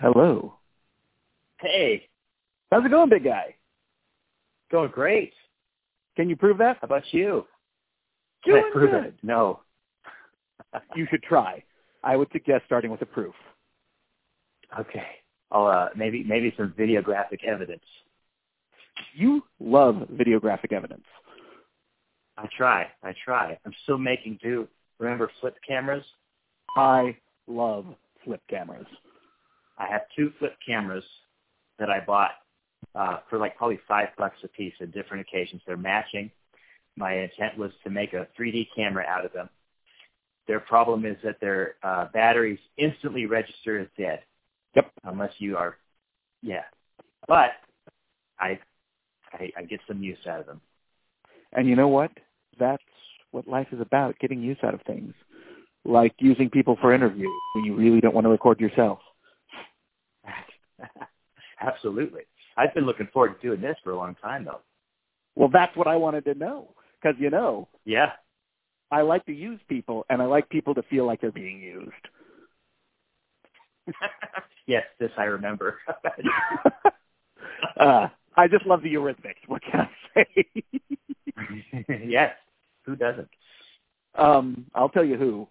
Hello. 0.00 0.54
Hey, 1.60 2.06
How's 2.70 2.84
it 2.86 2.90
going, 2.90 3.10
big 3.10 3.24
guy? 3.24 3.56
going 4.70 4.90
great. 4.92 5.32
Can 6.16 6.28
you 6.30 6.36
prove 6.36 6.58
that? 6.58 6.78
How 6.80 6.86
about 6.86 7.02
you? 7.12 7.44
Doing 8.44 8.62
Can 8.62 8.70
I 8.70 8.72
prove 8.72 8.90
good. 8.90 9.04
it? 9.06 9.14
No. 9.22 9.60
You 10.94 11.04
should 11.10 11.22
try. 11.24 11.64
I 12.04 12.14
would 12.16 12.28
suggest 12.32 12.62
starting 12.66 12.92
with 12.92 13.02
a 13.02 13.06
proof. 13.06 13.34
okay. 14.78 15.06
I'll 15.50 15.66
uh, 15.66 15.88
maybe 15.96 16.22
maybe 16.22 16.54
some 16.56 16.72
videographic 16.78 17.42
evidence. 17.44 17.82
You 19.16 19.42
love 19.58 19.96
videographic 20.12 20.72
evidence. 20.72 21.02
I 22.38 22.46
try. 22.56 22.86
I 23.02 23.14
try. 23.24 23.58
I'm 23.66 23.72
still 23.82 23.98
making 23.98 24.38
do. 24.40 24.68
Remember 25.00 25.28
flip 25.40 25.56
cameras? 25.66 26.04
I 26.76 27.16
love 27.48 27.86
flip 28.24 28.42
cameras. 28.48 28.86
I 29.80 29.86
have 29.86 30.02
two 30.14 30.32
flip 30.38 30.56
cameras 30.64 31.04
that 31.78 31.88
I 31.88 32.00
bought 32.00 32.32
uh, 32.94 33.18
for 33.28 33.38
like 33.38 33.56
probably 33.56 33.80
five 33.88 34.08
bucks 34.18 34.36
a 34.44 34.48
piece 34.48 34.74
at 34.80 34.92
different 34.92 35.26
occasions. 35.26 35.62
They're 35.66 35.76
matching. 35.76 36.30
My 36.96 37.14
intent 37.14 37.56
was 37.56 37.72
to 37.84 37.90
make 37.90 38.12
a 38.12 38.28
3D 38.38 38.68
camera 38.76 39.04
out 39.08 39.24
of 39.24 39.32
them. 39.32 39.48
Their 40.46 40.60
problem 40.60 41.06
is 41.06 41.16
that 41.24 41.40
their 41.40 41.76
uh, 41.82 42.06
batteries 42.12 42.58
instantly 42.76 43.24
register 43.26 43.78
as 43.78 43.88
dead. 43.96 44.20
Yep. 44.76 44.92
Unless 45.04 45.32
you 45.38 45.56
are, 45.56 45.76
yeah. 46.42 46.64
But 47.26 47.52
I, 48.38 48.58
I, 49.32 49.50
I 49.56 49.62
get 49.62 49.80
some 49.88 50.02
use 50.02 50.18
out 50.28 50.40
of 50.40 50.46
them. 50.46 50.60
And 51.52 51.68
you 51.68 51.74
know 51.74 51.88
what? 51.88 52.10
That's 52.58 52.82
what 53.30 53.48
life 53.48 53.68
is 53.72 53.80
about, 53.80 54.18
getting 54.18 54.42
use 54.42 54.58
out 54.62 54.74
of 54.74 54.82
things. 54.82 55.14
Like 55.84 56.12
using 56.18 56.50
people 56.50 56.76
for 56.80 56.92
interviews 56.92 57.32
when 57.54 57.64
you 57.64 57.74
really 57.74 58.00
don't 58.00 58.14
want 58.14 58.26
to 58.26 58.30
record 58.30 58.60
yourself. 58.60 59.00
Absolutely. 61.60 62.22
I've 62.56 62.74
been 62.74 62.86
looking 62.86 63.08
forward 63.12 63.40
to 63.40 63.46
doing 63.46 63.60
this 63.60 63.76
for 63.84 63.90
a 63.92 63.96
long 63.96 64.14
time, 64.16 64.44
though. 64.44 64.60
Well, 65.36 65.48
that's 65.52 65.76
what 65.76 65.86
I 65.86 65.96
wanted 65.96 66.24
to 66.26 66.34
know. 66.34 66.74
Because, 67.00 67.18
you 67.20 67.30
know, 67.30 67.68
Yeah. 67.84 68.12
I 68.90 69.02
like 69.02 69.24
to 69.26 69.32
use 69.32 69.60
people, 69.68 70.04
and 70.10 70.20
I 70.20 70.24
like 70.26 70.48
people 70.48 70.74
to 70.74 70.82
feel 70.82 71.06
like 71.06 71.20
they're 71.20 71.30
being 71.30 71.60
used. 71.60 71.92
yes, 74.66 74.84
this 74.98 75.12
I 75.16 75.24
remember. 75.24 75.78
uh, 77.80 78.08
I 78.36 78.48
just 78.48 78.66
love 78.66 78.82
the 78.82 78.92
Eurythmics. 78.92 79.46
What 79.46 79.62
can 79.62 79.88
I 80.16 80.24
say? 80.24 80.44
yes. 82.04 82.34
Who 82.84 82.96
doesn't? 82.96 83.28
um, 84.16 84.66
I'll 84.74 84.88
tell 84.88 85.04
you 85.04 85.16
who. 85.16 85.46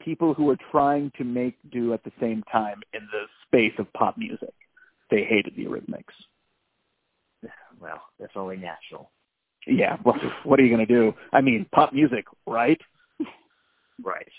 People 0.00 0.32
who 0.32 0.48
are 0.50 0.56
trying 0.70 1.10
to 1.18 1.24
make 1.24 1.56
do 1.72 1.92
at 1.92 2.04
the 2.04 2.12
same 2.20 2.42
time 2.44 2.80
in 2.94 3.00
the 3.10 3.24
space 3.48 3.72
of 3.78 3.92
pop 3.92 4.16
music. 4.16 4.54
They 5.10 5.24
hated 5.24 5.54
the 5.56 5.64
Eurythmics. 5.64 6.14
Well, 7.80 8.02
that's 8.18 8.32
only 8.34 8.56
natural. 8.56 9.12
Yeah, 9.64 9.98
well, 10.04 10.16
what 10.42 10.58
are 10.58 10.64
you 10.64 10.74
going 10.74 10.84
to 10.84 10.92
do? 10.92 11.14
I 11.32 11.40
mean, 11.40 11.64
pop 11.72 11.92
music, 11.92 12.24
right? 12.44 12.80
Right. 14.02 14.32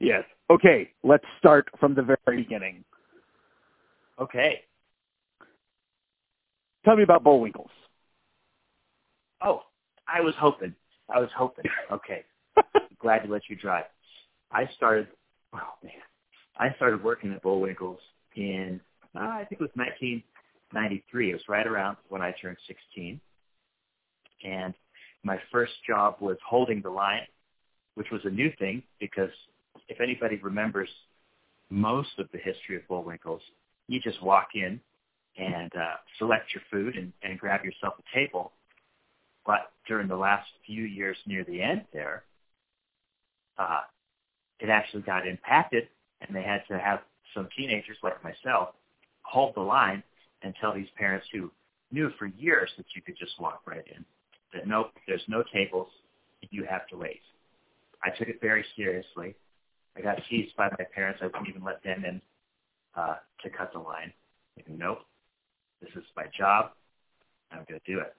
Yes. 0.00 0.24
Okay, 0.50 0.90
let's 1.02 1.24
start 1.38 1.68
from 1.80 1.94
the 1.94 2.02
very 2.02 2.42
beginning. 2.42 2.84
Okay. 4.20 4.60
Tell 6.84 6.96
me 6.96 7.02
about 7.02 7.24
Bullwinkles. 7.24 7.70
Oh, 9.42 9.62
I 10.06 10.20
was 10.20 10.34
hoping. 10.38 10.74
I 11.08 11.20
was 11.20 11.30
hoping. 11.36 11.64
Okay. 11.92 12.24
Glad 13.00 13.20
to 13.20 13.32
let 13.32 13.42
you 13.48 13.56
drive. 13.56 13.84
I 14.50 14.68
started, 14.76 15.06
oh 15.54 15.74
man, 15.84 15.92
I 16.58 16.74
started 16.74 17.02
working 17.04 17.32
at 17.32 17.42
Bullwinkles 17.42 17.98
in, 18.36 18.80
uh, 19.14 19.20
I 19.20 19.46
think 19.48 19.60
it 19.60 19.64
was 19.64 19.70
1993. 19.74 21.30
It 21.30 21.32
was 21.34 21.42
right 21.48 21.66
around 21.66 21.96
when 22.08 22.22
I 22.22 22.32
turned 22.40 22.56
16. 22.66 23.20
And 24.44 24.74
my 25.24 25.38
first 25.50 25.72
job 25.86 26.16
was 26.20 26.36
holding 26.46 26.80
the 26.82 26.90
line, 26.90 27.26
which 27.94 28.10
was 28.10 28.20
a 28.24 28.30
new 28.30 28.52
thing 28.58 28.82
because 29.00 29.30
if 29.88 30.00
anybody 30.00 30.36
remembers 30.36 30.88
most 31.70 32.18
of 32.18 32.28
the 32.32 32.38
history 32.38 32.76
of 32.76 32.82
Bullwinkles, 32.88 33.40
you 33.88 34.00
just 34.00 34.22
walk 34.22 34.48
in 34.54 34.80
and 35.36 35.72
uh, 35.74 35.94
select 36.18 36.52
your 36.54 36.62
food 36.70 36.96
and, 36.96 37.12
and 37.22 37.38
grab 37.38 37.64
yourself 37.64 37.94
a 37.98 38.16
table. 38.16 38.52
But 39.46 39.70
during 39.86 40.08
the 40.08 40.16
last 40.16 40.48
few 40.66 40.84
years 40.84 41.16
near 41.26 41.44
the 41.44 41.62
end 41.62 41.84
there, 41.92 42.24
uh, 43.58 43.80
it 44.60 44.68
actually 44.68 45.02
got 45.02 45.26
impacted 45.26 45.88
and 46.20 46.34
they 46.34 46.42
had 46.42 46.62
to 46.68 46.78
have 46.78 47.00
some 47.34 47.48
teenagers 47.56 47.96
like 48.02 48.22
myself 48.24 48.70
hold 49.22 49.54
the 49.54 49.60
line 49.60 50.02
and 50.42 50.54
tell 50.60 50.74
these 50.74 50.88
parents 50.96 51.26
who 51.32 51.50
knew 51.90 52.10
for 52.18 52.26
years 52.26 52.70
that 52.76 52.86
you 52.94 53.02
could 53.02 53.16
just 53.18 53.32
walk 53.40 53.62
right 53.66 53.84
in 53.94 54.04
that 54.52 54.66
nope, 54.66 54.92
there's 55.06 55.22
no 55.28 55.42
tables, 55.52 55.88
you 56.50 56.64
have 56.68 56.86
to 56.88 56.96
wait. 56.96 57.20
I 58.02 58.10
took 58.10 58.28
it 58.28 58.40
very 58.40 58.64
seriously. 58.76 59.34
I 59.96 60.00
got 60.00 60.18
teased 60.30 60.56
by 60.56 60.68
my 60.78 60.84
parents. 60.94 61.20
I 61.22 61.26
wouldn't 61.26 61.48
even 61.48 61.64
let 61.64 61.82
them 61.82 62.04
in 62.04 62.20
uh, 62.96 63.16
to 63.42 63.50
cut 63.50 63.72
the 63.72 63.80
line. 63.80 64.12
Like, 64.56 64.68
nope, 64.68 65.00
this 65.80 65.90
is 65.96 66.04
my 66.16 66.24
job. 66.36 66.70
I'm 67.50 67.64
going 67.68 67.80
to 67.84 67.92
do 67.92 68.00
it. 68.00 68.14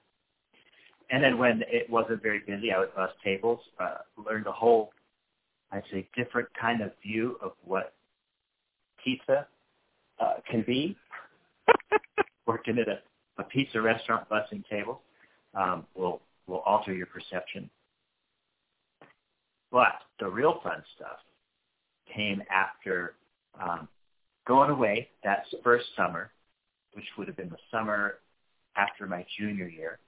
And 1.11 1.23
then 1.23 1.37
when 1.37 1.63
it 1.67 1.89
wasn't 1.89 2.21
very 2.21 2.39
busy, 2.39 2.71
I 2.71 2.79
would 2.79 2.93
bus 2.93 3.09
tables, 3.23 3.59
uh, 3.79 3.99
learned 4.23 4.47
a 4.47 4.51
whole, 4.51 4.91
I'd 5.71 5.83
say, 5.91 6.07
different 6.15 6.49
kind 6.59 6.81
of 6.81 6.91
view 7.01 7.37
of 7.41 7.53
what 7.63 7.93
pizza 9.03 9.47
uh, 10.19 10.33
can 10.49 10.63
be. 10.63 10.95
Working 12.45 12.79
at 12.79 12.87
a, 12.87 12.99
a 13.37 13.43
pizza 13.43 13.79
restaurant 13.79 14.27
busing 14.29 14.67
tables 14.69 14.97
um, 15.53 15.85
will 15.95 16.21
will 16.47 16.59
alter 16.65 16.93
your 16.93 17.05
perception. 17.05 17.69
But 19.71 20.01
the 20.19 20.27
real 20.27 20.59
fun 20.63 20.83
stuff 20.95 21.19
came 22.13 22.41
after 22.49 23.13
um, 23.61 23.88
going 24.47 24.71
away 24.71 25.09
that 25.23 25.45
first 25.63 25.85
summer, 25.95 26.31
which 26.93 27.05
would 27.17 27.27
have 27.27 27.38
been 27.38 27.49
the 27.49 27.57
summer 27.71 28.15
after 28.75 29.05
my 29.05 29.25
junior 29.38 29.67
year, 29.67 29.99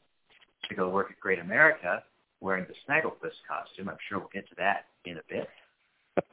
to 0.68 0.76
go 0.76 0.90
work 0.90 1.12
at 1.12 1.20
Great 1.20 1.40
America 1.40 2.04
wearing 2.40 2.66
the 2.68 2.74
Snagglepuss 2.92 3.34
costume. 3.48 3.88
I'm 3.88 3.98
sure 4.10 4.20
we'll 4.20 4.30
get 4.34 4.50
to 4.50 4.56
that 4.58 4.86
in 5.06 5.18
a 5.18 5.22
bit. 5.30 5.48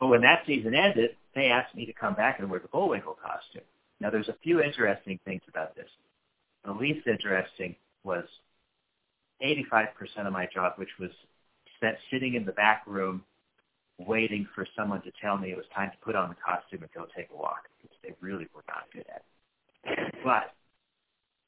but 0.00 0.06
when 0.06 0.20
that 0.22 0.42
season 0.46 0.74
ended, 0.74 1.16
they 1.34 1.46
asked 1.46 1.74
me 1.74 1.86
to 1.86 1.92
come 1.92 2.14
back 2.14 2.38
and 2.38 2.50
wear 2.50 2.60
the 2.60 2.68
Bullwinkle 2.68 3.16
costume. 3.22 3.62
Now, 4.00 4.10
there's 4.10 4.28
a 4.28 4.36
few 4.42 4.62
interesting 4.62 5.18
things 5.24 5.42
about 5.48 5.76
this. 5.76 5.88
The 6.64 6.72
least 6.72 7.06
interesting 7.06 7.76
was 8.04 8.24
85% 9.42 9.88
of 10.26 10.32
my 10.32 10.46
job, 10.52 10.74
which 10.76 10.88
was 10.98 11.10
spent 11.76 11.96
sitting 12.10 12.34
in 12.34 12.44
the 12.44 12.52
back 12.52 12.82
room 12.86 13.22
waiting 13.98 14.46
for 14.54 14.66
someone 14.76 15.02
to 15.02 15.12
tell 15.20 15.36
me 15.36 15.50
it 15.50 15.56
was 15.56 15.66
time 15.74 15.90
to 15.90 15.96
put 15.98 16.16
on 16.16 16.30
the 16.30 16.34
costume 16.34 16.82
and 16.82 16.92
go 16.92 17.06
take 17.16 17.28
a 17.32 17.36
walk, 17.36 17.68
which 17.82 17.92
they 18.02 18.14
really 18.20 18.46
were 18.54 18.64
not 18.68 18.84
good 18.92 19.04
at. 19.14 19.24
But 20.24 20.52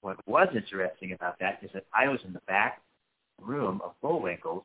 what 0.01 0.17
was 0.27 0.49
interesting 0.55 1.13
about 1.13 1.39
that 1.41 1.59
is 1.63 1.71
that 1.75 1.85
I 1.95 2.09
was 2.09 2.21
in 2.27 2.33
the 2.33 2.43
back 2.47 2.83
room 3.41 3.81
of 3.83 3.93
Bullwinkles 4.03 4.65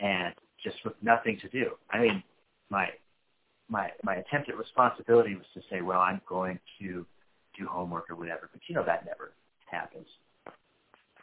and 0.00 0.34
just 0.62 0.76
with 0.84 0.94
nothing 1.02 1.38
to 1.40 1.48
do. 1.48 1.72
I 1.90 1.98
mean, 2.00 2.22
my 2.70 2.88
my 3.68 3.90
my 4.02 4.16
attempt 4.16 4.48
at 4.48 4.56
responsibility 4.56 5.34
was 5.34 5.46
to 5.54 5.60
say, 5.70 5.80
well, 5.80 6.00
I'm 6.00 6.20
going 6.28 6.58
to 6.80 7.06
do 7.58 7.66
homework 7.66 8.10
or 8.10 8.16
whatever, 8.16 8.50
but 8.52 8.60
you 8.66 8.74
know 8.74 8.84
that 8.84 9.04
never 9.06 9.32
happens. 9.66 10.06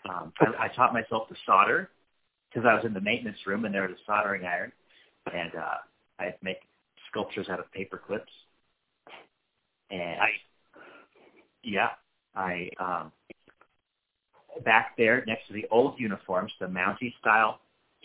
Um, 0.09 0.33
I, 0.39 0.65
I 0.65 0.67
taught 0.75 0.93
myself 0.93 1.27
to 1.29 1.35
solder 1.45 1.89
because 2.49 2.67
I 2.67 2.73
was 2.73 2.85
in 2.85 2.93
the 2.93 3.01
maintenance 3.01 3.37
room 3.45 3.65
and 3.65 3.73
there 3.73 3.83
was 3.83 3.91
a 3.91 4.05
soldering 4.05 4.45
iron, 4.45 4.71
and 5.31 5.51
uh, 5.55 5.77
I'd 6.19 6.35
make 6.41 6.57
sculptures 7.09 7.47
out 7.49 7.59
of 7.59 7.71
paper 7.71 8.01
clips. 8.05 8.31
And 9.89 10.19
I, 10.19 10.29
yeah, 11.63 11.89
I 12.35 12.69
um, 12.79 13.11
back 14.63 14.93
there 14.97 15.23
next 15.27 15.47
to 15.47 15.53
the 15.53 15.65
old 15.69 15.99
uniforms, 15.99 16.51
the 16.59 16.67
Mountie 16.67 17.13
style 17.19 17.59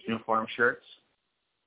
uniform 0.06 0.46
shirts, 0.56 0.84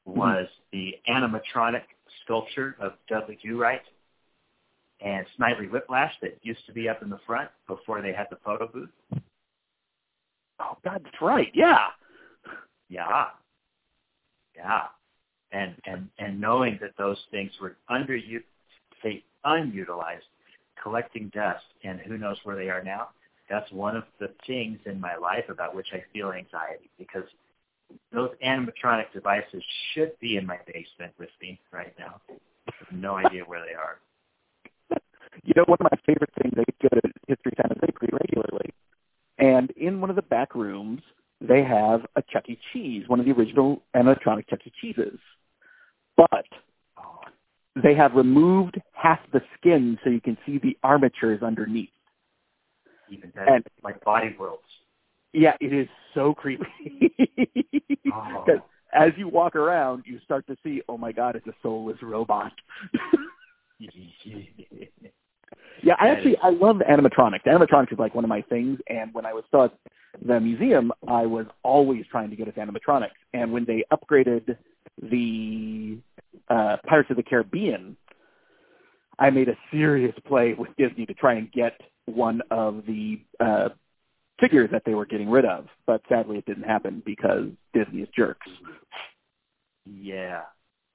was 0.05 0.47
the 0.71 0.95
animatronic 1.07 1.83
sculpture 2.23 2.75
of 2.79 2.93
Dudley 3.07 3.37
Do 3.43 3.59
Right 3.59 3.81
and 5.01 5.25
Snidely 5.39 5.71
Whiplash 5.71 6.13
that 6.21 6.37
used 6.41 6.65
to 6.67 6.73
be 6.73 6.89
up 6.89 7.01
in 7.01 7.09
the 7.09 7.19
front 7.25 7.49
before 7.67 8.01
they 8.01 8.13
had 8.13 8.27
the 8.29 8.37
photo 8.43 8.67
booth. 8.67 8.89
Oh, 10.59 10.77
God, 10.83 11.01
that's 11.03 11.21
right. 11.21 11.51
Yeah. 11.53 11.87
Yeah. 12.89 13.27
Yeah. 14.55 14.83
And 15.51 15.75
and 15.85 16.09
and 16.19 16.39
knowing 16.39 16.77
that 16.81 16.91
those 16.97 17.17
things 17.31 17.51
were 17.61 17.75
under 17.87 18.15
you, 18.15 18.41
say 19.01 19.23
unutilized, 19.45 20.25
collecting 20.83 21.31
dust, 21.33 21.63
and 21.83 21.99
who 22.01 22.17
knows 22.17 22.37
where 22.43 22.55
they 22.55 22.69
are 22.69 22.83
now. 22.83 23.09
That's 23.49 23.71
one 23.71 23.95
of 23.95 24.03
the 24.19 24.29
things 24.45 24.77
in 24.85 24.99
my 24.99 25.15
life 25.15 25.45
about 25.49 25.73
which 25.73 25.87
I 25.91 26.03
feel 26.13 26.31
anxiety 26.31 26.91
because 26.99 27.23
those 28.11 28.31
animatronic 28.45 29.11
devices 29.13 29.63
should 29.93 30.11
be 30.19 30.37
in 30.37 30.45
my 30.45 30.57
basement 30.65 31.13
with 31.17 31.29
me 31.41 31.59
right 31.71 31.93
now. 31.97 32.21
I 32.29 32.71
have 32.79 32.99
no 32.99 33.15
idea 33.15 33.43
where 33.43 33.63
they 33.65 33.73
are. 33.73 33.99
you 35.43 35.53
know, 35.55 35.63
one 35.67 35.77
of 35.79 35.87
my 35.91 35.97
favorite 36.05 36.31
things, 36.41 36.53
I 36.57 36.63
go 36.81 36.89
to 36.89 37.01
History 37.27 37.51
Time 37.57 37.69
Channel 37.69 37.93
pretty 37.95 38.13
regularly, 38.13 38.69
and 39.37 39.71
in 39.71 40.01
one 40.01 40.09
of 40.09 40.15
the 40.15 40.21
back 40.21 40.55
rooms, 40.55 41.01
they 41.41 41.63
have 41.63 42.05
a 42.15 42.21
Chuck 42.21 42.49
E. 42.49 42.59
Cheese, 42.73 43.07
one 43.07 43.19
of 43.19 43.25
the 43.25 43.31
original 43.31 43.81
animatronic 43.95 44.49
Chuck 44.49 44.59
E. 44.65 44.71
Cheeses. 44.81 45.19
But 46.17 46.45
they 47.81 47.95
have 47.95 48.13
removed 48.13 48.79
half 48.91 49.19
the 49.31 49.41
skin 49.57 49.97
so 50.03 50.09
you 50.09 50.19
can 50.19 50.37
see 50.45 50.57
the 50.57 50.77
armatures 50.83 51.41
underneath. 51.41 51.89
Even 53.09 53.29
better, 53.29 53.53
and, 53.53 53.65
like 53.83 54.03
Body 54.03 54.35
Worlds. 54.37 54.61
Yeah, 55.33 55.53
it 55.59 55.73
is 55.73 55.87
so 56.13 56.33
creepy. 56.33 56.65
oh. 58.13 58.45
As 58.91 59.11
you 59.17 59.27
walk 59.27 59.55
around, 59.55 60.03
you 60.05 60.19
start 60.25 60.47
to 60.47 60.57
see, 60.63 60.81
oh 60.89 60.97
my 60.97 61.11
god, 61.11 61.35
it's 61.35 61.45
a 61.45 61.53
soulless 61.61 62.01
robot. 62.01 62.51
yeah, 65.83 65.93
I 65.99 66.09
actually 66.09 66.37
I 66.37 66.49
love 66.49 66.77
animatronics. 66.77 67.45
Animatronics 67.45 67.93
is 67.93 67.99
like 67.99 68.15
one 68.15 68.23
of 68.23 68.29
my 68.29 68.41
things, 68.41 68.79
and 68.87 69.13
when 69.13 69.27
I 69.27 69.33
was 69.33 69.43
still 69.47 69.65
at 69.65 69.73
the 70.25 70.39
museum, 70.39 70.91
I 71.07 71.27
was 71.27 71.45
always 71.63 72.05
trying 72.09 72.31
to 72.31 72.35
get 72.35 72.47
us 72.47 72.55
animatronics. 72.55 73.09
And 73.33 73.51
when 73.51 73.65
they 73.65 73.83
upgraded 73.93 74.57
the 75.01 75.99
uh, 76.49 76.77
Pirates 76.87 77.11
of 77.11 77.17
the 77.17 77.23
Caribbean, 77.23 77.95
I 79.19 79.29
made 79.29 79.49
a 79.49 79.57
serious 79.69 80.15
play 80.27 80.55
with 80.57 80.69
Disney 80.77 81.05
to 81.05 81.13
try 81.13 81.33
and 81.33 81.51
get 81.51 81.79
one 82.05 82.41
of 82.49 82.85
the 82.87 83.21
uh, 83.39 83.69
figures 84.39 84.69
that 84.71 84.83
they 84.85 84.93
were 84.93 85.05
getting 85.05 85.29
rid 85.29 85.45
of. 85.45 85.67
But 85.85 86.01
sadly, 86.09 86.37
it 86.37 86.45
didn't 86.45 86.63
happen 86.63 87.01
because 87.05 87.47
Disney 87.73 88.01
is 88.01 88.09
jerks. 88.15 88.47
Yeah. 89.85 90.41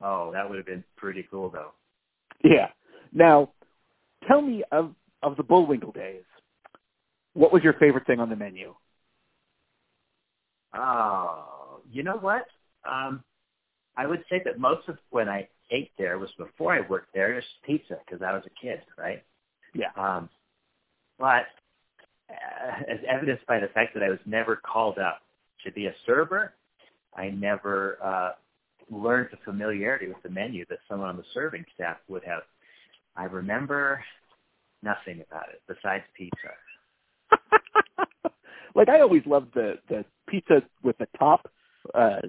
Oh, 0.01 0.31
that 0.33 0.49
would 0.49 0.57
have 0.57 0.67
been 0.67 0.85
pretty 0.97 1.27
cool, 1.31 1.51
though. 1.51 1.73
Yeah. 2.43 2.69
Now, 3.13 3.53
tell 4.27 4.43
me 4.43 4.65
of 4.73 4.95
of 5.23 5.37
the 5.37 5.43
Bullwinkle 5.43 5.93
days. 5.93 6.23
What 7.33 7.53
was 7.53 7.63
your 7.63 7.73
favorite 7.75 8.07
thing 8.07 8.21
on 8.21 8.29
the 8.29 8.37
menu? 8.37 8.75
Oh, 10.77 11.81
you 11.91 12.03
know 12.03 12.17
what? 12.17 12.47
Um, 12.89 13.23
I 13.97 14.07
would 14.07 14.25
say 14.29 14.43
that 14.45 14.59
most 14.59 14.89
of 14.89 14.99
when 15.11 15.29
I 15.29 15.49
ate 15.71 15.91
there 15.97 16.19
was 16.19 16.31
before 16.37 16.75
I 16.75 16.81
worked 16.89 17.15
there. 17.15 17.33
It 17.33 17.37
was 17.37 17.45
pizza 17.65 17.97
because 18.05 18.23
I 18.23 18.33
was 18.33 18.43
a 18.47 18.61
kid, 18.61 18.81
right? 18.99 19.23
Yeah. 19.75 19.91
Um, 19.97 20.29
but 21.19 21.47
as 22.31 22.99
evidenced 23.09 23.47
by 23.47 23.59
the 23.61 23.69
fact 23.69 23.95
that 23.95 24.03
I 24.03 24.09
was 24.09 24.19
never 24.27 24.57
called 24.57 24.99
up 24.99 25.23
to 25.65 25.73
be 25.73 25.87
a 25.87 25.95
server, 26.07 26.55
I 27.17 27.31
never 27.31 27.99
uh, 28.03 28.31
learned 28.91 29.29
the 29.31 29.39
familiarity 29.45 30.09
with 30.09 30.23
the 30.23 30.31
menu 30.31 30.65
that 30.69 30.79
someone 30.89 31.09
on 31.09 31.17
the 31.17 31.25
serving 31.33 31.65
staff 31.75 31.97
would 32.09 32.25
have. 32.25 32.43
I 33.17 33.25
remember 33.25 34.03
nothing 34.83 35.23
about 35.29 35.47
it 35.51 35.63
besides 35.69 36.05
pizza. 36.17 36.55
like 38.75 38.89
I 38.89 39.01
always 39.01 39.23
loved 39.27 39.55
the 39.55 39.75
the 39.89 40.05
pizza 40.29 40.63
with 40.83 40.99
the 40.99 41.07
top 41.19 41.51
uh 41.95 42.21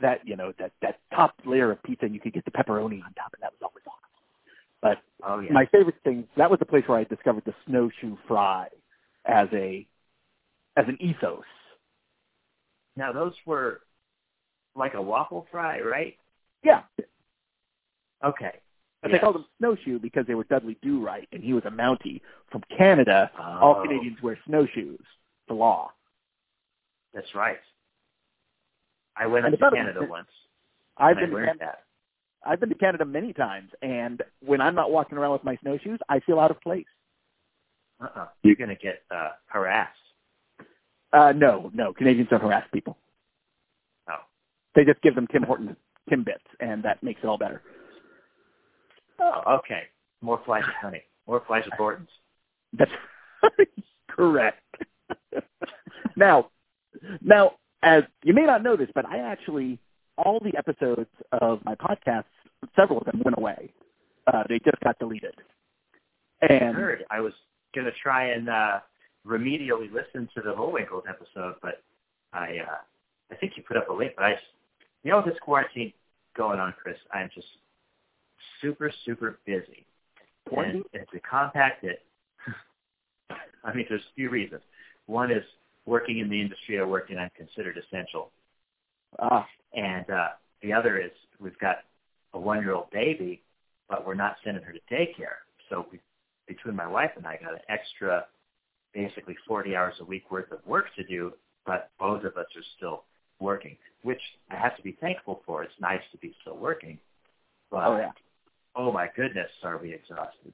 that 0.00 0.20
you 0.24 0.36
know 0.36 0.52
that 0.58 0.72
that 0.82 0.98
top 1.14 1.34
layer 1.44 1.70
of 1.70 1.82
pizza 1.82 2.06
and 2.06 2.14
you 2.14 2.20
could 2.20 2.32
get 2.32 2.44
the 2.44 2.50
pepperoni 2.50 3.02
on 3.04 3.12
top 3.14 3.32
and 3.34 3.42
that 3.42 3.52
was 3.52 3.60
always 3.62 3.84
awesome. 3.86 4.00
But 4.82 4.98
oh, 5.26 5.40
yeah. 5.40 5.52
my 5.52 5.66
favorite 5.66 5.96
thing 6.02 6.26
that 6.36 6.50
was 6.50 6.58
the 6.58 6.66
place 6.66 6.84
where 6.86 6.98
I 6.98 7.04
discovered 7.04 7.44
the 7.46 7.54
snowshoe 7.66 8.16
fry 8.26 8.68
as 9.26 9.48
a 9.52 9.86
as 10.76 10.84
an 10.88 10.96
ethos. 11.00 11.44
Now 12.96 13.12
those 13.12 13.32
were 13.46 13.80
like 14.76 14.94
a 14.94 15.02
waffle 15.02 15.46
fry, 15.50 15.80
right? 15.80 16.16
Yeah. 16.62 16.82
Okay. 18.24 18.52
But 19.02 19.10
yes. 19.10 19.18
they 19.18 19.20
called 19.20 19.34
them 19.34 19.44
snowshoe 19.58 19.98
because 19.98 20.26
they 20.26 20.34
were 20.34 20.44
Dudley 20.44 20.78
Do 20.82 21.04
Right, 21.04 21.28
and 21.32 21.42
he 21.44 21.52
was 21.52 21.64
a 21.66 21.70
Mountie 21.70 22.22
from 22.50 22.62
Canada. 22.76 23.30
Oh. 23.38 23.58
All 23.60 23.82
Canadians 23.82 24.16
wear 24.22 24.38
snowshoes. 24.46 25.02
The 25.46 25.54
law. 25.54 25.90
That's 27.12 27.34
right. 27.34 27.58
I 29.16 29.26
went 29.26 29.44
up 29.44 29.52
to 29.52 29.70
Canada 29.70 30.00
a, 30.00 30.06
once. 30.06 30.28
I've 30.96 31.16
been 31.16 31.30
to 31.30 31.36
Canada, 31.36 31.56
that. 31.60 31.84
I've 32.44 32.60
been 32.60 32.70
to 32.70 32.74
Canada 32.74 33.04
many 33.04 33.32
times, 33.32 33.70
and 33.82 34.22
when 34.44 34.60
I'm 34.60 34.74
not 34.74 34.90
walking 34.90 35.18
around 35.18 35.32
with 35.32 35.44
my 35.44 35.56
snowshoes, 35.62 35.98
I 36.08 36.20
feel 36.20 36.40
out 36.40 36.50
of 36.50 36.60
place. 36.60 36.86
Uh-uh. 38.00 38.26
You're 38.42 38.56
going 38.56 38.70
to 38.70 38.76
get 38.76 39.02
uh, 39.10 39.30
harassed. 39.46 39.98
Uh, 41.12 41.32
no, 41.34 41.70
no. 41.74 41.92
Canadians 41.92 42.28
don't 42.28 42.42
harass 42.42 42.66
people. 42.72 42.96
Oh. 44.10 44.16
They 44.74 44.84
just 44.84 45.00
give 45.02 45.14
them 45.14 45.26
Tim 45.28 45.42
Hortons 45.42 45.76
Timbits, 46.10 46.38
and 46.60 46.82
that 46.82 47.02
makes 47.02 47.20
it 47.22 47.26
all 47.26 47.38
better. 47.38 47.62
Oh, 49.20 49.58
okay. 49.58 49.82
More 50.20 50.40
flies 50.44 50.64
with 50.66 50.74
honey. 50.80 51.02
More 51.26 51.42
flies 51.46 51.64
with 51.64 51.74
Hortons. 51.74 52.08
That's 52.76 52.90
correct. 54.10 54.60
now, 56.16 56.50
now, 57.22 57.52
as 57.82 58.02
you 58.22 58.34
may 58.34 58.44
not 58.44 58.62
know 58.62 58.76
this, 58.76 58.88
but 58.94 59.06
I 59.06 59.18
actually 59.18 59.78
all 60.16 60.40
the 60.40 60.56
episodes 60.56 61.10
of 61.32 61.64
my 61.64 61.74
podcasts, 61.74 62.24
several 62.76 62.98
of 62.98 63.06
them 63.06 63.22
went 63.24 63.36
away. 63.36 63.72
Uh, 64.26 64.44
they 64.48 64.58
just 64.64 64.80
got 64.82 64.98
deleted. 64.98 65.34
And 66.48 66.70
I 66.70 66.72
heard 66.72 67.04
I 67.10 67.20
was 67.20 67.32
going 67.74 67.86
to 67.86 67.92
try 68.02 68.32
and 68.32 68.48
uh, 68.48 68.80
remedially 69.26 69.92
listen 69.92 70.28
to 70.34 70.42
the 70.42 70.52
Bullwinkles 70.52 71.04
episode, 71.08 71.56
but 71.62 71.82
I 72.32 72.58
uh, 72.66 72.78
I 73.30 73.34
think 73.36 73.52
you 73.56 73.62
put 73.66 73.76
up 73.76 73.88
a 73.88 73.92
link. 73.92 74.12
But 74.16 74.24
I, 74.24 74.34
you 75.02 75.10
know, 75.10 75.22
this 75.24 75.36
quarantine 75.40 75.92
going 76.36 76.58
on, 76.60 76.74
Chris, 76.80 76.96
I'm 77.12 77.30
just 77.34 77.46
super 78.60 78.92
super 79.04 79.38
busy. 79.46 79.86
And, 80.66 80.84
and 80.92 81.06
to 81.12 81.20
compact 81.20 81.84
it, 81.84 82.02
I 83.64 83.74
mean, 83.74 83.86
there's 83.88 84.02
a 84.02 84.14
few 84.14 84.28
reasons. 84.28 84.60
One 85.06 85.30
is 85.30 85.42
working 85.86 86.18
in 86.18 86.28
the 86.28 86.40
industry 86.40 86.78
I 86.78 86.84
work 86.84 87.10
in, 87.10 87.18
I'm 87.18 87.30
considered 87.36 87.78
essential. 87.78 88.30
Ah. 89.18 89.46
And 89.74 90.08
uh, 90.10 90.28
the 90.62 90.72
other 90.72 90.98
is 90.98 91.10
we've 91.40 91.58
got 91.58 91.78
a 92.32 92.38
one-year-old 92.38 92.90
baby, 92.90 93.42
but 93.88 94.06
we're 94.06 94.14
not 94.14 94.36
sending 94.44 94.62
her 94.62 94.72
to 94.72 94.80
daycare. 94.90 95.42
So 95.68 95.86
we, 95.90 96.00
between 96.46 96.76
my 96.76 96.86
wife 96.86 97.10
and 97.16 97.26
I, 97.26 97.38
got 97.42 97.54
an 97.54 97.60
extra, 97.68 98.26
basically 98.92 99.36
40 99.46 99.76
hours 99.76 99.94
a 100.00 100.04
week 100.04 100.30
worth 100.30 100.50
of 100.52 100.58
work 100.66 100.86
to 100.96 101.04
do, 101.04 101.32
but 101.66 101.90
both 101.98 102.24
of 102.24 102.36
us 102.36 102.46
are 102.56 102.64
still 102.76 103.04
working, 103.40 103.76
which 104.02 104.20
I 104.50 104.56
have 104.56 104.76
to 104.76 104.82
be 104.82 104.96
thankful 105.00 105.42
for. 105.46 105.62
It's 105.62 105.72
nice 105.80 106.02
to 106.12 106.18
be 106.18 106.34
still 106.42 106.56
working. 106.56 106.98
But, 107.70 107.86
oh, 107.86 107.96
yeah. 107.96 108.12
Oh, 108.76 108.92
my 108.92 109.08
goodness, 109.14 109.50
are 109.62 109.78
we 109.78 109.92
exhausted. 109.92 110.52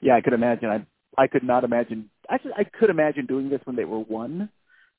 Yeah, 0.00 0.16
I 0.16 0.20
could 0.20 0.32
imagine. 0.32 0.70
I 0.70 0.86
I 1.16 1.26
could 1.26 1.44
not 1.44 1.64
imagine. 1.64 2.10
Actually, 2.28 2.52
I 2.56 2.64
could 2.64 2.90
imagine 2.90 3.26
doing 3.26 3.48
this 3.48 3.60
when 3.64 3.76
they 3.76 3.84
were 3.84 4.00
one, 4.00 4.48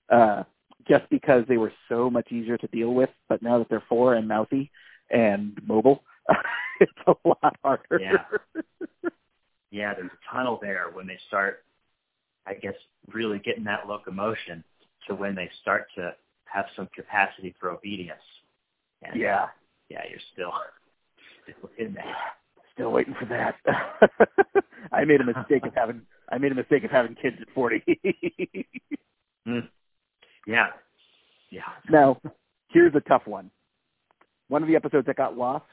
uh, 0.09 0.43
just 0.87 1.09
because 1.09 1.43
they 1.47 1.57
were 1.57 1.73
so 1.89 2.09
much 2.09 2.31
easier 2.31 2.57
to 2.57 2.67
deal 2.67 2.93
with. 2.93 3.09
But 3.27 3.41
now 3.41 3.59
that 3.59 3.69
they're 3.69 3.83
four 3.87 4.15
and 4.15 4.27
mouthy 4.27 4.71
and 5.09 5.59
mobile, 5.65 6.03
it's 6.79 6.91
a 7.07 7.13
lot 7.25 7.55
harder. 7.63 7.99
Yeah. 7.99 8.23
Yeah, 10.35 10.43
there's 10.43 10.55
a 10.55 10.59
tunnel 10.59 10.59
there 10.61 10.85
when 10.93 11.07
they 11.07 11.19
start, 11.27 11.63
I 12.47 12.53
guess, 12.55 12.75
really 13.13 13.39
getting 13.39 13.63
that 13.65 13.87
locomotion 13.87 14.63
to 15.07 15.15
when 15.15 15.35
they 15.35 15.49
start 15.61 15.87
to 15.95 16.15
have 16.45 16.65
some 16.75 16.89
capacity 16.95 17.55
for 17.59 17.69
obedience. 17.69 18.19
And, 19.03 19.19
yeah. 19.19 19.43
Uh, 19.43 19.47
yeah, 19.89 20.01
you're 20.09 20.19
still 20.33 20.51
still 21.57 21.69
in 21.77 21.93
there. 21.93 22.15
Still 22.73 22.91
waiting 22.91 23.15
for 23.19 23.25
that. 23.25 23.55
I 24.91 25.05
made 25.05 25.21
a 25.21 25.25
mistake 25.25 25.65
of 25.65 25.73
having 25.75 26.01
I 26.29 26.37
made 26.37 26.51
a 26.51 26.55
mistake 26.55 26.83
of 26.83 26.91
having 26.91 27.15
kids 27.15 27.37
at 27.41 27.47
forty. 27.53 27.83
mm. 29.47 29.67
Yeah. 30.47 30.67
Yeah. 31.51 31.61
Now, 31.89 32.19
here's 32.69 32.95
a 32.95 32.99
tough 33.01 33.25
one. 33.25 33.51
One 34.47 34.61
of 34.61 34.67
the 34.67 34.75
episodes 34.75 35.07
that 35.07 35.15
got 35.15 35.37
lost 35.37 35.65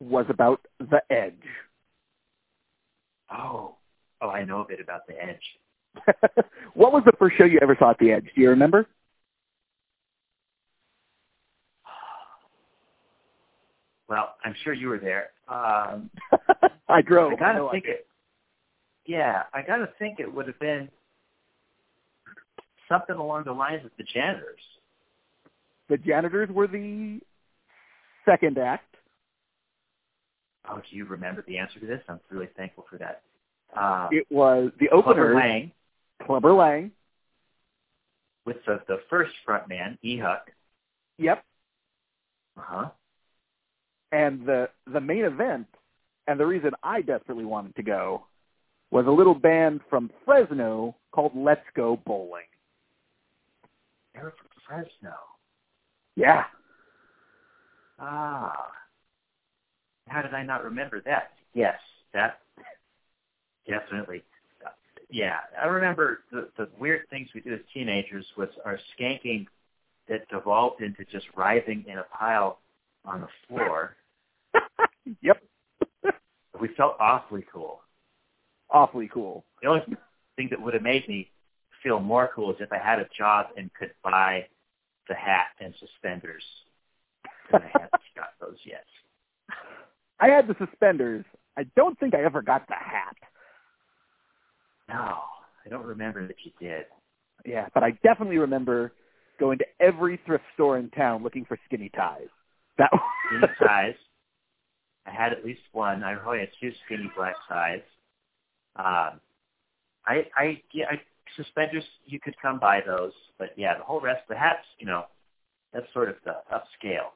was 0.00 0.26
about 0.28 0.60
the 0.78 1.02
edge. 1.10 1.34
Oh. 3.30 3.76
Oh, 4.20 4.30
I 4.30 4.44
know 4.44 4.60
a 4.60 4.66
bit 4.66 4.80
about 4.80 5.06
the 5.06 5.14
edge. 5.22 6.06
what 6.74 6.92
was 6.92 7.02
the 7.04 7.12
first 7.18 7.36
show 7.36 7.44
you 7.44 7.58
ever 7.62 7.76
saw 7.78 7.90
at 7.90 7.98
the 7.98 8.12
edge? 8.12 8.26
Do 8.34 8.42
you 8.42 8.50
remember? 8.50 8.86
Well, 14.08 14.36
I'm 14.44 14.54
sure 14.62 14.72
you 14.72 14.86
were 14.88 15.00
there. 15.00 15.30
Um, 15.48 16.10
I 16.88 17.02
drove. 17.02 17.32
I 17.32 17.36
gotta 17.36 17.64
I 17.64 17.70
think 17.72 17.86
it. 17.86 18.06
Yeah, 19.04 19.42
I 19.52 19.62
gotta 19.62 19.88
think 19.98 20.20
it 20.20 20.32
would 20.32 20.46
have 20.46 20.58
been 20.60 20.88
something 22.88 23.16
along 23.16 23.44
the 23.44 23.52
lines 23.52 23.84
of 23.84 23.90
the 23.98 24.04
janitors. 24.04 24.60
The 25.88 25.96
janitors 25.96 26.48
were 26.50 26.66
the 26.66 27.20
second 28.24 28.58
act. 28.58 28.95
Oh, 30.68 30.76
do 30.90 30.96
you 30.96 31.04
remember 31.04 31.44
the 31.46 31.58
answer 31.58 31.78
to 31.80 31.86
this? 31.86 32.00
I'm 32.08 32.20
really 32.30 32.48
thankful 32.56 32.84
for 32.90 32.98
that. 32.98 33.22
Uh, 33.76 34.08
it 34.10 34.26
was 34.30 34.70
the 34.80 34.88
opener. 34.88 35.32
Clubber 35.32 35.34
Lang. 35.34 35.72
Clubber 36.24 36.52
Lang. 36.52 36.90
With 38.44 38.56
the, 38.66 38.80
the 38.88 39.00
first 39.10 39.32
front 39.44 39.68
man, 39.68 39.98
E. 40.02 40.18
Huck. 40.18 40.50
Yep. 41.18 41.44
Uh-huh. 42.58 42.88
And 44.12 44.46
the 44.46 44.68
the 44.92 45.00
main 45.00 45.24
event 45.24 45.66
And 46.26 46.40
the 46.40 46.46
reason 46.46 46.70
I 46.82 47.02
desperately 47.02 47.44
wanted 47.44 47.74
to 47.76 47.82
go 47.82 48.26
was 48.90 49.06
a 49.06 49.10
little 49.10 49.34
band 49.34 49.80
from 49.90 50.10
Fresno 50.24 50.94
called 51.12 51.32
Let's 51.34 51.64
Go 51.74 52.00
Bowling. 52.06 52.44
They 54.14 54.22
were 54.22 54.34
from 54.38 54.48
Fresno. 54.66 55.14
Yeah. 56.14 56.44
Ah. 57.98 58.65
How 60.16 60.22
did 60.22 60.32
I 60.32 60.42
not 60.42 60.64
remember 60.64 61.02
that? 61.02 61.32
Yes, 61.52 61.78
that 62.14 62.38
definitely. 63.68 64.22
Yeah, 65.10 65.36
I 65.62 65.66
remember 65.66 66.20
the 66.32 66.48
the 66.56 66.70
weird 66.80 67.02
things 67.10 67.28
we 67.34 67.42
did 67.42 67.52
as 67.52 67.60
teenagers 67.74 68.24
was 68.34 68.48
our 68.64 68.78
skanking 68.98 69.44
that 70.08 70.26
devolved 70.30 70.80
into 70.80 71.04
just 71.04 71.26
writhing 71.36 71.84
in 71.86 71.98
a 71.98 72.04
pile 72.04 72.60
on 73.04 73.20
the 73.20 73.28
floor. 73.46 73.96
yep. 75.20 75.42
we 76.60 76.68
felt 76.78 76.96
awfully 76.98 77.44
cool. 77.52 77.82
Awfully 78.70 79.10
cool. 79.12 79.44
The 79.60 79.68
only 79.68 79.82
thing 80.36 80.48
that 80.48 80.62
would 80.62 80.72
have 80.72 80.82
made 80.82 81.06
me 81.10 81.30
feel 81.82 82.00
more 82.00 82.30
cool 82.34 82.52
is 82.52 82.56
if 82.60 82.72
I 82.72 82.78
had 82.78 83.00
a 83.00 83.08
job 83.18 83.48
and 83.58 83.70
could 83.78 83.90
buy 84.02 84.46
the 85.10 85.14
hat 85.14 85.48
and 85.60 85.74
suspenders. 85.78 86.42
And 87.52 87.62
I 87.62 87.66
haven't 87.66 87.92
got 88.16 88.30
those 88.40 88.56
yet. 88.64 88.86
I 90.20 90.28
had 90.28 90.48
the 90.48 90.56
suspenders. 90.58 91.24
I 91.58 91.64
don't 91.76 91.98
think 91.98 92.14
I 92.14 92.22
ever 92.22 92.42
got 92.42 92.66
the 92.68 92.74
hat. 92.74 93.16
No, 94.88 95.18
I 95.64 95.68
don't 95.68 95.84
remember 95.84 96.26
that 96.26 96.36
you 96.44 96.52
did. 96.60 96.84
Yeah, 97.44 97.66
but 97.74 97.82
I 97.82 97.92
definitely 98.02 98.38
remember 98.38 98.92
going 99.38 99.58
to 99.58 99.66
every 99.80 100.18
thrift 100.24 100.44
store 100.54 100.78
in 100.78 100.90
town 100.90 101.22
looking 101.22 101.44
for 101.44 101.58
skinny 101.66 101.90
ties. 101.94 102.28
That 102.78 102.90
was... 102.92 103.00
skinny 103.28 103.52
ties. 103.58 103.94
I 105.06 105.10
had 105.10 105.32
at 105.32 105.44
least 105.44 105.60
one. 105.72 106.02
I 106.02 106.14
probably 106.14 106.40
had 106.40 106.48
two 106.60 106.72
skinny 106.84 107.10
black 107.16 107.36
ties. 107.48 107.82
Um, 108.76 109.20
I, 110.06 110.26
I, 110.36 110.62
yeah, 110.72 110.86
I, 110.90 111.00
suspenders. 111.36 111.84
You 112.04 112.20
could 112.20 112.34
come 112.40 112.58
by 112.58 112.80
those, 112.84 113.12
but 113.38 113.50
yeah, 113.56 113.78
the 113.78 113.84
whole 113.84 114.00
rest, 114.00 114.22
the 114.28 114.36
hats, 114.36 114.66
you 114.78 114.86
know, 114.86 115.04
that's 115.72 115.86
sort 115.92 116.08
of 116.08 116.16
the 116.24 116.36
upscale. 116.52 117.10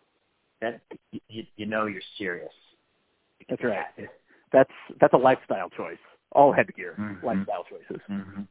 That 0.60 0.80
you, 1.28 1.44
you 1.56 1.66
know 1.66 1.86
you're 1.86 2.02
serious. 2.18 2.52
That's 3.50 3.64
right. 3.64 4.08
That's 4.52 4.70
that's 5.00 5.14
a 5.14 5.18
lifestyle 5.18 5.68
choice. 5.70 5.98
All 6.32 6.52
headgear, 6.52 6.94
mm-hmm. 6.98 7.26
lifestyle 7.26 7.64
choices. 7.64 8.02
Mm-hmm. 8.08 8.42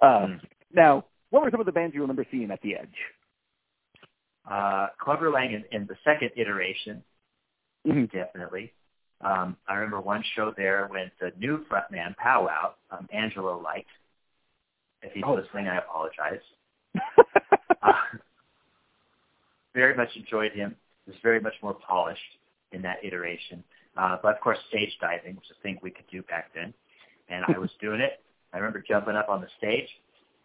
Uh, 0.00 0.06
mm-hmm. 0.06 0.46
Now, 0.72 1.04
what 1.30 1.42
were 1.42 1.50
some 1.50 1.60
of 1.60 1.66
the 1.66 1.72
bands 1.72 1.94
you 1.94 2.00
remember 2.00 2.26
seeing 2.30 2.50
at 2.50 2.60
the 2.62 2.76
Edge? 2.76 2.88
Uh, 4.50 4.88
Clubber 4.98 5.30
Lang 5.30 5.52
in, 5.52 5.64
in 5.72 5.86
the 5.86 5.96
second 6.04 6.30
iteration, 6.36 7.02
mm-hmm. 7.86 8.04
definitely. 8.06 8.72
Um, 9.20 9.56
I 9.68 9.74
remember 9.74 10.00
one 10.00 10.22
show 10.34 10.54
there 10.56 10.86
when 10.90 11.10
the 11.20 11.32
new 11.38 11.64
frontman, 11.70 12.16
Powwow, 12.16 12.74
um, 12.90 13.08
Angelo 13.12 13.60
Light. 13.60 13.86
If 15.02 15.12
he's 15.12 15.24
oh. 15.26 15.34
listening, 15.34 15.68
I 15.68 15.78
apologize. 15.78 16.40
uh, 17.82 17.92
very 19.74 19.94
much 19.94 20.08
enjoyed 20.16 20.52
him. 20.52 20.74
Was 21.06 21.16
very 21.22 21.40
much 21.40 21.54
more 21.62 21.74
polished 21.74 22.20
in 22.72 22.82
that 22.82 22.98
iteration. 23.02 23.64
Uh, 23.98 24.16
but 24.22 24.36
of 24.36 24.40
course, 24.40 24.58
stage 24.68 24.96
diving 25.00 25.34
was 25.34 25.50
a 25.50 25.60
thing 25.62 25.78
we 25.82 25.90
could 25.90 26.06
do 26.10 26.22
back 26.22 26.50
then, 26.54 26.72
and 27.28 27.44
I 27.48 27.58
was 27.58 27.70
doing 27.80 28.00
it. 28.00 28.20
I 28.52 28.58
remember 28.58 28.82
jumping 28.86 29.16
up 29.16 29.28
on 29.28 29.40
the 29.40 29.48
stage, 29.58 29.88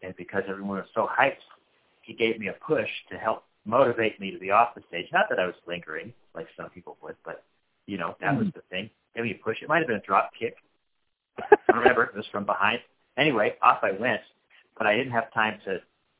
and 0.01 0.15
because 0.15 0.41
everyone 0.49 0.77
was 0.77 0.87
so 0.95 1.07
hyped, 1.07 1.45
he 2.01 2.13
gave 2.13 2.39
me 2.39 2.47
a 2.47 2.53
push 2.53 2.89
to 3.11 3.17
help 3.17 3.43
motivate 3.65 4.19
me 4.19 4.31
to 4.31 4.39
be 4.39 4.49
off 4.49 4.73
the 4.73 4.81
stage. 4.89 5.05
Not 5.13 5.27
that 5.29 5.39
I 5.39 5.45
was 5.45 5.55
lingering 5.67 6.11
like 6.33 6.47
some 6.57 6.69
people 6.71 6.97
would, 7.03 7.15
but 7.23 7.43
you 7.85 7.97
know 7.97 8.15
that 8.21 8.35
was 8.35 8.47
the 8.55 8.61
thing. 8.71 8.89
Gave 9.15 9.25
me 9.25 9.31
a 9.31 9.43
push. 9.43 9.61
It 9.61 9.69
might 9.69 9.77
have 9.79 9.87
been 9.87 9.97
a 9.97 10.01
drop 10.01 10.31
kick. 10.37 10.55
I 11.39 11.55
don't 11.67 11.77
remember. 11.77 12.05
It 12.05 12.15
was 12.15 12.25
from 12.31 12.45
behind. 12.45 12.79
Anyway, 13.17 13.53
off 13.61 13.83
I 13.83 13.91
went, 13.91 14.21
but 14.77 14.87
I 14.87 14.97
didn't 14.97 15.13
have 15.13 15.31
time 15.31 15.59
to 15.65 15.77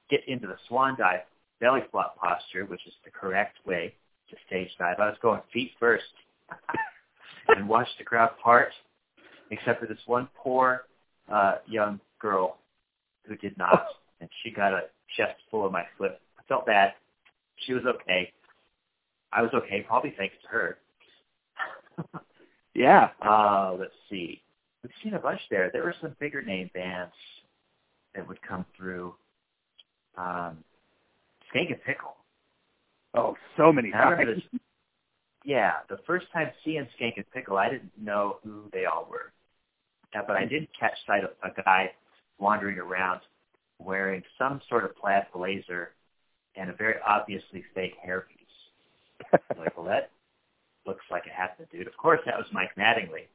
get 0.10 0.22
into 0.28 0.46
the 0.46 0.58
swan 0.68 0.96
dive 1.00 1.22
belly 1.60 1.82
flop 1.92 2.16
posture, 2.18 2.66
which 2.66 2.86
is 2.86 2.94
the 3.04 3.10
correct 3.10 3.58
way 3.66 3.96
to 4.30 4.36
stage 4.46 4.70
dive. 4.78 5.00
I 5.00 5.08
was 5.08 5.18
going 5.22 5.42
feet 5.52 5.72
first 5.80 6.04
and 7.48 7.68
watched 7.68 7.98
the 7.98 8.04
crowd 8.04 8.32
part, 8.42 8.70
except 9.52 9.80
for 9.80 9.88
this 9.88 10.00
one 10.06 10.28
poor 10.36 10.86
uh, 11.32 11.56
young 11.68 12.00
girl 12.20 12.58
who 13.28 13.36
did 13.38 13.58
not, 13.58 13.86
and 14.22 14.30
she 14.42 14.52
got 14.52 14.74
a 14.74 14.84
chest 15.18 15.36
full 15.50 15.66
of 15.66 15.72
my 15.72 15.84
flip. 15.98 16.20
I 16.38 16.44
felt 16.48 16.66
bad. 16.66 16.94
She 17.66 17.74
was 17.74 17.84
okay. 17.86 18.32
I 19.32 19.42
was 19.42 19.52
okay, 19.54 19.82
probably 19.88 20.14
thanks 20.18 20.36
to 20.44 20.48
her. 20.50 20.78
yeah. 22.76 23.10
Uh, 23.22 23.76
let's 23.80 23.94
see. 24.10 24.42
We've 24.84 24.92
seen 25.02 25.14
a 25.14 25.20
bunch 25.20 25.40
there. 25.50 25.70
There 25.72 25.84
were 25.84 25.96
some 26.02 26.16
bigger 26.20 26.42
name 26.42 26.70
bands 26.74 27.14
that 28.16 28.28
would 28.28 28.42
come 28.42 28.66
through. 28.78 29.16
Um, 30.18 30.58
Skankin' 31.54 31.82
Pickle. 31.86 32.16
Oh, 33.16 33.36
so 33.58 33.72
many 33.72 33.92
times. 33.92 34.42
Yeah, 35.44 35.74
the 35.90 35.98
first 36.08 36.28
time 36.32 36.50
seeing 36.64 36.88
Skankin' 36.98 37.26
Pickle, 37.34 37.58
I 37.58 37.70
didn't 37.70 37.92
know 38.00 38.38
who 38.44 38.70
they 38.72 38.86
all 38.86 39.08
were. 39.10 39.32
Yeah, 40.14 40.22
but 40.26 40.38
I 40.38 40.46
did 40.46 40.68
catch 40.80 40.98
sight 41.06 41.24
of 41.24 41.32
a 41.44 41.62
guy 41.62 41.92
wandering 42.40 42.78
around 42.78 43.22
wearing 43.80 44.22
some 44.38 44.62
sort 44.70 44.86
of 44.86 44.96
plaid 44.96 45.26
blazer 45.34 45.92
and 46.56 46.70
a 46.70 46.74
very 46.74 46.96
obviously 47.06 47.64
fake 47.74 47.96
hairpiece. 48.06 48.30
like, 49.58 49.76
well, 49.76 49.86
that 49.88 50.12
looks 50.86 51.04
like 51.10 51.24
a 51.26 51.30
happened 51.30 51.68
dude. 51.72 51.88
Of 51.88 51.98
course, 51.98 52.20
that 52.26 52.38
was 52.38 52.46
Mike 52.52 52.72
Mattingly, 52.78 53.28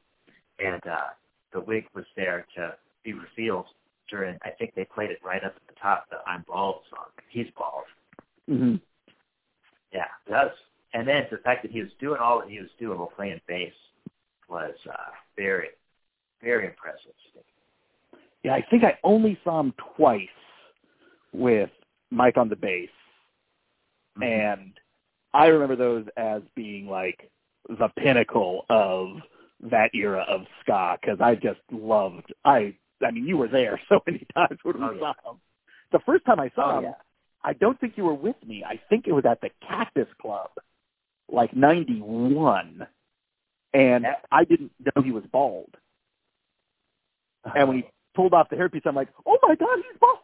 and 0.59 0.81
uh, 0.87 1.09
the 1.53 1.59
wig 1.59 1.85
was 1.93 2.05
there 2.15 2.45
to 2.55 2.75
be 3.03 3.13
revealed 3.13 3.65
during. 4.09 4.37
I 4.43 4.49
think 4.51 4.73
they 4.75 4.85
played 4.85 5.09
it 5.11 5.19
right 5.23 5.43
up 5.43 5.55
at 5.55 5.67
the 5.67 5.79
top, 5.81 6.09
the 6.09 6.17
"I'm 6.25 6.45
Bald" 6.47 6.81
song. 6.89 7.07
He's 7.29 7.47
bald. 7.57 7.85
Mm-hmm. 8.49 8.75
Yeah, 9.93 10.05
it 10.27 10.29
does. 10.29 10.51
And 10.99 11.07
then 11.07 11.25
the 11.31 11.37
fact 11.37 11.61
that 11.61 11.71
he 11.71 11.79
was 11.79 11.91
doing 12.01 12.19
all 12.19 12.41
that 12.41 12.49
he 12.49 12.59
was 12.59 12.67
doing 12.77 12.99
while 12.99 13.07
playing 13.15 13.39
bass 13.47 13.71
was 14.49 14.73
uh, 14.91 15.11
very, 15.37 15.69
very 16.43 16.65
impressive. 16.65 17.13
Yeah, 18.43 18.53
I 18.53 18.65
think 18.69 18.83
I 18.83 18.97
only 19.05 19.39
saw 19.45 19.61
him 19.61 19.73
twice 19.95 20.27
with 21.31 21.69
Mike 22.11 22.35
on 22.35 22.49
the 22.49 22.57
bass, 22.57 22.89
mm-hmm. 24.17 24.23
and 24.23 24.73
I 25.33 25.45
remember 25.45 25.77
those 25.77 26.05
as 26.17 26.41
being 26.53 26.87
like 26.87 27.31
the 27.69 27.87
pinnacle 27.95 28.65
of 28.69 29.21
that 29.71 29.91
era 29.95 30.25
of 30.27 30.41
ska 30.61 30.97
because 30.99 31.21
I 31.21 31.35
just 31.35 31.61
loved. 31.71 32.33
I 32.43 32.75
I 33.01 33.11
mean, 33.11 33.25
you 33.25 33.37
were 33.37 33.47
there 33.47 33.79
so 33.87 34.01
many 34.05 34.27
times 34.35 34.59
when 34.63 34.81
we 34.81 34.83
oh, 34.83 34.99
saw 34.99 35.31
him. 35.31 35.39
The 35.93 35.99
first 36.05 36.25
time 36.25 36.41
I 36.41 36.51
saw 36.55 36.75
oh, 36.75 36.77
him, 36.79 36.83
yeah. 36.83 36.93
I 37.41 37.53
don't 37.53 37.79
think 37.79 37.93
you 37.95 38.03
were 38.03 38.13
with 38.13 38.35
me. 38.45 38.65
I 38.67 38.81
think 38.89 39.07
it 39.07 39.13
was 39.13 39.23
at 39.25 39.39
the 39.39 39.49
Cactus 39.65 40.09
Club, 40.21 40.49
like 41.31 41.55
'91, 41.55 42.87
and. 43.73 44.05
I 44.31 44.43
didn't 44.43 44.71
know 44.79 45.01
he 45.01 45.11
was 45.11 45.23
bald. 45.31 45.75
And 47.55 47.67
when 47.67 47.77
he 47.77 47.83
pulled 48.15 48.33
off 48.33 48.49
the 48.49 48.55
hairpiece, 48.55 48.85
I'm 48.85 48.95
like, 48.95 49.09
"Oh 49.25 49.37
my 49.43 49.55
God, 49.55 49.77
he's 49.77 49.99
bald! 49.99 50.17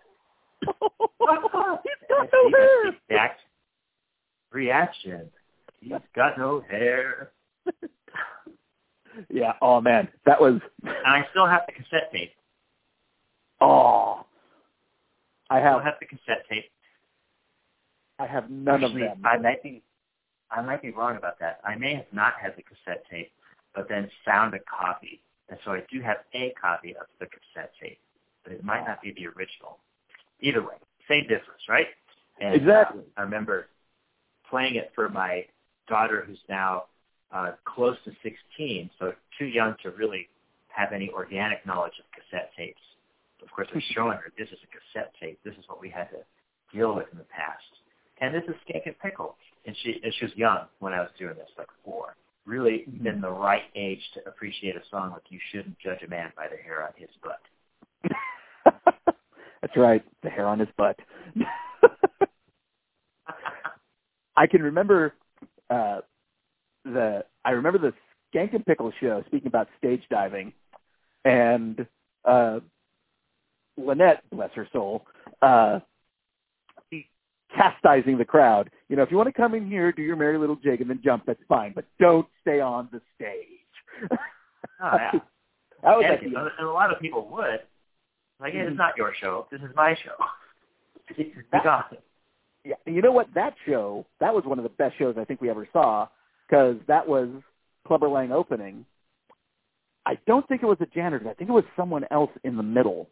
he's 1.84 2.10
got 2.10 2.30
no 2.34 2.52
hair!" 2.58 3.36
Reaction. 4.52 5.30
He's 5.82 5.92
got 6.16 6.38
no 6.38 6.64
hair. 6.70 7.32
yeah. 9.30 9.54
Oh 9.62 9.82
man, 9.82 10.08
that 10.26 10.40
was. 10.40 10.60
And 10.84 10.96
I 11.06 11.26
still 11.32 11.46
have 11.46 11.64
the 11.68 11.74
cassette 11.74 12.12
tape. 12.12 12.32
Oh, 13.62 14.26
I 15.50 15.60
have. 15.60 15.82
I 15.82 15.84
have 15.84 15.96
the 16.00 16.06
cassette 16.06 16.46
tape. 16.50 16.66
I 18.18 18.26
have 18.28 18.50
none 18.50 18.84
Actually, 18.84 19.04
of 19.04 19.10
them. 19.10 19.26
I 19.26 19.38
might 19.38 19.62
be, 19.62 19.84
I 20.52 20.62
might 20.62 20.82
be 20.82 20.92
wrong 20.92 21.18
about 21.18 21.40
that. 21.40 21.60
I 21.66 21.76
may 21.76 21.96
have 21.96 22.12
not 22.12 22.34
had 22.42 22.54
the 22.56 22.64
cassette 22.64 23.04
tape, 23.10 23.32
but 23.74 23.90
then 23.90 24.10
found 24.24 24.54
a 24.54 24.60
copy, 24.60 25.22
and 25.50 25.60
so 25.66 25.72
I 25.72 25.84
do 25.92 26.02
have 26.02 26.18
a 26.34 26.54
copy 26.60 26.96
of 26.96 27.08
the 27.20 27.26
cassette 27.26 27.72
tape, 27.82 28.00
but 28.44 28.54
it 28.54 28.64
might 28.64 28.86
not 28.86 29.02
be 29.02 29.12
the 29.12 29.28
original. 29.28 29.80
Either 30.42 30.62
way, 30.62 30.76
same 31.08 31.24
difference, 31.24 31.62
right? 31.70 31.88
And, 32.40 32.56
exactly. 32.56 33.02
Uh, 33.02 33.20
I 33.20 33.24
remember 33.24 33.68
playing 34.50 34.76
it 34.76 34.92
for 34.96 35.10
my 35.10 35.46
daughter, 35.88 36.24
who's 36.26 36.40
now 36.50 36.86
uh, 37.32 37.52
close 37.66 37.98
to 38.06 38.12
16, 38.24 38.90
so 39.00 39.14
too 39.38 39.46
young 39.46 39.76
to 39.84 39.92
really 39.92 40.30
have 40.68 40.92
any 40.94 41.10
organic 41.10 41.66
knowledge 41.66 41.94
of 42.00 42.06
cassette 42.12 42.52
tapes. 42.58 42.82
Of 43.42 43.52
course, 43.52 43.68
I 43.72 43.76
was 43.76 43.84
showing 43.92 44.18
her 44.18 44.32
this 44.38 44.50
is 44.50 44.60
a 44.64 44.68
cassette 44.68 45.14
tape. 45.20 45.40
This 45.44 45.54
is 45.56 45.64
what 45.68 45.82
we 45.82 45.90
had 45.90 46.10
to 46.12 46.18
deal 46.76 46.96
with 46.96 47.08
in 47.12 47.18
the 47.18 47.26
past 47.26 47.64
and 48.22 48.34
this 48.34 48.44
is 48.48 48.56
Skankin' 48.68 48.96
Pickle. 49.02 49.36
And 49.66 49.76
she 49.84 50.00
and 50.04 50.14
she 50.18 50.26
was 50.26 50.36
young 50.36 50.60
when 50.80 50.94
I 50.94 51.00
was 51.00 51.10
doing 51.18 51.36
this, 51.36 51.50
like 51.58 51.68
four. 51.84 52.16
Really 52.46 52.86
mm-hmm. 52.88 53.08
in 53.08 53.22
the 53.22 53.30
right 53.30 53.64
age 53.76 54.02
to 54.14 54.28
appreciate 54.28 54.76
a 54.76 54.82
song 54.92 55.12
like 55.12 55.24
"You 55.30 55.40
Shouldn't 55.52 55.80
Judge 55.80 56.04
a 56.06 56.08
Man 56.08 56.32
by 56.36 56.48
the 56.48 56.58
Hair 56.58 56.84
on 56.84 56.92
His 56.98 57.10
Butt." 57.24 57.42
That's 59.66 59.78
right, 59.78 60.04
the 60.22 60.30
hair 60.30 60.48
on 60.48 60.60
his 60.60 60.68
butt. 60.78 60.96
I 64.38 64.46
can 64.46 64.62
remember 64.62 65.16
uh, 65.72 66.02
the 66.84 67.26
I 67.44 67.50
remember 67.52 67.80
the 67.80 67.94
Skankin' 68.32 68.64
Pickle 68.64 68.92
show, 69.00 69.24
speaking 69.26 69.48
about 69.48 69.68
stage 69.80 70.04
diving, 70.12 70.54
and 71.24 71.88
uh, 72.26 72.60
Lynette, 73.76 74.22
bless 74.32 74.52
her 74.52 74.68
soul, 74.72 75.08
uh, 75.42 75.80
chastising 77.56 78.18
the 78.18 78.26
crowd. 78.26 78.70
You 78.90 78.96
know, 78.96 79.04
if 79.04 79.12
you 79.12 79.18
want 79.18 79.28
to 79.28 79.34
come 79.34 79.54
in 79.56 79.68
here, 79.70 79.92
do 79.92 80.02
your 80.02 80.16
merry 80.16 80.38
little 80.38 80.56
jig 80.58 80.82
and 80.82 80.90
then 80.90 81.00
jump, 81.04 81.24
that's 81.26 81.40
fine, 81.48 81.74
but 81.74 81.86
don't 82.00 82.28
stay 82.42 82.60
on 82.60 82.90
the 82.92 83.02
stage. 83.16 84.10
oh, 84.82 84.98
yeah. 84.98 85.12
that 85.84 85.98
was 85.98 86.06
and, 86.22 86.34
like 86.34 86.52
and 86.58 86.68
a 86.68 86.72
lot 86.72 86.92
of 86.94 87.00
people 87.00 87.28
would. 87.32 87.62
Like, 88.40 88.54
hey, 88.54 88.60
Mhm. 88.60 88.70
it's 88.70 88.78
not 88.78 88.98
your 88.98 89.14
show. 89.20 89.48
This 89.52 89.62
is 89.62 89.70
my 89.76 89.96
show. 89.96 90.16
That- 91.52 91.64
gone. 91.64 91.84
yeah, 92.64 92.76
you 92.88 93.02
know 93.02 93.12
what? 93.12 93.28
That 93.36 93.54
show, 93.66 94.06
that 94.20 94.34
was 94.34 94.44
one 94.44 94.58
of 94.58 94.64
the 94.64 94.70
best 94.70 94.98
shows 94.98 95.16
I 95.20 95.24
think 95.24 95.40
we 95.40 95.50
ever 95.52 95.68
saw 95.72 96.08
because 96.48 96.78
that 96.88 97.08
was 97.08 97.30
Clubber 97.88 98.10
Lang 98.10 98.32
opening. 98.32 98.86
I 100.08 100.18
don't 100.28 100.48
think 100.48 100.64
it 100.64 100.66
was 100.66 100.78
a 100.82 100.88
janitor. 100.88 101.30
I 101.30 101.34
think 101.34 101.50
it 101.50 101.54
was 101.54 101.64
someone 101.76 102.06
else 102.12 102.32
in 102.44 102.58
the 102.58 102.64
middle. 102.64 103.08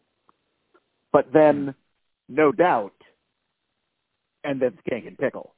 But 1.12 1.32
then, 1.32 1.74
no 2.28 2.50
doubt, 2.52 2.92
and 4.44 4.60
then 4.60 4.78
Skankin' 4.86 5.18
Pickle. 5.18 5.54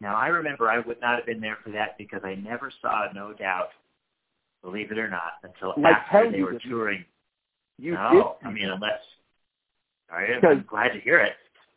Now, 0.00 0.16
I 0.16 0.26
remember 0.28 0.68
I 0.68 0.80
would 0.80 1.00
not 1.00 1.16
have 1.16 1.26
been 1.26 1.40
there 1.40 1.58
for 1.64 1.70
that 1.70 1.96
because 1.96 2.20
I 2.24 2.34
never 2.34 2.72
saw 2.82 3.06
No 3.14 3.32
Doubt, 3.32 3.68
believe 4.62 4.90
it 4.90 4.98
or 4.98 5.08
not, 5.08 5.34
until 5.44 5.74
Like, 5.80 5.94
after 5.94 6.30
they 6.30 6.38
you 6.38 6.44
were 6.44 6.58
touring. 6.68 7.04
You 7.78 7.94
no, 7.94 8.36
did 8.42 8.48
I 8.48 8.52
mean, 8.52 8.68
unless. 8.68 9.00
Because- 10.08 10.42
I'm 10.44 10.64
glad 10.68 10.88
to 10.92 11.00
hear 11.00 11.18
it. 11.20 11.34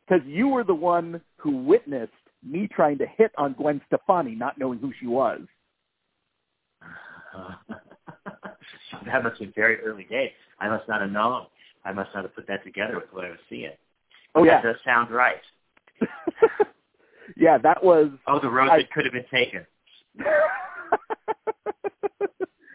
because 0.08 0.26
you 0.28 0.48
were 0.48 0.64
the 0.64 0.76
one 0.76 1.22
who 1.38 1.56
witnessed 1.58 2.12
me 2.44 2.68
trying 2.68 2.98
to 2.98 3.06
hit 3.18 3.32
on 3.38 3.54
Gwen 3.54 3.80
Stefani, 3.88 4.36
not 4.36 4.58
knowing 4.58 4.80
who 4.80 4.92
she 5.00 5.08
was. 5.08 5.42
so 7.32 8.98
that 9.06 9.24
must 9.24 9.38
have 9.40 9.40
been 9.40 9.54
very 9.56 9.80
early 9.82 10.04
days. 10.06 10.32
I 10.60 10.68
must 10.70 10.88
not 10.88 11.02
have 11.02 11.12
known. 11.12 11.46
I 11.86 11.92
must 11.94 12.10
not 12.14 12.24
have 12.24 12.36
put 12.36 12.48
that 12.48 12.64
together 12.64 12.96
with 12.96 13.12
what 13.14 13.26
I 13.26 13.30
was 13.30 13.40
seeing. 13.50 13.72
Oh 14.36 14.44
yeah, 14.44 14.62
That 14.62 14.74
does 14.74 14.76
sound 14.84 15.12
right. 15.12 15.42
yeah, 17.38 17.58
that 17.58 17.84
was. 17.84 18.10
Oh, 18.28 18.40
the 18.40 18.50
road 18.50 18.70
I- 18.70 18.78
that 18.80 18.92
could 18.92 19.06
have 19.06 19.14
been 19.14 19.26
taken. 19.34 19.66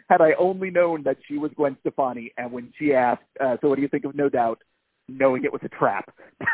Had 0.08 0.20
I 0.20 0.32
only 0.38 0.70
known 0.70 1.02
that 1.04 1.16
she 1.28 1.38
was 1.38 1.52
Gwen 1.56 1.76
Stefani, 1.80 2.32
and 2.36 2.50
when 2.50 2.72
she 2.78 2.92
asked, 2.94 3.22
uh, 3.40 3.56
"So 3.60 3.68
what 3.68 3.76
do 3.76 3.82
you 3.82 3.88
think 3.88 4.04
of 4.04 4.14
No 4.14 4.28
Doubt?" 4.28 4.60
knowing 5.08 5.44
it 5.44 5.52
was 5.52 5.60
a 5.64 5.68
trap. 5.68 6.12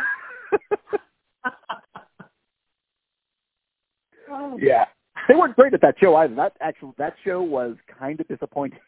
yeah, 4.59 4.85
they 5.29 5.35
weren't 5.35 5.57
great 5.57 5.75
at 5.75 5.81
that 5.83 5.97
show 6.01 6.17
either. 6.17 6.35
That 6.35 6.57
actual 6.61 6.95
that 6.99 7.15
show 7.25 7.43
was 7.43 7.77
kind 7.99 8.21
of 8.21 8.29
disappointing. 8.29 8.81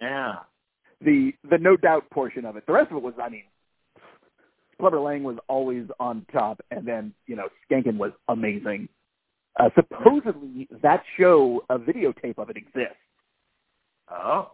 Yeah. 0.00 0.36
the 1.00 1.32
the 1.50 1.58
no 1.58 1.76
doubt 1.76 2.08
portion 2.10 2.44
of 2.44 2.56
it. 2.56 2.66
The 2.66 2.72
rest 2.72 2.90
of 2.90 2.98
it 2.98 3.02
was, 3.02 3.14
I 3.22 3.28
mean, 3.28 3.44
Clubber 4.80 5.00
Lang 5.00 5.22
was 5.22 5.36
always 5.48 5.86
on 6.00 6.26
top, 6.32 6.60
and 6.70 6.86
then 6.86 7.14
you 7.26 7.36
know 7.36 7.48
Skankin 7.70 7.96
was 7.96 8.12
amazing. 8.28 8.88
Uh, 9.58 9.70
supposedly, 9.74 10.68
that 10.82 11.02
show, 11.18 11.64
a 11.70 11.78
videotape 11.78 12.36
of 12.38 12.50
it 12.50 12.56
exists, 12.58 12.96
Oh. 14.10 14.50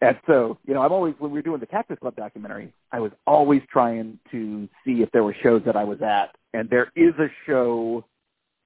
and 0.00 0.16
so 0.26 0.58
you 0.66 0.74
know, 0.74 0.82
I'm 0.82 0.92
always 0.92 1.14
when 1.18 1.30
we 1.32 1.38
were 1.38 1.42
doing 1.42 1.60
the 1.60 1.66
Cactus 1.66 1.98
Club 1.98 2.14
documentary, 2.16 2.72
I 2.92 3.00
was 3.00 3.12
always 3.26 3.62
trying 3.70 4.18
to 4.30 4.68
see 4.84 5.02
if 5.02 5.10
there 5.12 5.24
were 5.24 5.36
shows 5.42 5.62
that 5.66 5.76
I 5.76 5.84
was 5.84 6.00
at, 6.02 6.34
and 6.52 6.70
there 6.70 6.92
is 6.94 7.14
a 7.18 7.28
show 7.46 8.04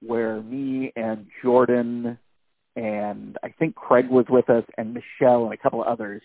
where 0.01 0.41
me 0.41 0.93
and 0.95 1.25
Jordan 1.43 2.17
and 2.75 3.37
I 3.43 3.49
think 3.49 3.75
Craig 3.75 4.07
was 4.09 4.25
with 4.29 4.49
us, 4.49 4.63
and 4.77 4.93
Michelle 4.93 5.43
and 5.45 5.53
a 5.53 5.57
couple 5.57 5.81
of 5.81 5.87
others 5.87 6.21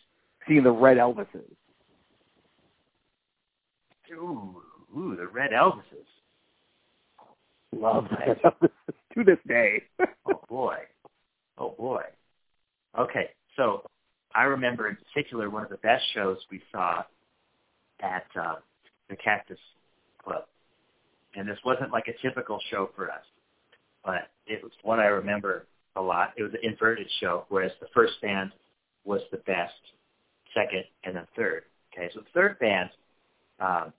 seeing 0.46 0.62
the 0.62 0.70
Red 0.70 0.98
Elvises. 0.98 1.56
Ooh, 4.12 4.62
ooh, 4.96 5.16
the 5.16 5.26
Red 5.26 5.50
Elvises. 5.52 6.06
Love 7.72 8.04
Elvises 8.04 8.70
to 9.14 9.24
this 9.24 9.38
day. 9.46 9.82
Oh 10.26 10.40
boy. 10.48 10.76
Oh 11.58 11.74
boy. 11.76 12.02
Okay, 12.98 13.30
so 13.56 13.82
I 14.34 14.44
remember 14.44 14.88
in 14.88 14.96
particular 14.96 15.50
one 15.50 15.62
of 15.62 15.68
the 15.68 15.76
best 15.78 16.02
shows 16.14 16.38
we 16.50 16.62
saw 16.72 17.02
at 18.00 18.24
uh, 18.40 18.54
the 19.10 19.16
Cactus 19.16 19.58
Club, 20.22 20.44
and 21.36 21.48
this 21.48 21.58
wasn't 21.64 21.92
like 21.92 22.08
a 22.08 22.26
typical 22.26 22.58
show 22.70 22.90
for 22.96 23.10
us, 23.10 23.24
but 24.04 24.28
it 24.46 24.62
was 24.62 24.72
one 24.82 24.98
I 24.98 25.06
remember 25.06 25.66
a 25.96 26.00
lot. 26.00 26.32
It 26.36 26.42
was 26.42 26.52
an 26.52 26.60
inverted 26.62 27.08
show, 27.20 27.44
whereas 27.48 27.72
the 27.80 27.88
first 27.94 28.14
band 28.22 28.52
was 29.04 29.20
the 29.30 29.38
best, 29.38 29.74
second, 30.54 30.84
and 31.04 31.16
then 31.16 31.26
third. 31.36 31.64
Okay, 31.92 32.10
so 32.14 32.20
the 32.20 32.26
third 32.34 32.58
band, 32.58 32.90
um, 33.60 33.92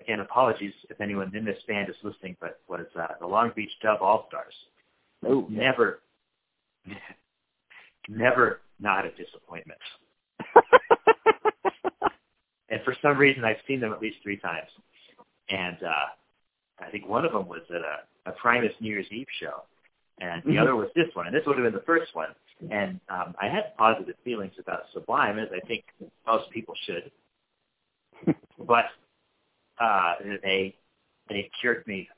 again, 0.00 0.20
apologies 0.20 0.72
if 0.90 1.00
anyone 1.00 1.34
in 1.34 1.44
this 1.44 1.58
band 1.66 1.88
is 1.88 1.96
listening, 2.02 2.36
but 2.40 2.60
was 2.68 2.86
uh, 2.98 3.06
the 3.20 3.26
Long 3.26 3.52
Beach 3.54 3.70
Dub 3.82 4.00
All 4.00 4.26
Stars. 4.28 4.54
oh. 5.26 5.46
Never, 5.50 6.00
never 8.08 8.60
not 8.80 9.04
a 9.04 9.10
disappointment. 9.12 9.80
And 12.70 12.82
for 12.84 12.94
some 13.00 13.16
reason, 13.16 13.44
I've 13.44 13.56
seen 13.66 13.80
them 13.80 13.92
at 13.94 14.02
least 14.02 14.18
three 14.22 14.36
times. 14.36 14.68
And 15.48 15.78
uh, 15.82 16.84
I 16.84 16.90
think 16.90 17.08
one 17.08 17.24
of 17.24 17.32
them 17.32 17.48
was 17.48 17.62
at 17.70 17.80
a, 17.80 18.30
a 18.30 18.32
Primus 18.32 18.72
New 18.80 18.90
Year's 18.90 19.06
Eve 19.10 19.26
show, 19.40 19.62
and 20.20 20.42
the 20.44 20.50
Mhm. 20.50 20.60
other 20.60 20.76
was 20.76 20.88
this 20.94 21.08
one. 21.14 21.26
And 21.26 21.34
this 21.34 21.46
would 21.46 21.56
have 21.56 21.64
been 21.64 21.72
the 21.72 21.86
first 21.86 22.14
one. 22.14 22.28
And 22.70 23.00
um, 23.08 23.34
I 23.40 23.48
had 23.48 23.74
positive 23.78 24.16
feelings 24.22 24.52
about 24.58 24.82
Sublime, 24.92 25.38
as 25.38 25.48
I 25.50 25.60
think 25.66 25.84
most 26.26 26.50
people 26.50 26.74
should. 26.84 27.10
But 28.66 28.84
uh, 29.80 30.14
they 30.42 30.74
they 31.28 31.50
cured 31.60 31.86
me 31.86 32.08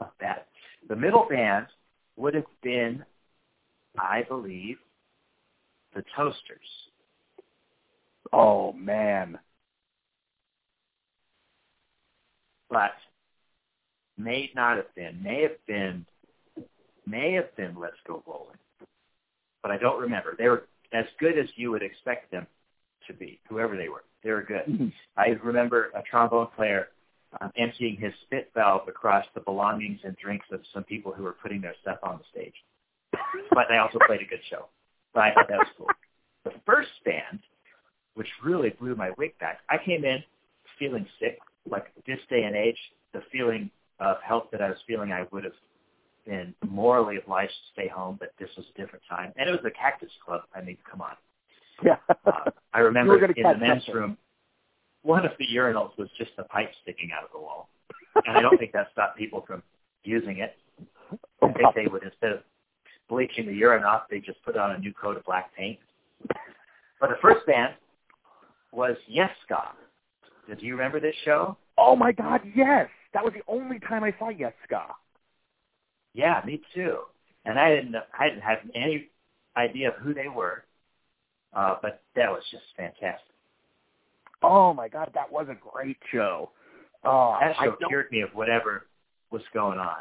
of 0.00 0.08
that. 0.20 0.48
The 0.88 0.96
middle 0.96 1.26
band 1.28 1.66
would 2.16 2.34
have 2.34 2.44
been, 2.62 3.04
I 3.98 4.22
believe, 4.22 4.76
the 5.94 6.04
Toasters. 6.14 6.58
oh 8.32 8.72
man. 8.72 9.38
but 12.70 12.92
may 14.18 14.50
not 14.54 14.76
have 14.76 14.94
been, 14.94 15.22
may 15.22 15.42
have 15.42 15.66
been, 15.66 16.04
may 17.06 17.32
have 17.32 17.54
been 17.56 17.74
Let's 17.78 17.96
Go 18.06 18.22
Bowling. 18.26 18.56
But 19.62 19.70
I 19.70 19.78
don't 19.78 20.00
remember. 20.00 20.34
They 20.38 20.48
were 20.48 20.66
as 20.92 21.04
good 21.18 21.38
as 21.38 21.46
you 21.56 21.70
would 21.70 21.82
expect 21.82 22.30
them 22.30 22.46
to 23.06 23.12
be, 23.12 23.40
whoever 23.48 23.76
they 23.76 23.88
were. 23.88 24.04
They 24.26 24.32
were 24.32 24.42
good. 24.42 24.66
Mhm. 24.66 24.92
I 25.16 25.28
remember 25.44 25.92
a 25.94 26.02
trombone 26.02 26.48
player 26.48 26.88
um, 27.40 27.52
emptying 27.56 27.96
his 27.96 28.12
spit 28.22 28.50
valve 28.54 28.88
across 28.88 29.24
the 29.34 29.40
belongings 29.40 30.00
and 30.02 30.16
drinks 30.16 30.46
of 30.50 30.66
some 30.74 30.82
people 30.82 31.12
who 31.12 31.22
were 31.22 31.34
putting 31.34 31.60
their 31.60 31.76
stuff 31.80 32.00
on 32.02 32.18
the 32.18 32.24
stage. 32.32 32.64
But 33.52 33.68
they 33.68 33.76
also 33.76 34.00
played 34.04 34.22
a 34.22 34.24
good 34.24 34.40
show. 34.50 34.66
But 35.14 35.22
I 35.22 35.34
thought 35.34 35.48
that 35.48 35.58
was 35.58 35.68
cool. 35.78 35.90
The 36.42 36.50
first 36.66 36.90
band, 37.04 37.38
which 38.14 38.26
really 38.42 38.70
blew 38.70 38.96
my 38.96 39.10
wig 39.16 39.38
back, 39.38 39.60
I 39.68 39.78
came 39.78 40.04
in 40.04 40.24
feeling 40.76 41.06
sick. 41.20 41.38
Like 41.64 41.92
this 42.04 42.18
day 42.28 42.42
and 42.42 42.56
age, 42.56 42.78
the 43.12 43.22
feeling 43.30 43.70
of 44.00 44.20
health 44.22 44.48
that 44.50 44.60
I 44.60 44.70
was 44.70 44.78
feeling, 44.88 45.12
I 45.12 45.26
would 45.30 45.44
have 45.44 45.54
been 46.24 46.52
morally 46.68 47.18
obliged 47.18 47.52
to 47.52 47.72
stay 47.74 47.86
home, 47.86 48.16
but 48.18 48.32
this 48.40 48.50
was 48.56 48.66
a 48.74 48.80
different 48.80 49.04
time. 49.08 49.32
And 49.36 49.48
it 49.48 49.52
was 49.52 49.62
the 49.62 49.70
Cactus 49.70 50.10
Club. 50.24 50.42
I 50.52 50.62
mean, 50.62 50.78
come 50.90 51.00
on. 51.00 51.14
Yeah. 51.84 51.96
Uh, 52.24 52.50
I 52.72 52.80
remember 52.80 53.24
in 53.24 53.42
the 53.42 53.56
men's 53.58 53.84
something. 53.84 53.94
room, 53.94 54.18
one 55.02 55.24
of 55.24 55.32
the 55.38 55.46
urinals 55.54 55.96
was 55.98 56.08
just 56.18 56.32
a 56.38 56.44
pipe 56.44 56.70
sticking 56.82 57.10
out 57.16 57.24
of 57.24 57.30
the 57.32 57.38
wall. 57.38 57.68
And 58.26 58.36
I 58.36 58.40
don't 58.40 58.58
think 58.58 58.72
that 58.72 58.88
stopped 58.92 59.18
people 59.18 59.44
from 59.46 59.62
using 60.04 60.38
it. 60.38 60.56
I 61.42 61.52
think 61.52 61.74
they 61.74 61.86
would, 61.86 62.02
instead 62.02 62.32
of 62.32 62.40
bleaching 63.08 63.46
the 63.46 63.52
urine 63.52 63.84
off, 63.84 64.04
they 64.10 64.20
just 64.20 64.42
put 64.42 64.56
on 64.56 64.72
a 64.72 64.78
new 64.78 64.92
coat 64.92 65.16
of 65.16 65.24
black 65.24 65.54
paint. 65.54 65.78
But 67.00 67.10
the 67.10 67.16
first 67.20 67.46
band 67.46 67.74
was 68.72 68.96
Yes 69.06 69.30
Ska. 69.44 69.72
Do 70.58 70.64
you 70.64 70.72
remember 70.72 71.00
this 71.00 71.14
show? 71.24 71.56
oh 71.78 71.96
my 71.96 72.12
God, 72.12 72.40
yes. 72.54 72.88
That 73.12 73.24
was 73.24 73.32
the 73.34 73.42
only 73.48 73.78
time 73.80 74.04
I 74.04 74.14
saw 74.18 74.28
Yes 74.28 74.52
Ska. 74.64 74.86
Yeah, 76.14 76.40
me 76.46 76.60
too. 76.74 76.98
And 77.44 77.58
I 77.58 77.74
didn't, 77.74 77.94
I 78.18 78.28
didn't 78.28 78.42
have 78.42 78.58
any 78.74 79.08
idea 79.56 79.88
of 79.88 79.94
who 79.96 80.14
they 80.14 80.28
were, 80.28 80.64
uh, 81.54 81.76
but 81.82 82.02
that 82.14 82.30
was 82.30 82.42
just 82.50 82.64
fantastic. 82.76 83.34
Oh 84.42 84.74
my 84.74 84.88
God, 84.88 85.10
that 85.14 85.30
was 85.30 85.46
a 85.48 85.56
great 85.72 85.96
show. 86.12 86.50
Oh, 87.04 87.36
That 87.40 87.56
show 87.56 87.76
cured 87.88 88.10
me 88.10 88.20
of 88.20 88.30
whatever 88.34 88.86
was 89.30 89.42
going 89.54 89.78
on. 89.78 89.98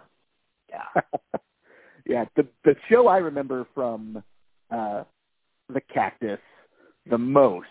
Yeah. 0.69 1.01
yeah, 2.05 2.25
the 2.35 2.45
the 2.63 2.75
show 2.89 3.07
I 3.07 3.17
remember 3.17 3.65
from 3.73 4.23
uh 4.71 5.03
the 5.73 5.81
Cactus 5.93 6.39
the 7.09 7.17
most 7.17 7.67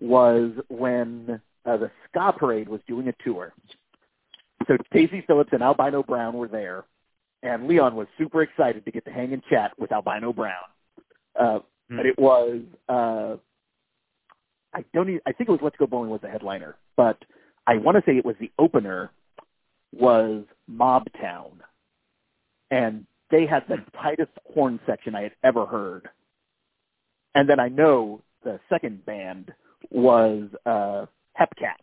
was 0.00 0.52
when 0.68 1.40
uh, 1.64 1.76
the 1.76 1.90
Ska 2.08 2.34
Parade 2.38 2.68
was 2.68 2.80
doing 2.86 3.08
a 3.08 3.14
tour. 3.24 3.52
So 4.66 4.76
Tazy 4.94 5.24
Phyllipz 5.26 5.52
and 5.52 5.62
Albino 5.62 6.02
Brown 6.02 6.34
were 6.34 6.48
there, 6.48 6.84
and 7.42 7.66
Leon 7.66 7.94
was 7.94 8.06
super 8.16 8.42
excited 8.42 8.84
to 8.84 8.90
get 8.90 9.04
to 9.06 9.10
hang 9.10 9.32
and 9.32 9.42
chat 9.44 9.72
with 9.78 9.92
Albino 9.92 10.32
Brown. 10.32 10.54
Uh, 11.38 11.60
Hmm. 11.88 11.98
And 11.98 12.08
it 12.08 12.18
was 12.18 12.60
uh, 12.88 13.36
I 14.74 14.84
don't 14.92 15.08
even, 15.08 15.20
I 15.26 15.32
think 15.32 15.48
it 15.48 15.52
was 15.52 15.60
Let's 15.62 15.76
Go 15.76 15.86
Bowling 15.86 16.10
was 16.10 16.20
the 16.20 16.28
headliner, 16.28 16.76
but 16.96 17.18
I 17.66 17.76
want 17.76 17.96
to 17.96 18.02
say 18.06 18.16
it 18.16 18.24
was 18.24 18.36
the 18.40 18.52
opener 18.58 19.10
was 19.92 20.44
Mob 20.66 21.06
Town, 21.20 21.62
and 22.70 23.06
they 23.30 23.46
had 23.46 23.64
the 23.68 23.78
tightest 24.00 24.32
horn 24.54 24.78
section 24.86 25.14
I 25.14 25.22
had 25.22 25.32
ever 25.42 25.66
heard. 25.66 26.08
And 27.34 27.48
then 27.48 27.60
I 27.60 27.68
know 27.68 28.22
the 28.44 28.60
second 28.68 29.04
band 29.06 29.52
was 29.90 30.48
uh, 30.66 31.06
Hepcat, 31.38 31.82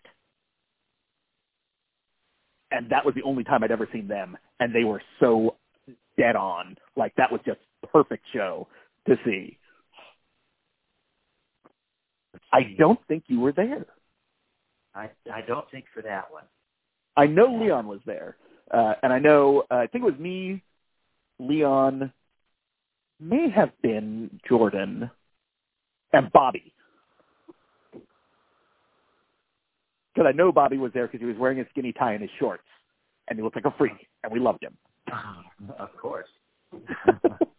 and 2.72 2.90
that 2.92 3.06
was 3.06 3.16
the 3.16 3.24
only 3.24 3.44
time 3.44 3.64
I'd 3.64 3.72
ever 3.72 3.90
seen 3.92 4.08
them, 4.08 4.38
and 4.60 4.74
they 4.74 4.84
were 4.84 5.02
so 5.20 5.56
dead 6.18 6.36
on. 6.36 6.78
Like 6.96 7.16
that 7.16 7.32
was 7.32 7.42
just 7.46 7.60
perfect 7.92 8.26
show 8.32 8.68
to 9.08 9.18
see. 9.26 9.58
I 12.56 12.74
don't 12.78 13.00
think 13.10 13.26
you 13.28 13.42
were 13.42 13.52
there. 13.52 13.86
I 14.94 15.10
I 15.32 15.42
don't 15.42 15.70
think 15.72 15.86
for 15.94 16.02
that 16.04 16.32
one. 16.32 16.46
I 17.18 17.28
know 17.28 17.48
Leon 17.48 17.86
was 17.86 18.00
there, 18.06 18.38
uh, 18.72 18.94
and 19.04 19.12
I 19.12 19.20
know 19.20 19.64
uh, 19.70 19.76
I 19.76 19.88
think 19.88 20.04
it 20.04 20.12
was 20.12 20.20
me, 20.20 20.64
Leon, 21.38 22.14
may 23.20 23.50
have 23.50 23.72
been 23.82 24.40
Jordan, 24.48 25.12
and 26.14 26.32
Bobby. 26.32 26.74
Because 30.14 30.30
I 30.30 30.32
know 30.32 30.54
Bobby 30.54 30.78
was 30.78 30.94
there 30.94 31.08
because 31.08 31.20
he 31.20 31.26
was 31.26 31.38
wearing 31.38 31.60
a 31.60 31.66
skinny 31.72 31.92
tie 31.92 32.14
and 32.14 32.22
his 32.22 32.32
shorts, 32.40 32.64
and 33.28 33.38
he 33.38 33.44
looked 33.44 33.58
like 33.58 33.66
a 33.66 33.78
freak, 33.78 34.08
and 34.24 34.32
we 34.32 34.40
loved 34.40 34.64
him. 34.64 34.78
of 35.78 35.90
course. 35.98 36.28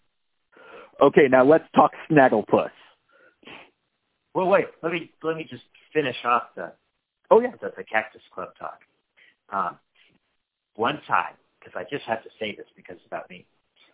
Okay, 0.99 1.29
now 1.31 1.45
let's 1.45 1.65
talk 1.75 1.91
Snagglepuss. 2.11 2.71
Well, 4.37 4.49
wait. 4.49 4.67
Let 4.83 4.93
me 4.93 5.11
let 5.23 5.35
me 5.39 5.47
just 5.49 5.63
finish 5.95 6.17
off 6.27 6.43
the 6.57 6.71
Oh 7.31 7.41
yeah, 7.41 7.53
the, 7.63 7.73
the 7.75 7.85
Cactus 7.85 8.21
Club 8.35 8.51
talk. 8.59 8.81
Um, 9.51 9.79
one 10.75 11.01
time, 11.09 11.33
because 11.59 11.73
I 11.75 11.85
just 11.91 12.05
have 12.05 12.23
to 12.23 12.29
say 12.39 12.55
this 12.55 12.67
because 12.77 12.97
it's 12.99 13.07
about 13.07 13.31
me. 13.31 13.47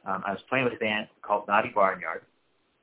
Um, 0.04 0.24
I 0.26 0.32
was 0.32 0.40
playing 0.48 0.64
with 0.64 0.74
a 0.74 0.78
band 0.78 1.06
called 1.22 1.46
Naughty 1.46 1.70
Barnyard, 1.72 2.22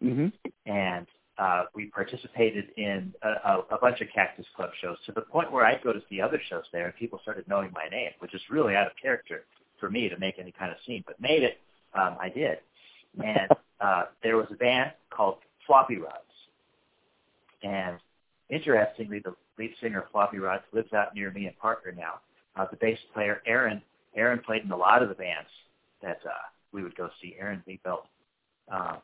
hmm 0.02 0.28
and 0.65 1.06
uh, 1.38 1.63
we 1.76 1.88
participated 1.88 2.65
in 2.78 3.13
a, 3.24 3.28
a, 3.28 3.60
a 3.72 3.78
bunch 3.82 4.00
of 4.00 4.08
Cactus 4.15 4.45
Club 4.56 4.69
shows 4.82 4.98
to 5.06 5.12
the 5.12 5.22
point 5.22 5.52
where 5.52 5.65
I'd 5.65 5.84
go 5.84 5.91
to 5.91 6.02
see 6.10 6.22
other 6.22 6.41
shows 6.50 6.63
there, 6.72 6.86
and 6.86 6.95
people 6.95 7.19
started 7.22 7.45
knowing 7.50 7.72
my 7.74 7.89
name, 7.89 8.12
which 8.19 8.34
is 8.34 8.41
really 8.50 8.78
out 8.78 8.88
of 8.88 8.93
character 9.02 9.43
for 9.82 9.89
me 9.89 10.08
to 10.08 10.17
make 10.17 10.39
any 10.39 10.54
kind 10.54 10.72
of 10.72 10.78
scene, 10.88 11.04
but 11.06 11.19
made 11.19 11.43
it. 11.43 11.58
Um, 11.93 12.15
I 12.22 12.30
did, 12.30 12.60
and 13.22 13.52
uh, 13.82 14.04
there 14.24 14.38
was 14.38 14.48
a 14.50 14.56
band 14.56 14.93
called 15.10 15.39
Floppy 15.67 15.98
Rods, 15.98 16.29
and 17.63 17.98
interestingly, 18.50 19.19
the 19.19 19.36
lead 19.58 19.72
singer 19.82 20.06
Floppy 20.12 20.39
Rods 20.39 20.63
lives 20.74 20.93
out 20.93 21.13
near 21.15 21.32
me 21.32 21.48
in 21.48 21.54
Parker 21.62 21.91
now. 21.91 22.15
Uh, 22.56 22.65
the 22.72 22.78
bass 22.78 22.98
player 23.13 23.41
Aaron, 23.45 23.82
Aaron 24.15 24.39
played 24.39 24.63
in 24.63 24.72
a 24.72 24.78
lot 24.78 25.04
of 25.04 25.10
the 25.10 25.15
bands 25.15 25.50
that 26.02 26.19
uh, 26.26 26.30
we 26.72 26.84
would 26.84 26.95
go 26.95 27.10
see. 27.22 27.36
Aaron 27.39 27.63
Liebelt. 27.67 28.04
Um, 28.72 28.98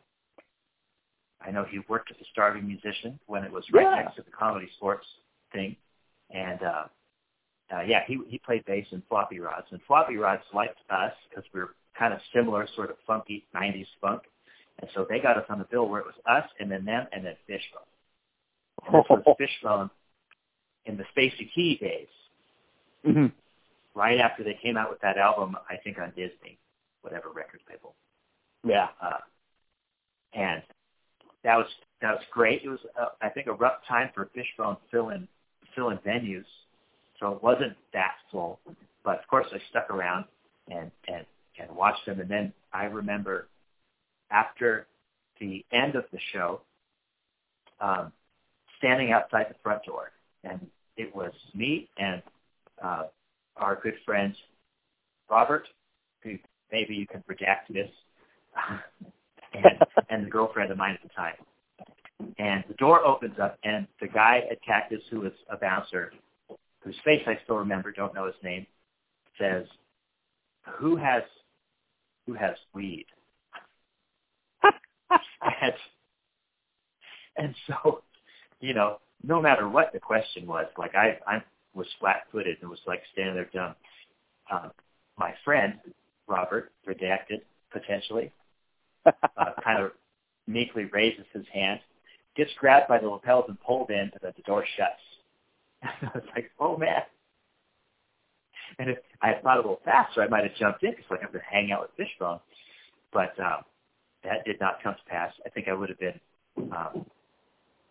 I 1.42 1.52
know 1.52 1.64
he 1.70 1.80
worked 1.88 2.12
as 2.12 2.18
a 2.22 2.26
starving 2.32 2.66
musician 2.66 3.20
when 3.28 3.44
it 3.44 3.52
was 3.52 3.64
right 3.72 3.84
Yeah. 3.84 4.04
next 4.04 4.16
to 4.16 4.24
the 4.24 4.32
comedy 4.32 4.68
sports 4.78 5.06
thing, 5.52 5.76
and 6.32 6.62
uh, 6.64 6.86
uh, 7.76 7.82
yeah, 7.82 8.04
he 8.08 8.20
he 8.28 8.38
played 8.40 8.66
bass 8.66 8.86
in 8.92 9.02
Floppy 9.10 9.40
Rods, 9.40 9.68
and 9.72 9.82
Floppy 9.88 10.18
Rods 10.18 10.44
liked 10.54 10.80
us 10.90 11.14
because 11.30 11.44
we 11.54 11.60
were 11.60 11.76
kind 11.98 12.14
of 12.14 12.20
similar, 12.34 12.68
sort 12.76 12.90
of 12.90 12.98
funky 13.06 13.46
'90s 13.56 13.88
funk, 14.02 14.24
and 14.80 14.90
so 14.94 15.06
they 15.08 15.20
got 15.20 15.38
us 15.38 15.46
on 15.50 15.60
the 15.60 15.66
bill 15.66 15.88
where 15.88 16.00
it 16.00 16.06
was 16.06 16.16
us 16.26 16.50
and 16.60 16.72
then 16.72 16.86
them 16.86 17.08
and 17.12 17.26
then 17.26 17.36
Fishbone. 17.48 17.82
And 18.88 18.96
this 18.96 19.06
was 19.10 19.24
Fishbone 19.38 19.90
in 20.86 20.98
the 20.98 21.04
Spacey 21.16 21.50
Key 21.54 21.78
days, 21.82 22.08
hmm 23.04 23.28
right 23.96 24.20
after 24.20 24.44
they 24.44 24.58
came 24.62 24.78
out 24.78 24.90
with 24.90 25.00
that 25.02 25.18
album, 25.18 25.56
I 25.70 25.78
think 25.78 25.98
on 25.98 26.10
Disney, 26.10 26.60
whatever 27.02 27.30
record 27.30 27.62
label. 27.70 27.96
Yeah. 28.64 28.90
Uh, 29.02 29.18
and 30.34 30.62
that 31.44 31.56
was 31.56 31.68
that 32.02 32.12
was 32.12 32.24
great. 32.32 32.62
It 32.64 32.70
was 32.70 32.80
uh, 33.00 33.08
I 33.22 33.30
think 33.30 33.48
a 33.48 33.54
rough 33.54 33.86
time 33.88 34.10
for 34.14 34.30
Fishbone 34.36 34.78
filling 34.92 35.28
filling 35.76 35.98
venues, 36.00 36.46
so 37.20 37.32
it 37.32 37.42
wasn't 37.42 37.74
that 37.94 38.16
full. 38.32 38.60
But 39.04 39.20
of 39.20 39.28
course, 39.30 39.48
I 39.54 39.60
stuck 39.70 39.90
around 39.90 40.26
and 40.70 40.92
and 41.08 41.26
and 41.58 41.74
watched 41.76 42.06
them. 42.06 42.20
And 42.20 42.30
then 42.30 42.54
I 42.74 42.86
remember 42.86 43.48
after 44.30 44.88
the 45.40 45.64
end 45.72 45.96
of 45.96 46.04
the 46.12 46.20
show, 46.34 46.62
um, 47.80 48.12
standing 48.78 49.12
outside 49.12 49.48
the 49.50 49.56
front 49.64 49.84
door, 49.84 50.12
and 50.44 50.66
it 50.98 51.16
was 51.16 51.32
me 51.54 51.90
and 51.98 52.22
uh, 52.84 53.04
our 53.58 53.80
good 53.82 53.96
friend 54.06 54.36
Robert, 55.30 55.68
who 56.24 56.38
maybe 56.72 56.96
you 56.96 57.08
can 57.08 57.24
redact 57.30 57.68
this, 57.70 57.90
and, 59.54 59.80
and 60.10 60.26
the 60.26 60.30
girlfriend 60.30 60.72
of 60.72 60.78
mine 60.78 60.98
at 61.02 61.04
the 61.04 61.14
time. 61.16 61.36
And 62.38 62.64
the 62.68 62.76
door 62.76 63.04
opens 63.06 63.40
up, 63.42 63.58
and 63.64 63.88
the 64.00 64.08
guy 64.08 64.42
at 64.50 64.62
Cactus, 64.64 65.02
who 65.12 65.22
was 65.22 65.34
a 65.50 65.58
bouncer, 65.58 66.14
whose 66.82 66.96
face 67.04 67.22
I 67.28 67.38
still 67.44 67.58
remember, 67.58 67.92
don't 67.92 68.14
know 68.14 68.26
his 68.26 68.36
name, 68.44 68.66
says, 69.38 69.66
"Who 70.78 70.96
has, 70.96 71.24
who 72.26 72.34
has 72.34 72.56
weed?" 72.74 73.06
and, 74.64 75.74
and 77.38 77.56
so, 77.68 78.02
you 78.60 78.74
know, 78.74 79.00
no 79.24 79.42
matter 79.42 79.68
what 79.68 79.92
the 79.94 80.00
question 80.00 80.46
was, 80.46 80.66
like 80.78 80.96
I, 80.96 81.18
I 81.28 81.44
was 81.74 81.88
flat-footed 82.00 82.58
and 82.62 82.70
was 82.70 82.80
like 82.88 83.02
standing 83.14 83.36
there 83.36 83.50
dumb. 83.54 83.76
Um, 84.52 84.72
my 85.18 85.34
friend 85.44 85.76
Robert, 86.28 86.72
redacted 86.88 87.42
potentially, 87.72 88.32
uh, 89.06 89.12
kind 89.64 89.84
of 89.84 89.92
meekly 90.48 90.86
raises 90.86 91.26
his 91.34 91.46
hand, 91.54 91.80
gets 92.36 92.52
grabbed 92.60 92.88
by 92.88 92.98
the 93.00 93.08
lapels 93.08 93.46
and 93.48 93.60
pulled 93.62 93.90
in, 93.90 94.00
and 94.00 94.20
then 94.22 94.34
the 94.36 94.44
door 94.44 94.66
shuts. 94.78 95.02
I 95.84 96.10
was 96.14 96.24
like, 96.36 96.52
oh 96.60 96.78
man. 96.78 97.02
And 98.80 98.90
if 98.90 98.98
I 99.22 99.28
had 99.30 99.44
thought 99.44 99.58
a 99.58 99.62
little 99.62 99.82
faster, 99.86 100.22
I 100.22 100.28
might 100.28 100.44
have 100.44 100.56
jumped 100.56 100.84
in 100.84 100.92
because 100.92 101.06
like 101.10 101.22
I'm 101.22 101.32
going 101.32 101.40
to 101.40 101.46
hang 101.46 101.72
out 101.72 101.82
with 101.82 101.92
Fishbone. 102.08 102.40
But 103.14 103.40
um, 103.40 103.64
that 104.24 104.44
did 104.46 104.60
not 104.60 104.84
come 104.84 104.96
to 104.96 105.10
pass. 105.10 105.32
I 105.46 105.50
think 105.50 105.68
I 105.68 105.74
would 105.74 105.90
have 105.90 106.00
been 106.00 106.20
um, 106.58 107.06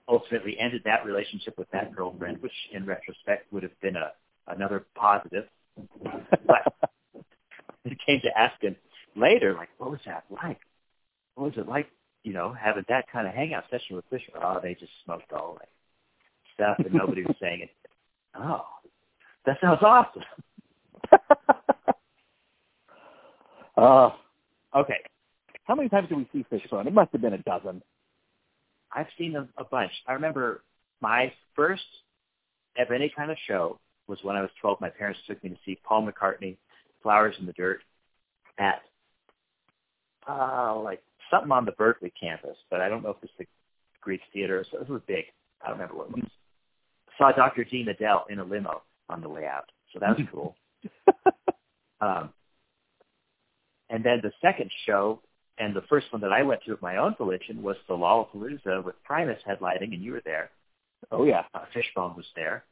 ultimately 0.09 0.59
ended 0.59 0.83
that 0.85 1.05
relationship 1.05 1.57
with 1.59 1.71
that 1.71 1.95
girlfriend, 1.95 2.43
which 2.43 2.53
in 2.73 2.85
retrospect 2.85 3.53
would 3.53 3.63
have 3.63 3.79
been 3.81 3.97
a 3.97 4.13
another 4.47 4.87
positive. 4.95 5.45
But 6.47 6.75
it 7.85 7.99
came 8.07 8.21
to 8.23 8.39
asking 8.39 8.77
later, 9.17 9.55
like, 9.55 9.71
what 9.79 9.91
was 9.91 10.01
that 10.07 10.25
like? 10.31 10.59
What 11.35 11.45
was 11.45 11.59
it 11.59 11.69
like, 11.69 11.89
you 12.23 12.33
know, 12.33 12.53
having 12.53 12.85
that 12.89 13.07
kind 13.11 13.27
of 13.27 13.35
hangout 13.35 13.65
session 13.71 13.97
with 13.97 14.05
Fisher? 14.11 14.33
Oh, 14.41 14.61
they 14.63 14.75
just 14.75 14.93
smoked 15.05 15.33
all 15.33 15.57
like 15.59 15.69
stuff 16.55 16.77
and 16.79 16.95
nobody 16.95 17.23
was 17.23 17.37
saying 17.41 17.63
it. 17.63 17.71
Oh, 18.37 18.65
that 19.47 19.59
sounds 19.61 19.79
awesome. 19.81 20.25
uh, 23.77 24.11
okay. 24.75 24.99
How 25.67 25.77
many 25.77 25.89
times 25.89 26.09
did 26.09 26.19
we 26.19 26.29
see 26.33 26.45
Fishbone? 26.51 26.89
It 26.89 26.93
must 26.93 27.13
have 27.13 27.21
been 27.21 27.35
a 27.35 27.39
dozen. 27.39 27.81
I've 28.95 29.07
seen 29.19 29.37
a, 29.37 29.49
a 29.57 29.65
bunch. 29.65 29.93
I 30.07 30.13
remember 30.13 30.63
my 31.01 31.33
first 31.57 31.83
of 32.79 32.91
any 32.91 33.13
kind 33.15 33.31
of 33.31 33.37
show 33.47 33.79
was 34.07 34.19
when 34.23 34.37
I 34.37 34.43
was 34.43 34.51
12. 34.61 34.81
My 34.81 34.91
parents 34.91 35.21
took 35.27 35.43
me 35.43 35.51
to 35.51 35.57
see 35.65 35.79
Paul 35.85 36.07
McCartney, 36.07 36.57
Flowers 37.03 37.35
in 37.39 37.47
the 37.47 37.53
Dirt, 37.53 37.81
at 38.59 38.83
uh, 40.29 40.79
like 40.81 41.03
something 41.31 41.53
on 41.53 41.65
the 41.65 41.73
Berkeley 41.73 42.13
campus, 42.19 42.57
but 42.71 42.81
I 42.81 42.89
don't 42.89 43.03
know 43.03 43.11
if 43.11 43.17
it's 43.23 43.33
the 43.39 43.47
Greek 44.01 44.21
Theater. 44.33 44.65
So 44.71 44.79
it 44.79 44.89
was 44.89 45.03
big. 45.07 45.25
I 45.63 45.69
don't 45.69 45.79
remember 45.79 45.97
what 45.97 46.09
it 46.09 46.17
was. 46.17 46.31
Saw 47.19 47.33
Dr. 47.33 47.65
Dean 47.65 47.89
Adele 47.89 48.27
in 48.29 48.39
a 48.39 48.45
limo 48.45 48.83
on 49.09 49.21
the 49.21 49.29
way 49.29 49.47
out, 49.47 49.71
so 49.93 49.99
that 50.01 50.19
was 50.19 50.27
cool. 50.33 50.57
um, 52.01 52.31
and 53.91 54.05
then 54.05 54.21
the 54.23 54.33
second 54.43 54.71
show 54.87 55.21
and 55.59 55.75
the 55.75 55.83
first 55.83 56.13
one 56.13 56.21
that 56.23 56.33
I 56.33 56.43
went 56.43 56.63
to 56.65 56.73
of 56.73 56.83
my 56.83 56.97
own 56.97 57.15
volition 57.17 57.63
was 57.63 57.77
the 57.89 57.95
Lollapalooza 57.95 58.85
with 58.85 58.95
Primus 59.05 59.41
headlining, 59.49 59.93
and 59.95 60.03
you 60.03 60.13
were 60.13 60.23
there. 60.25 60.51
oh 61.13 61.25
yeah. 61.25 61.45
Uh, 61.55 61.65
Fishbone 61.73 62.17
was 62.17 62.27
there. 62.35 62.65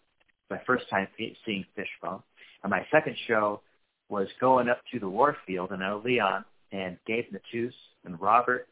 My 0.51 0.61
first 0.67 0.89
time 0.91 1.07
seeing 1.17 1.65
Fishbone. 1.77 2.23
And 2.63 2.71
my 2.71 2.87
second 2.91 3.17
show 3.27 3.61
was 4.09 4.29
going 4.41 4.69
up 4.69 4.81
to 4.93 4.99
the 4.99 5.09
Warfield, 5.09 5.71
and 5.71 5.83
I 5.83 5.89
know 5.89 6.03
Leon 6.05 6.45
and 6.73 6.99
Gabe 7.07 7.27
Natus 7.33 7.75
and 8.05 8.21
Robert 8.21 8.69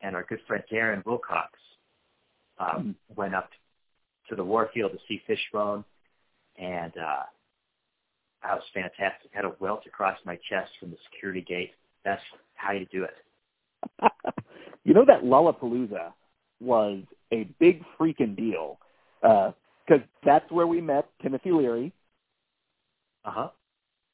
and 0.00 0.14
our 0.14 0.24
good 0.24 0.40
friend 0.46 0.62
Darren 0.70 1.04
Wilcox 1.04 1.50
um, 2.58 2.94
went 3.14 3.34
up 3.34 3.50
to 4.28 4.36
the 4.36 4.44
Warfield 4.44 4.92
to 4.92 4.98
see 5.08 5.22
Fishbone, 5.26 5.84
and 6.58 6.92
uh, 6.96 7.22
that 8.42 8.54
was 8.54 8.64
fantastic. 8.72 9.30
had 9.32 9.44
a 9.44 9.52
welt 9.60 9.82
across 9.86 10.18
my 10.24 10.38
chest 10.48 10.70
from 10.78 10.90
the 10.90 10.96
security 11.10 11.40
gate 11.40 11.72
That's 12.04 12.22
how 12.54 12.72
you 12.72 12.86
do 12.92 13.04
it. 13.04 13.14
You 14.84 14.94
know 14.94 15.04
that 15.06 15.22
Lollapalooza 15.22 16.12
was 16.60 17.02
a 17.32 17.44
big 17.58 17.82
freaking 17.98 18.36
deal 18.36 18.78
because 19.20 19.52
uh, 19.90 20.06
that's 20.24 20.50
where 20.50 20.66
we 20.66 20.80
met 20.80 21.08
Timothy 21.22 21.52
Leary. 21.52 21.92
Uh 23.24 23.30
huh. 23.30 23.48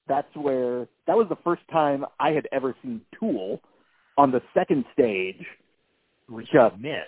That's 0.08 0.34
where 0.34 0.88
that 1.06 1.16
was 1.16 1.28
the 1.28 1.36
first 1.44 1.62
time 1.70 2.04
I 2.18 2.30
had 2.30 2.48
ever 2.52 2.74
seen 2.82 3.00
Tool 3.18 3.60
on 4.18 4.30
the 4.30 4.42
second 4.54 4.84
stage, 4.92 5.44
which 6.28 6.54
uh, 6.54 6.70
miss. 6.78 7.06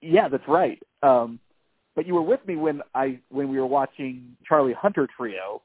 Yeah, 0.00 0.28
that's 0.28 0.46
right. 0.48 0.82
Um, 1.02 1.38
but 1.94 2.06
you 2.06 2.14
were 2.14 2.22
with 2.22 2.40
me 2.46 2.56
when 2.56 2.82
I 2.94 3.18
when 3.30 3.48
we 3.48 3.58
were 3.58 3.66
watching 3.66 4.36
Charlie 4.46 4.72
Hunter 4.72 5.08
Trio, 5.16 5.62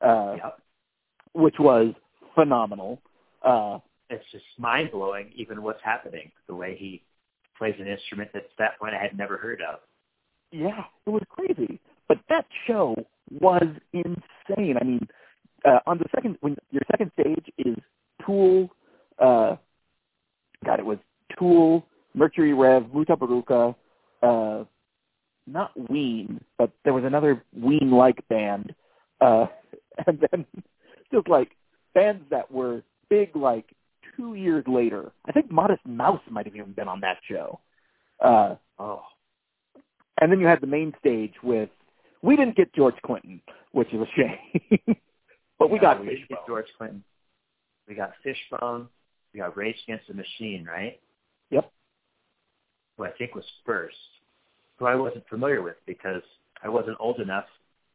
uh, 0.00 0.36
yep. 0.36 0.58
which 1.32 1.56
was 1.58 1.94
phenomenal. 2.34 3.00
Uh, 3.42 3.78
it's 4.10 4.24
just 4.32 4.44
mind 4.58 4.90
blowing, 4.92 5.32
even 5.36 5.62
what's 5.62 5.82
happening, 5.82 6.30
the 6.46 6.54
way 6.54 6.76
he 6.78 7.02
plays 7.58 7.74
an 7.78 7.86
instrument 7.86 8.30
that 8.32 8.44
at 8.44 8.50
that 8.58 8.78
point 8.78 8.94
I 8.94 9.02
had 9.02 9.16
never 9.16 9.36
heard 9.36 9.60
of. 9.62 9.80
Yeah, 10.52 10.84
it 11.06 11.10
was 11.10 11.22
crazy. 11.28 11.80
But 12.08 12.18
that 12.28 12.46
show 12.66 12.94
was 13.40 13.66
insane. 13.92 14.76
I 14.80 14.84
mean, 14.84 15.08
uh, 15.64 15.80
on 15.86 15.98
the 15.98 16.04
second, 16.14 16.36
when 16.40 16.56
your 16.70 16.82
second 16.90 17.10
stage 17.18 17.46
is 17.58 17.76
Tool, 18.24 18.70
uh, 19.18 19.56
God, 20.64 20.78
it 20.78 20.86
was 20.86 20.98
Tool, 21.38 21.84
Mercury 22.14 22.54
Rev, 22.54 22.84
Mutabaruka, 22.84 23.74
uh, 24.22 24.64
not 25.46 25.72
Ween, 25.90 26.40
but 26.58 26.70
there 26.84 26.92
was 26.92 27.04
another 27.04 27.44
Ween-like 27.56 28.26
band, 28.28 28.74
uh, 29.20 29.46
and 30.06 30.24
then 30.30 30.46
just 31.12 31.28
like 31.28 31.50
bands 31.94 32.22
that 32.30 32.50
were 32.50 32.82
big, 33.08 33.34
like 33.34 33.66
two 34.16 34.34
years 34.34 34.64
later. 34.66 35.12
I 35.26 35.32
think 35.32 35.50
Modest 35.50 35.84
Mouse 35.86 36.20
might 36.30 36.46
have 36.46 36.56
even 36.56 36.72
been 36.72 36.88
on 36.88 37.00
that 37.00 37.18
show. 37.28 37.60
Uh, 38.20 38.56
oh, 38.78 39.02
and 40.20 40.32
then 40.32 40.40
you 40.40 40.46
had 40.46 40.60
the 40.60 40.66
main 40.66 40.94
stage 40.98 41.34
with. 41.42 41.68
We 42.22 42.34
didn't 42.34 42.56
get 42.56 42.74
George 42.74 42.96
Clinton, 43.04 43.40
which 43.72 43.92
is 43.92 44.00
a 44.00 44.06
shame, 44.16 44.96
but 45.58 45.70
we 45.70 45.78
got 45.78 46.00
we 46.00 46.08
Fishbone. 46.08 46.26
Get 46.30 46.46
George 46.46 46.66
Clinton. 46.76 47.04
We 47.86 47.94
got 47.94 48.12
Fishbone. 48.24 48.88
We 49.32 49.40
got 49.40 49.56
Rage 49.56 49.76
Against 49.86 50.08
the 50.08 50.14
Machine, 50.14 50.64
right? 50.64 50.98
Yep. 51.50 51.70
Who 52.96 53.04
I 53.04 53.10
think 53.12 53.34
was 53.34 53.44
first, 53.64 53.96
who 54.78 54.86
I 54.86 54.94
wasn't 54.94 55.28
familiar 55.28 55.62
with 55.62 55.76
because 55.86 56.22
I 56.64 56.68
wasn't 56.68 56.96
old 56.98 57.20
enough 57.20 57.44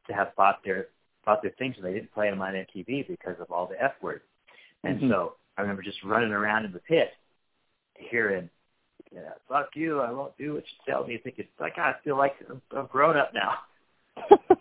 to 0.08 0.14
have 0.14 0.36
bought 0.36 0.60
their 0.64 0.88
bought 1.26 1.42
their 1.42 1.52
things 1.58 1.76
and 1.78 1.86
they 1.86 1.94
didn't 1.94 2.14
play 2.14 2.30
them 2.30 2.42
on 2.42 2.54
MTV 2.54 3.08
because 3.08 3.36
of 3.40 3.52
all 3.52 3.68
the 3.68 3.82
F 3.82 3.94
word. 4.02 4.22
And 4.84 5.00
mm-hmm. 5.00 5.12
so 5.12 5.34
I 5.58 5.62
remember 5.62 5.82
just 5.82 6.04
running 6.04 6.32
around 6.32 6.66
in 6.66 6.72
the 6.72 6.80
pit, 6.80 7.10
hearing, 7.96 8.50
yeah, 9.14 9.34
"Fuck 9.48 9.70
you! 9.76 10.00
I 10.00 10.12
won't 10.12 10.38
do 10.38 10.54
what 10.54 10.64
you 10.64 10.92
tell 10.92 11.06
me." 11.06 11.18
Thinking, 11.24 11.48
like, 11.60 11.78
I 11.78 11.96
feel 12.04 12.18
like 12.18 12.36
I'm, 12.50 12.62
I'm 12.76 12.88
grown 12.88 13.18
up 13.18 13.34
now. 13.34 13.56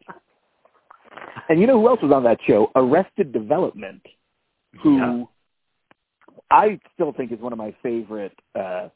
and 1.48 1.60
you 1.60 1.66
know 1.66 1.80
who 1.80 1.88
else 1.88 2.02
was 2.02 2.12
on 2.12 2.24
that 2.24 2.38
show? 2.46 2.70
Arrested 2.74 3.32
Development, 3.32 4.02
who 4.82 4.98
yeah. 4.98 5.24
I 6.50 6.80
still 6.94 7.12
think 7.12 7.32
is 7.32 7.38
one 7.40 7.52
of 7.52 7.58
my 7.58 7.74
favorite 7.82 8.38
uh, 8.58 8.88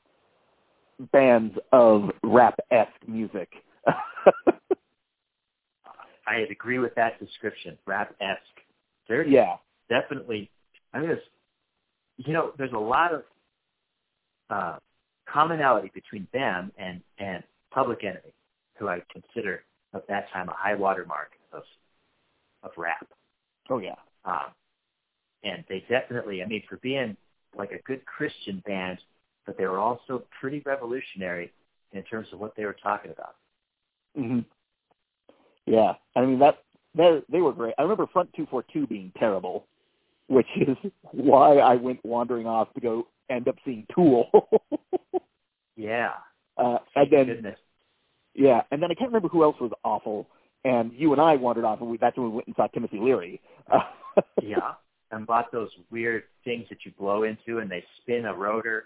bands 1.13 1.57
of 1.73 2.11
rap-esque 2.23 3.09
music. 3.09 3.49
I 6.27 6.37
agree 6.51 6.79
with 6.79 6.95
that 6.95 7.21
description, 7.21 7.77
rap-esque. 7.87 8.41
They're 9.09 9.27
yeah. 9.27 9.57
definitely. 9.89 10.51
I 10.93 11.01
mean, 11.01 11.11
it's, 11.11 11.23
you 12.19 12.33
know, 12.33 12.53
there's 12.59 12.73
a 12.73 12.79
lot 12.79 13.13
of 13.15 13.23
uh, 14.51 14.77
commonality 15.29 15.91
between 15.95 16.27
them 16.33 16.73
and 16.79 17.01
and 17.19 17.43
Public 17.73 18.05
Enemy, 18.05 18.33
who 18.79 18.89
I 18.89 19.03
consider 19.13 19.65
at 19.95 20.07
that 20.09 20.31
time 20.33 20.49
a 20.49 20.55
high 20.55 20.75
watermark 20.75 21.31
of 21.53 21.63
of 22.63 22.71
rap. 22.77 23.07
Oh 23.71 23.79
yeah. 23.79 23.95
Um, 24.25 24.53
and 25.43 25.65
they 25.69 25.85
definitely, 25.89 26.43
I 26.43 26.47
mean, 26.47 26.63
for 26.69 26.77
being 26.79 27.17
like 27.57 27.73
a 27.73 27.83
good 27.83 28.05
Christian 28.07 28.63
band, 28.67 28.99
but 29.47 29.57
they 29.59 29.67
were 29.67 29.79
also 29.79 30.25
pretty 30.41 30.63
revolutionary 30.65 31.53
in 31.93 32.03
terms 32.05 32.29
of 32.33 32.41
what 32.41 32.57
they 32.57 32.65
were 32.65 32.77
talking 32.83 33.11
about. 33.11 33.37
hmm 34.17 34.41
Yeah, 35.67 35.95
I 36.17 36.23
mean 36.23 36.39
that 36.39 36.59
they 36.95 37.23
they 37.31 37.41
were 37.41 37.53
great. 37.53 37.75
I 37.79 37.83
remember 37.83 38.07
Front 38.13 38.31
Two 38.35 38.47
Four 38.51 38.65
Two 38.73 38.87
being 38.87 39.13
terrible, 39.19 39.67
which 40.29 40.47
is 40.57 40.77
why 41.13 41.59
I 41.59 41.75
went 41.77 42.05
wandering 42.05 42.47
off 42.47 42.73
to 42.75 42.81
go 42.81 43.07
end 43.31 43.49
up 43.49 43.57
seeing 43.65 43.87
Tool. 43.95 44.29
yeah. 45.77 46.13
Uh, 46.57 46.79
and 46.97 47.11
then 47.11 47.27
Goodness. 47.27 47.59
yeah, 48.35 48.63
and 48.71 48.83
then 48.83 48.91
I 48.91 48.95
can't 48.95 49.11
remember 49.11 49.29
who 49.29 49.43
else 49.43 49.57
was 49.61 49.73
awful. 49.85 50.29
And 50.65 50.93
you 50.95 51.13
and 51.13 51.21
I 51.21 51.37
wandered 51.37 51.65
off, 51.65 51.81
and 51.81 51.91
we, 51.91 51.99
that's 51.99 52.17
when 52.17 52.31
we 52.31 52.37
went 52.37 52.47
and 52.47 52.57
saw 52.57 52.69
Timothy 52.69 52.99
Leary. 52.99 53.41
Uh, 53.71 53.81
yeah, 54.43 54.75
and 55.11 55.27
bought 55.27 55.53
those 55.53 55.71
weird 55.91 56.23
things 56.45 56.65
that 56.71 56.79
you 56.85 56.93
blow 56.99 57.25
into, 57.25 57.59
and 57.59 57.71
they 57.71 57.85
spin 58.01 58.25
a 58.25 58.35
rotor 58.35 58.85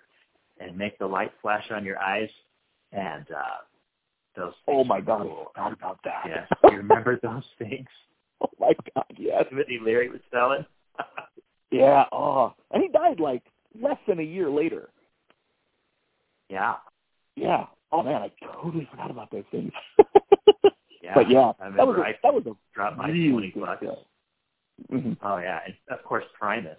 and 0.59 0.77
make 0.77 0.99
the 0.99 1.07
light 1.07 1.31
flash 1.41 1.65
on 1.71 1.85
your 1.85 1.99
eyes. 1.99 2.31
And 2.91 3.27
uh 3.31 3.59
those. 4.39 4.53
Oh 4.67 4.85
my 4.85 5.01
god, 5.01 5.23
cool. 5.23 5.53
I 5.57 5.69
forgot 5.69 5.73
about 5.79 5.99
that. 6.05 6.23
Yes, 6.27 6.49
you 6.65 6.79
remember 6.79 7.19
those 7.23 7.45
things? 7.59 7.87
Oh 8.41 8.47
my 8.61 8.73
god, 8.95 9.05
yes. 9.19 9.47
Timothy 9.49 9.81
Leary 9.85 10.09
was 10.11 10.21
selling. 10.31 10.65
yeah. 11.71 12.05
Oh, 12.13 12.55
and 12.71 12.83
he 12.83 12.89
died 12.89 13.21
like 13.21 13.43
less 13.81 13.99
than 14.07 14.19
a 14.19 14.23
year 14.23 14.51
later. 14.51 14.91
Yeah. 16.49 16.77
Yeah. 17.37 17.67
Oh 17.93 18.03
man, 18.03 18.23
I 18.23 18.33
totally 18.61 18.87
forgot 18.91 19.11
about 19.11 19.31
those 19.31 19.45
things. 19.51 19.73
yeah. 21.03 21.15
But 21.15 21.31
yeah, 21.31 21.53
that 21.61 21.87
was 21.87 21.97
a, 21.99 22.03
I 22.03 22.15
that 22.23 22.35
was 22.35 22.45
a 22.47 22.55
dropped 22.75 22.99
my 22.99 23.09
really 23.09 23.51
twenty 23.51 23.53
bucks. 23.55 23.85
Mm-hmm. 24.93 25.13
Oh 25.23 25.39
yeah, 25.39 25.61
and 25.65 25.75
of 25.91 26.05
course 26.05 26.25
Primus. 26.39 26.79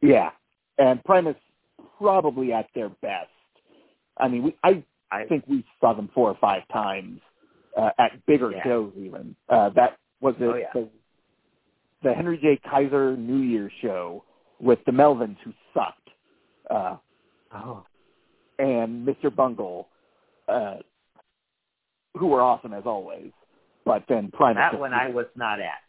Yeah, 0.00 0.30
and 0.78 1.02
Primus 1.04 1.36
probably 1.98 2.52
at 2.52 2.66
their 2.74 2.88
best. 2.88 3.28
I 4.16 4.28
mean, 4.28 4.42
we, 4.42 4.56
I, 4.64 4.82
I 5.10 5.24
think 5.24 5.44
we 5.46 5.64
saw 5.80 5.94
them 5.94 6.10
four 6.14 6.28
or 6.28 6.36
five 6.40 6.62
times 6.72 7.20
uh, 7.76 7.90
at 7.98 8.24
bigger 8.26 8.50
Yeah. 8.52 8.64
shows. 8.64 8.92
Even 8.98 9.34
uh, 9.48 9.70
that 9.70 9.98
was 10.20 10.34
it. 10.40 10.44
Oh, 10.44 10.56
yeah. 10.56 10.82
The, 12.02 12.12
Henry 12.12 12.38
J. 12.38 12.60
Kaiser 12.68 13.16
New 13.16 13.40
Year's 13.40 13.72
show 13.82 14.24
with 14.60 14.78
the 14.86 14.92
Melvins, 14.92 15.36
who 15.44 15.52
sucked, 15.74 16.10
uh, 16.70 16.96
oh 17.54 17.84
and 18.60 19.06
Mr. 19.06 19.34
Bungle, 19.34 19.88
uh, 20.48 20.76
who 22.16 22.26
were 22.26 22.42
awesome 22.42 22.74
as 22.74 22.82
always. 22.84 23.32
But 23.84 24.04
then 24.08 24.30
Primus. 24.30 24.60
that 24.72 24.78
one 24.78 24.92
I 24.92 25.08
was 25.08 25.26
not 25.34 25.60
at. 25.60 25.80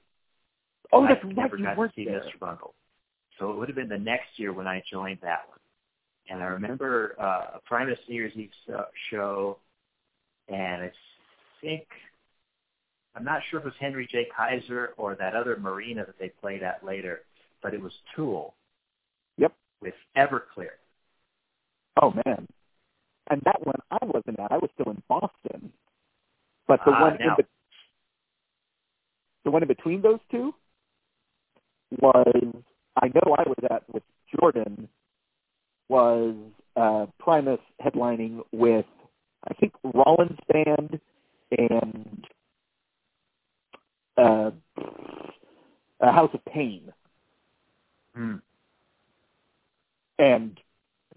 Oh, 0.94 1.04
I 1.04 1.10
that's 1.10 1.26
never 1.26 1.58
right. 1.58 1.60
You 1.60 1.66
got 1.66 1.76
to 1.76 1.92
see 1.96 2.06
there. 2.06 2.22
Mr. 2.22 2.40
Bungle. 2.40 2.74
So 3.38 3.52
it 3.52 3.58
would 3.58 3.68
have 3.68 3.76
been 3.76 3.90
the 3.90 3.98
next 3.98 4.38
year 4.38 4.54
when 4.54 4.68
I 4.68 4.82
joined 4.90 5.20
that 5.22 5.42
one. 5.50 5.58
And 6.30 6.42
I 6.42 6.46
remember 6.46 7.16
uh, 7.20 7.58
a 7.58 7.60
Primus 7.66 8.00
New 8.08 8.16
Year's 8.16 8.34
Eve 8.36 8.52
show, 9.10 9.58
and 10.48 10.84
I 10.84 10.92
think 11.62 11.88
I'm 13.16 13.24
not 13.26 13.42
sure 13.50 13.60
if 13.60 13.66
it 13.66 13.70
was 13.70 13.76
Henry 13.80 14.08
J. 14.10 14.28
Kaiser 14.36 14.94
or 14.98 15.16
that 15.16 15.36
other 15.36 15.58
marina 15.58 16.06
that 16.06 16.18
they 16.20 16.30
played 16.30 16.64
at 16.64 16.84
later, 16.86 17.22
but 17.62 17.74
it 17.74 17.82
was 17.82 17.92
Tool. 18.16 18.54
Yep. 19.38 19.54
With 19.82 19.94
Everclear. 20.18 20.72
Oh 22.02 22.14
man, 22.26 22.48
and 23.30 23.42
that 23.46 23.66
one 23.66 23.76
I 23.92 23.98
wasn't 24.06 24.40
at. 24.40 24.52
I 24.52 24.58
was 24.58 24.70
still 24.76 24.92
in 24.94 25.02
Boston. 25.10 25.72
But 26.68 26.80
the 26.86 26.92
Ah, 26.92 27.02
one 27.02 27.22
in 27.22 27.28
now- 27.28 27.36
be- 27.36 27.44
the 29.44 29.52
one 29.52 29.62
in 29.62 29.68
between 29.68 30.02
those 30.02 30.20
two 30.30 30.54
was 32.00 32.54
I 32.96 33.08
know 33.08 33.36
I 33.38 33.44
was 33.48 33.58
at 33.70 33.84
with 33.94 34.04
Jordan 34.40 34.88
was 35.90 36.34
uh, 36.78 37.08
Primus 37.20 37.60
headlining 37.84 38.42
with 38.54 38.86
I 39.50 39.54
think 39.56 39.74
Rollins 39.84 40.40
band 40.48 41.00
and 41.58 42.21
uh, 44.22 44.52
a 46.02 46.12
House 46.12 46.32
of 46.34 46.44
Pain, 46.46 46.92
Hmm. 48.16 48.36
and 50.20 50.60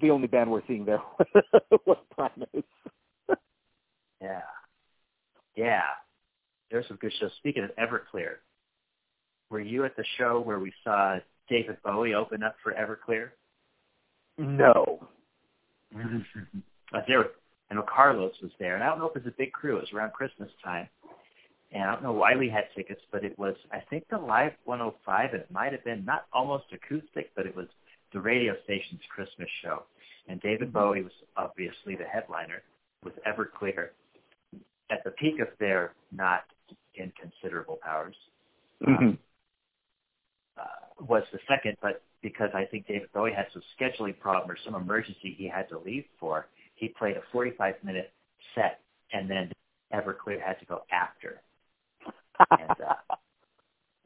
the 0.01 0.11
only 0.11 0.27
band 0.29 0.51
we're 0.51 0.63
seeing 0.67 0.85
there 0.85 1.03
was 1.87 1.99
Primus. 2.15 2.65
Yeah. 4.21 4.41
Yeah. 5.57 5.83
There's 6.71 6.87
some 6.89 6.97
good 6.97 7.13
shows. 7.21 7.31
Speaking 7.39 7.65
of 7.65 7.71
Everclear, 7.77 8.37
were 9.51 9.61
you 9.61 9.85
at 9.85 9.97
the 9.97 10.05
show 10.19 10.41
where 10.41 10.59
we 10.59 10.73
saw 10.83 11.19
David 11.49 11.77
Bowie 11.85 12.15
open 12.15 12.43
up 12.43 12.57
for 12.63 12.73
Everclear? 12.73 13.31
No. 14.39 15.07
There, 17.09 17.27
know 17.75 17.83
Carlos 17.83 18.33
was 18.41 18.53
there, 18.61 18.75
and 18.77 18.85
I 18.85 18.87
don't 18.89 18.99
know 19.01 19.09
if 19.09 19.17
it 19.17 19.25
was 19.25 19.33
a 19.33 19.37
big 19.37 19.53
crew. 19.53 19.77
It 19.79 19.81
was 19.81 19.93
around 19.93 20.13
Christmas 20.13 20.51
time, 20.63 20.89
and 21.75 21.83
I 21.83 21.93
don't 21.93 22.05
know 22.05 22.13
why 22.13 22.37
we 22.37 22.49
had 22.49 22.65
tickets, 22.75 23.01
but 23.11 23.25
it 23.25 23.37
was 23.39 23.57
I 23.73 23.81
think 23.91 24.05
the 24.09 24.19
Live 24.19 24.53
105, 24.65 25.33
and 25.33 25.43
it 25.43 25.51
might 25.51 25.73
have 25.73 25.85
been 25.85 26.05
not 26.05 26.27
almost 26.33 26.65
acoustic, 26.73 27.33
but 27.35 27.47
it 27.47 27.55
was 27.55 27.67
the 28.13 28.21
radio 28.21 28.55
station's 28.65 29.01
Christmas 29.15 29.49
show. 29.61 29.83
And 30.29 30.41
David 30.41 30.69
mm-hmm. 30.69 30.79
Bowie 30.79 31.03
was 31.03 31.13
obviously 31.37 31.97
the 31.97 32.05
headliner 32.05 32.63
with 33.03 33.15
Everclear 33.27 33.89
at 34.91 35.03
the 35.05 35.11
peak 35.11 35.41
of 35.41 35.49
their 35.59 35.95
not 36.13 36.45
inconsiderable 36.97 37.79
powers. 37.83 38.15
Mm-hmm. 38.87 39.05
Um, 39.05 39.19
uh, 40.57 41.05
was 41.05 41.25
the 41.33 41.41
second, 41.49 41.77
but 41.83 42.03
because 42.23 42.51
I 42.55 42.65
think 42.65 42.87
David 42.87 43.09
Bowie 43.13 43.33
had 43.33 43.47
some 43.53 43.63
scheduling 43.79 44.19
problem 44.19 44.51
or 44.51 44.57
some 44.65 44.77
emergency 44.77 45.35
he 45.37 45.49
had 45.49 45.69
to 45.71 45.79
leave 45.79 46.05
for, 46.21 46.47
he 46.77 46.89
played 46.89 47.17
a 47.17 47.23
45 47.33 47.75
minute 47.83 48.13
set 48.55 48.81
and 49.13 49.29
then 49.29 49.51
Everclear 49.93 50.41
had 50.41 50.59
to 50.61 50.67
go 50.67 50.83
after. 50.93 51.41
And 52.51 52.71
uh, 52.71 53.17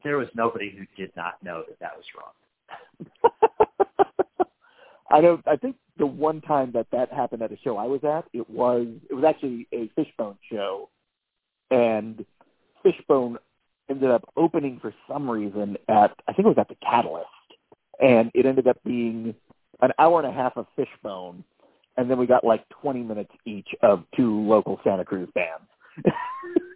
there 0.03 0.17
was 0.17 0.27
nobody 0.33 0.71
who 0.71 0.85
did 1.01 1.11
not 1.15 1.41
know 1.43 1.63
that 1.67 1.79
that 1.79 1.91
was 1.95 2.05
wrong. 2.15 2.33
I 5.11 5.21
know. 5.21 5.41
I 5.47 5.55
think 5.55 5.75
the 5.97 6.05
one 6.05 6.41
time 6.41 6.71
that 6.73 6.87
that 6.91 7.11
happened 7.11 7.41
at 7.41 7.51
a 7.51 7.57
show 7.63 7.77
I 7.77 7.85
was 7.85 8.03
at, 8.03 8.25
it 8.33 8.49
was 8.49 8.87
it 9.09 9.13
was 9.13 9.23
actually 9.27 9.67
a 9.73 9.89
Fishbone 9.95 10.37
show, 10.51 10.89
and 11.71 12.25
Fishbone 12.83 13.37
ended 13.89 14.11
up 14.11 14.23
opening 14.37 14.79
for 14.79 14.93
some 15.07 15.29
reason 15.29 15.77
at 15.87 16.15
I 16.27 16.33
think 16.33 16.45
it 16.45 16.55
was 16.55 16.59
at 16.59 16.69
the 16.69 16.75
Catalyst, 16.75 17.27
and 17.99 18.31
it 18.35 18.45
ended 18.45 18.67
up 18.67 18.77
being 18.85 19.33
an 19.81 19.91
hour 19.97 20.21
and 20.21 20.27
a 20.27 20.33
half 20.33 20.57
of 20.57 20.67
Fishbone, 20.75 21.43
and 21.97 22.09
then 22.09 22.17
we 22.17 22.27
got 22.27 22.43
like 22.43 22.67
20 22.69 23.01
minutes 23.01 23.31
each 23.45 23.69
of 23.81 24.03
two 24.15 24.41
local 24.41 24.79
Santa 24.83 25.05
Cruz 25.05 25.29
bands. 25.33 25.65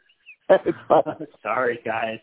Sorry, 1.44 1.80
guys. 1.86 2.20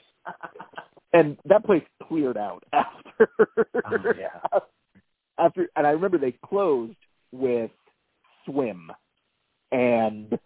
and 1.12 1.36
that 1.46 1.64
place 1.64 1.82
cleared 2.02 2.36
out 2.36 2.64
after. 2.72 3.28
Oh, 3.38 4.12
yeah. 4.18 4.40
After, 5.38 5.70
and 5.74 5.86
I 5.86 5.90
remember 5.90 6.18
they 6.18 6.36
closed 6.44 6.98
with 7.32 7.70
Swim, 8.44 8.90
and 9.72 10.38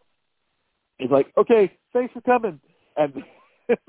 he's 0.98 1.10
like, 1.10 1.32
"Okay, 1.36 1.76
thanks 1.92 2.12
for 2.12 2.20
coming," 2.20 2.60
and 2.96 3.12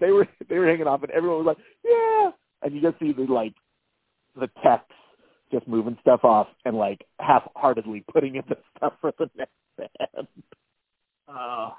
they 0.00 0.10
were 0.10 0.26
they 0.48 0.58
were 0.58 0.66
hanging 0.66 0.88
off, 0.88 1.04
and 1.04 1.12
everyone 1.12 1.44
was 1.44 1.56
like, 1.56 1.64
"Yeah," 1.84 2.30
and 2.62 2.74
you 2.74 2.80
just 2.80 2.98
see 2.98 3.12
the 3.12 3.32
like 3.32 3.54
the 4.34 4.48
techs 4.60 4.92
just 5.52 5.68
moving 5.68 5.96
stuff 6.00 6.24
off 6.24 6.48
and 6.64 6.76
like 6.76 7.04
half-heartedly 7.18 8.04
putting 8.12 8.36
in 8.36 8.42
the 8.48 8.56
stuff 8.76 8.94
for 9.00 9.12
the 9.18 9.30
next 9.36 9.52
band. 9.76 10.26
Oh, 11.28 11.74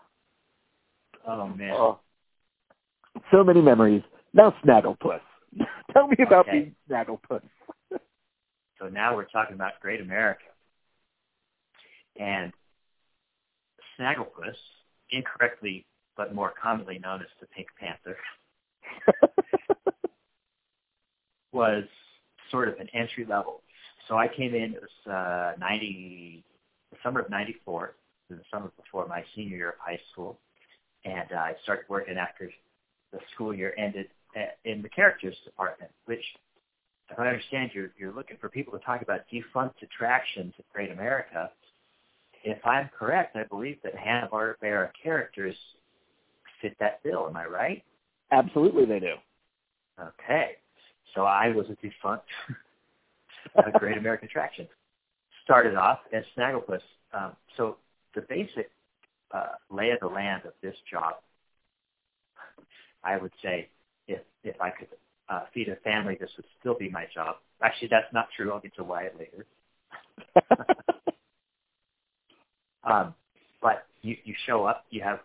oh 1.27 1.47
man. 1.47 1.71
Oh. 1.73 1.99
So 3.31 3.43
many 3.43 3.61
memories. 3.61 4.03
Now 4.33 4.53
Snagglepuss. 4.63 5.21
Tell 5.93 6.07
me 6.07 6.17
about 6.25 6.47
okay. 6.47 6.59
being 6.59 6.75
Snagglepuss. 6.89 7.41
so 8.79 8.87
now 8.87 9.15
we're 9.15 9.25
talking 9.25 9.55
about 9.55 9.73
Great 9.81 10.01
America. 10.01 10.43
And 12.19 12.53
Snagglepuss, 13.99 14.55
incorrectly 15.11 15.85
but 16.17 16.35
more 16.35 16.53
commonly 16.61 16.99
known 16.99 17.21
as 17.21 17.27
the 17.39 17.47
Pink 17.47 17.67
Panther, 17.79 18.17
was 21.53 21.83
sort 22.49 22.67
of 22.67 22.75
an 22.79 22.87
entry 22.93 23.25
level. 23.25 23.61
So 24.07 24.17
I 24.17 24.27
came 24.27 24.53
in, 24.53 24.73
it 24.73 24.81
was 24.81 25.11
uh, 25.11 25.59
90, 25.59 26.43
the 26.91 26.97
summer 27.03 27.21
of 27.21 27.29
94, 27.29 27.95
the 28.29 28.39
summer 28.51 28.71
before 28.81 29.07
my 29.07 29.23
senior 29.35 29.57
year 29.57 29.69
of 29.69 29.75
high 29.79 29.99
school. 30.11 30.39
And 31.05 31.31
uh, 31.31 31.37
I 31.37 31.53
started 31.63 31.85
working 31.89 32.17
after 32.17 32.51
the 33.11 33.19
school 33.33 33.53
year 33.53 33.73
ended 33.77 34.07
uh, 34.35 34.45
in 34.65 34.81
the 34.81 34.89
characters 34.89 35.35
department, 35.43 35.91
which, 36.05 36.23
if 37.09 37.19
I 37.19 37.27
understand, 37.27 37.71
you're, 37.73 37.91
you're 37.97 38.13
looking 38.13 38.37
for 38.39 38.49
people 38.49 38.77
to 38.77 38.85
talk 38.85 39.01
about 39.01 39.21
defunct 39.31 39.81
attractions 39.83 40.53
of 40.59 40.65
Great 40.73 40.91
America. 40.91 41.49
If 42.43 42.65
I'm 42.65 42.89
correct, 42.97 43.35
I 43.35 43.43
believe 43.43 43.77
that 43.83 43.95
Hanna-Barbera 43.95 44.89
characters 45.01 45.55
fit 46.61 46.75
that 46.79 47.03
bill. 47.03 47.27
Am 47.27 47.35
I 47.35 47.45
right? 47.45 47.83
Absolutely, 48.31 48.85
they 48.85 48.99
do. 48.99 49.15
Okay. 49.99 50.51
So 51.13 51.23
I 51.23 51.49
was 51.49 51.65
a 51.69 51.75
defunct 51.75 52.25
a 53.55 53.79
Great 53.79 53.97
American 53.99 54.27
Attraction. 54.27 54.67
Started 55.43 55.75
off 55.75 55.99
as 56.13 56.23
Snagglepuss. 56.37 56.81
Um, 57.13 57.33
so 57.57 57.77
the 58.15 58.21
basic 58.21 58.69
uh, 59.33 59.47
lay 59.69 59.91
of 59.91 59.99
the 59.99 60.07
land 60.07 60.43
of 60.45 60.53
this 60.61 60.75
job, 60.89 61.15
I 63.03 63.17
would 63.17 63.31
say, 63.43 63.69
if 64.07 64.21
if 64.43 64.59
I 64.61 64.69
could 64.69 64.87
uh, 65.29 65.41
feed 65.53 65.69
a 65.69 65.75
family, 65.77 66.17
this 66.19 66.29
would 66.37 66.45
still 66.59 66.75
be 66.75 66.89
my 66.89 67.05
job. 67.13 67.37
Actually, 67.63 67.89
that's 67.89 68.11
not 68.13 68.27
true. 68.35 68.51
I'll 68.51 68.59
get 68.59 68.75
to 68.75 68.83
why 68.83 69.09
later. 69.17 69.45
um, 72.83 73.13
but 73.61 73.85
you, 74.01 74.17
you 74.23 74.33
show 74.45 74.65
up. 74.65 74.85
You 74.89 75.01
have 75.01 75.19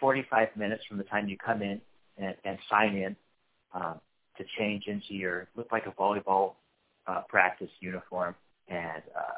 45 0.00 0.48
minutes 0.56 0.82
from 0.88 0.98
the 0.98 1.04
time 1.04 1.28
you 1.28 1.36
come 1.36 1.62
in 1.62 1.80
and, 2.18 2.34
and 2.44 2.58
sign 2.70 2.96
in 2.96 3.16
um, 3.74 4.00
to 4.38 4.44
change 4.58 4.84
into 4.86 5.14
your 5.14 5.48
look 5.56 5.70
like 5.70 5.86
a 5.86 5.92
volleyball 5.92 6.54
uh, 7.06 7.22
practice 7.28 7.70
uniform 7.80 8.34
and 8.68 9.02
uh, 9.16 9.34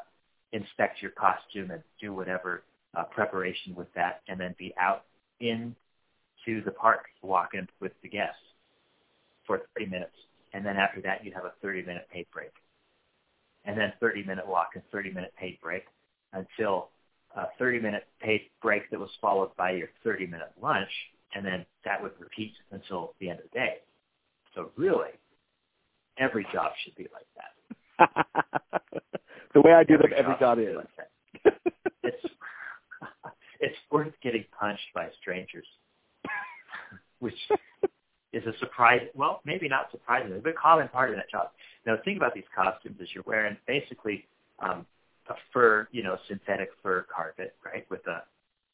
inspect 0.53 1.01
your 1.01 1.11
costume 1.11 1.71
and 1.71 1.83
do 2.01 2.13
whatever 2.13 2.63
uh, 2.97 3.03
preparation 3.03 3.75
with 3.75 3.87
that, 3.95 4.21
and 4.27 4.39
then 4.39 4.55
be 4.57 4.73
out 4.79 5.03
into 5.39 6.63
the 6.65 6.71
park 6.71 7.05
walking 7.21 7.67
with 7.79 7.91
the 8.01 8.09
guests 8.09 8.39
for 9.45 9.61
30 9.77 9.91
minutes. 9.91 10.15
And 10.53 10.65
then 10.65 10.77
after 10.77 11.01
that, 11.01 11.23
you'd 11.23 11.33
have 11.33 11.45
a 11.45 11.53
30-minute 11.65 12.07
paid 12.11 12.25
break. 12.33 12.51
And 13.65 13.77
then 13.77 13.93
30-minute 14.01 14.47
walk 14.47 14.71
and 14.75 14.83
30-minute 14.93 15.33
paid 15.39 15.59
break 15.61 15.83
until 16.33 16.89
a 17.35 17.45
30-minute 17.61 18.07
paid 18.21 18.41
break 18.61 18.89
that 18.89 18.99
was 18.99 19.09
followed 19.21 19.55
by 19.57 19.71
your 19.71 19.89
30-minute 20.05 20.53
lunch, 20.61 20.89
and 21.35 21.45
then 21.45 21.65
that 21.85 22.01
would 22.01 22.13
repeat 22.19 22.53
until 22.71 23.13
the 23.19 23.29
end 23.29 23.39
of 23.39 23.45
the 23.51 23.59
day. 23.59 23.75
So 24.55 24.71
really, 24.75 25.11
every 26.17 26.47
job 26.51 26.71
should 26.83 26.95
be 26.95 27.07
like 27.13 27.27
that. 27.35 28.81
the 29.53 29.61
way 29.61 29.73
I 29.73 29.83
do 29.83 29.95
every 29.95 30.09
them, 30.09 30.19
every 30.19 30.33
job, 30.33 30.39
job 30.39 30.59
is. 30.59 30.75
Like 30.75 31.53
it's 32.03 32.25
it's 33.59 33.77
worth 33.91 34.13
getting 34.21 34.45
punched 34.59 34.93
by 34.93 35.09
strangers, 35.21 35.65
which 37.19 37.37
is 38.33 38.43
a 38.45 38.57
surprise. 38.59 39.01
Well, 39.15 39.41
maybe 39.45 39.67
not 39.67 39.91
surprising, 39.91 40.39
but 40.41 40.49
a 40.49 40.53
common 40.53 40.87
part 40.89 41.09
of 41.09 41.15
that 41.15 41.29
job. 41.29 41.49
Now, 41.85 41.95
the 41.95 42.01
thing 42.03 42.17
about 42.17 42.33
these 42.33 42.43
costumes 42.55 42.97
is 42.99 43.09
you're 43.13 43.23
wearing 43.25 43.57
basically 43.67 44.25
um, 44.59 44.85
a 45.29 45.35
fur, 45.53 45.87
you 45.91 46.03
know, 46.03 46.17
synthetic 46.27 46.69
fur 46.83 47.05
carpet, 47.13 47.55
right, 47.65 47.85
with 47.89 48.05
a 48.07 48.23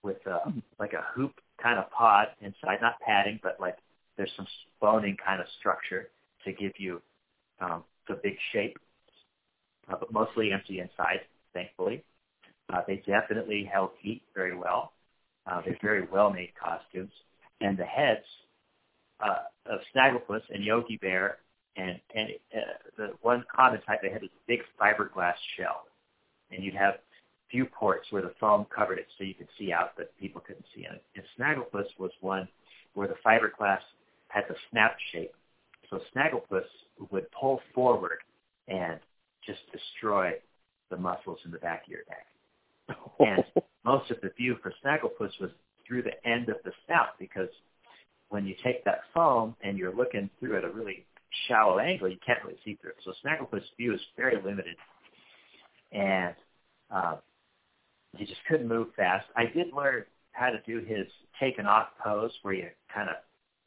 with 0.03 0.25
a 0.25 0.39
hmm. 0.49 0.59
like 0.79 0.93
a 0.93 1.03
hoop 1.15 1.33
kind 1.61 1.79
of 1.79 1.89
pod 1.91 2.27
inside, 2.41 2.79
not 2.81 2.99
padding, 2.99 3.39
but 3.41 3.59
like 3.59 3.77
there's 4.17 4.31
some 4.35 4.47
boning 4.81 5.17
kind 5.23 5.41
of 5.41 5.47
structure 5.59 6.09
to 6.45 6.51
give 6.51 6.73
you 6.77 7.01
um, 7.61 7.83
the 8.07 8.19
big 8.21 8.35
shape, 8.51 8.77
uh, 9.89 9.95
but 9.99 10.11
mostly 10.11 10.51
empty 10.51 10.79
inside, 10.79 11.21
thankfully. 11.53 12.03
Uh, 12.73 12.81
they 12.87 13.03
definitely 13.05 13.69
held 13.71 13.91
heat 13.99 14.23
very 14.33 14.55
well. 14.55 14.93
Uh, 15.45 15.61
they're 15.63 15.77
very 15.81 16.07
well-made 16.11 16.51
costumes. 16.61 17.11
And 17.61 17.77
the 17.77 17.85
heads 17.85 18.25
uh, 19.19 19.43
of 19.67 19.79
Snagglepuss 19.95 20.41
and 20.49 20.63
Yogi 20.63 20.97
Bear 20.97 21.37
and, 21.75 21.99
and 22.15 22.29
uh, 22.55 22.59
the 22.97 23.07
one 23.21 23.43
common 23.53 23.81
type 23.81 23.99
they 24.01 24.09
had 24.09 24.21
was 24.21 24.31
a 24.31 24.47
big 24.47 24.61
fiberglass 24.79 25.35
shell. 25.57 25.83
And 26.51 26.63
you'd 26.63 26.75
have 26.75 26.95
few 27.51 27.65
ports 27.65 28.07
where 28.09 28.21
the 28.21 28.33
foam 28.39 28.65
covered 28.75 28.97
it 28.97 29.07
so 29.17 29.23
you 29.23 29.33
could 29.35 29.47
see 29.59 29.71
out, 29.71 29.91
but 29.95 30.17
people 30.19 30.41
couldn't 30.45 30.65
see 30.75 30.85
in 30.85 30.93
it. 30.93 31.03
And 31.15 31.23
Snagglepuss 31.37 31.87
was 31.99 32.11
one 32.21 32.47
where 32.95 33.07
the 33.07 33.15
fiberglass 33.25 33.79
had 34.29 34.43
the 34.49 34.55
snap 34.71 34.97
shape. 35.11 35.33
So 35.89 35.99
Snagglepuss 36.15 36.65
would 37.11 37.27
pull 37.31 37.61
forward 37.75 38.19
and 38.67 38.99
just 39.45 39.59
destroy 39.71 40.33
the 40.89 40.97
muscles 40.97 41.39
in 41.45 41.51
the 41.51 41.59
back 41.59 41.83
of 41.83 41.89
your 41.89 42.01
neck. 42.09 42.25
And 43.19 43.43
most 43.85 44.11
of 44.11 44.17
the 44.21 44.29
view 44.37 44.57
for 44.61 44.73
Snagglepuss 44.83 45.39
was 45.39 45.51
through 45.87 46.03
the 46.03 46.27
end 46.27 46.49
of 46.49 46.57
the 46.63 46.71
snout 46.85 47.19
because 47.19 47.49
when 48.29 48.45
you 48.45 48.55
take 48.63 48.83
that 48.85 49.01
foam 49.13 49.55
and 49.61 49.77
you're 49.77 49.95
looking 49.95 50.29
through 50.39 50.57
at 50.57 50.63
a 50.63 50.69
really 50.69 51.05
shallow 51.47 51.79
angle, 51.79 52.09
you 52.09 52.17
can't 52.25 52.43
really 52.43 52.57
see 52.63 52.77
through 52.81 52.91
it. 52.91 52.97
So 53.03 53.13
Snagglepuss' 53.25 53.63
view 53.77 53.93
is 53.93 54.01
very 54.17 54.41
limited, 54.41 54.75
and 55.91 56.33
uh, 56.89 57.17
you 58.17 58.25
just 58.25 58.41
couldn't 58.47 58.67
move 58.67 58.87
fast. 58.95 59.25
I 59.35 59.45
did 59.45 59.67
learn 59.75 60.03
how 60.31 60.49
to 60.49 60.59
do 60.65 60.79
his 60.79 61.07
taken 61.39 61.65
off 61.65 61.89
pose 62.03 62.31
where 62.41 62.53
you 62.53 62.67
kind 62.93 63.09
of 63.09 63.15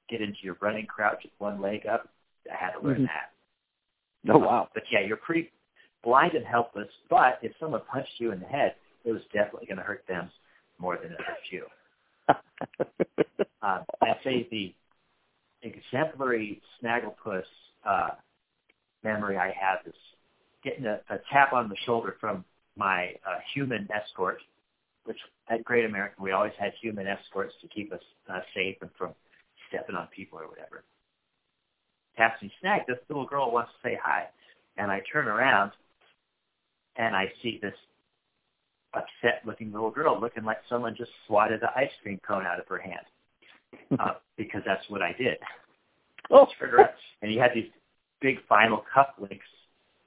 get 0.09 0.21
into 0.21 0.39
your 0.43 0.57
running 0.61 0.87
crouch 0.87 1.21
with 1.23 1.33
one 1.39 1.61
leg 1.61 1.87
up. 1.87 2.09
I 2.51 2.57
had 2.57 2.73
to 2.73 2.85
learn 2.85 2.95
mm-hmm. 2.95 3.05
that. 3.05 4.35
Oh 4.35 4.39
wow! 4.39 4.69
But 4.75 4.85
yeah, 4.91 5.01
you're 5.07 5.17
pretty 5.17 5.53
blind 6.03 6.35
and 6.35 6.45
helpless. 6.45 6.89
But 7.09 7.39
if 7.43 7.53
someone 7.61 7.83
punched 7.93 8.11
you 8.19 8.33
in 8.33 8.41
the 8.41 8.47
head, 8.47 8.75
it 9.07 9.13
was 9.13 9.23
definitely 9.33 9.67
going 9.67 9.79
to 9.79 9.85
hurt 9.85 10.05
them 10.09 10.31
more 10.79 10.99
than 11.01 11.13
it 11.13 11.21
hurt 11.21 11.39
you. 11.51 11.65
uh, 13.63 13.83
I'd 14.03 14.17
say 14.25 14.47
the 14.51 14.75
exemplary 15.63 16.61
Snagglepuss 16.83 17.45
uh, 17.89 18.09
memory 19.05 19.39
I 19.39 19.55
have 19.59 19.87
is 19.87 19.95
getting 20.65 20.85
a, 20.87 21.01
a 21.09 21.19
tap 21.33 21.53
on 21.53 21.69
the 21.69 21.77
shoulder 21.87 22.17
from 22.21 22.45
my 22.77 23.15
uh, 23.27 23.39
human 23.55 23.89
escort, 23.95 24.39
which 25.05 25.19
at 25.49 25.65
Great 25.65 25.85
American 25.85 26.23
we 26.23 26.33
always 26.33 26.53
had 26.59 26.73
human 26.83 27.07
escorts 27.07 27.55
to 27.63 27.69
keep 27.69 27.93
us 27.93 28.01
uh, 28.29 28.41
safe 28.55 28.77
and 28.81 28.91
from 28.99 29.15
stepping 29.69 29.95
on 29.95 30.09
people 30.15 30.39
or 30.39 30.49
whatever. 30.49 30.83
Taps 32.17 32.43
me, 32.43 32.51
snag, 32.61 32.83
this 32.89 32.99
little 33.09 33.27
girl 33.27 33.53
wants 33.53 33.71
to 33.73 33.89
say 33.89 33.99
hi. 34.03 34.25
And 34.77 34.91
I 34.91 35.01
turn 35.13 35.29
around 35.29 35.73
and 36.97 37.15
I 37.15 37.31
see 37.43 37.59
this 37.63 37.75
upset 38.97 39.43
looking 39.45 39.73
little 39.73 39.91
girl 39.91 40.21
looking 40.21 40.45
like 40.45 40.59
someone 40.69 40.95
just 40.97 41.11
swatted 41.27 41.61
the 41.61 41.71
ice 41.77 41.91
cream 42.03 42.21
cone 42.27 42.47
out 42.47 42.59
of 42.59 42.67
her 42.69 42.79
hand. 42.79 43.07
Uh, 44.01 44.15
because 44.37 44.63
that's 44.65 44.89
what 44.89 45.03
I 45.03 45.13
did. 45.13 45.37
Oh. 46.31 46.47
And 47.21 47.31
he 47.31 47.37
had 47.37 47.51
these 47.55 47.69
big 48.21 48.39
final 48.49 48.85
cufflinks. 48.95 49.41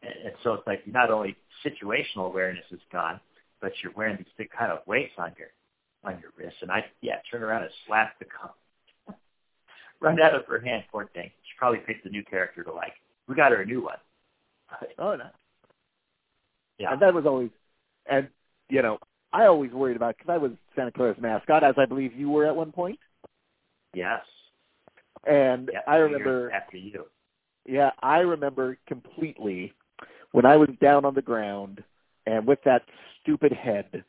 And, 0.02 0.14
and 0.26 0.34
so 0.44 0.54
it's 0.54 0.66
like 0.66 0.88
not 0.88 1.12
only 1.12 1.36
situational 1.64 2.26
awareness 2.28 2.66
is 2.72 2.80
gone, 2.92 3.20
but 3.62 3.72
you're 3.82 3.94
wearing 3.94 4.18
these 4.18 4.34
big 4.38 4.50
kind 4.50 4.72
of 4.72 4.80
weights 4.88 5.14
on 5.18 5.34
your 5.38 5.50
on 6.04 6.20
your 6.22 6.32
wrist. 6.38 6.58
And 6.62 6.72
I 6.72 6.86
yeah, 7.02 7.16
turn 7.32 7.44
around 7.44 7.64
and 7.64 7.72
slap 7.86 8.18
the 8.20 8.26
cup. 8.26 8.58
Run 10.02 10.20
out 10.22 10.36
of 10.36 10.46
her 10.46 10.60
hand, 10.60 10.84
poor 10.92 11.10
thing. 11.14 11.30
She 11.44 11.58
probably 11.58 11.80
picked 11.80 12.06
a 12.06 12.10
new 12.10 12.24
character 12.24 12.64
to 12.64 12.74
like. 12.74 12.94
We 13.28 13.36
got 13.36 13.52
her 13.52 13.62
a 13.62 13.66
new 13.66 13.84
one. 13.84 13.98
Oh 14.98 15.16
no. 15.16 15.26
Yeah. 16.78 16.94
And 16.94 17.02
that 17.02 17.14
was 17.14 17.26
always, 17.26 17.50
and 18.10 18.28
you 18.70 18.82
know, 18.82 19.00
I 19.34 19.46
always 19.46 19.72
worried 19.72 19.96
about 19.96 20.18
because 20.18 20.32
I 20.32 20.38
was 20.38 20.52
Santa 20.76 20.92
Clara's 20.92 21.18
mascot, 21.20 21.64
as 21.64 21.76
I 21.78 21.86
believe 21.86 22.14
you 22.14 22.30
were 22.30 22.46
at 22.46 22.56
one 22.56 22.72
point. 22.72 23.00
Yes. 23.94 24.22
And 25.26 25.70
Yeah, 25.74 25.82
I 25.88 25.98
remember, 25.98 26.52
after 26.52 26.78
you. 26.78 27.06
yeah, 27.66 27.92
I 28.02 28.20
remember 28.20 28.78
completely 28.88 29.74
when 30.32 30.46
I 30.46 30.56
was 30.58 30.70
down 30.82 31.06
on 31.06 31.14
the 31.14 31.22
ground 31.22 31.84
and 32.26 32.46
with 32.48 32.60
that 32.64 32.84
stupid 33.22 33.52
head 33.52 34.04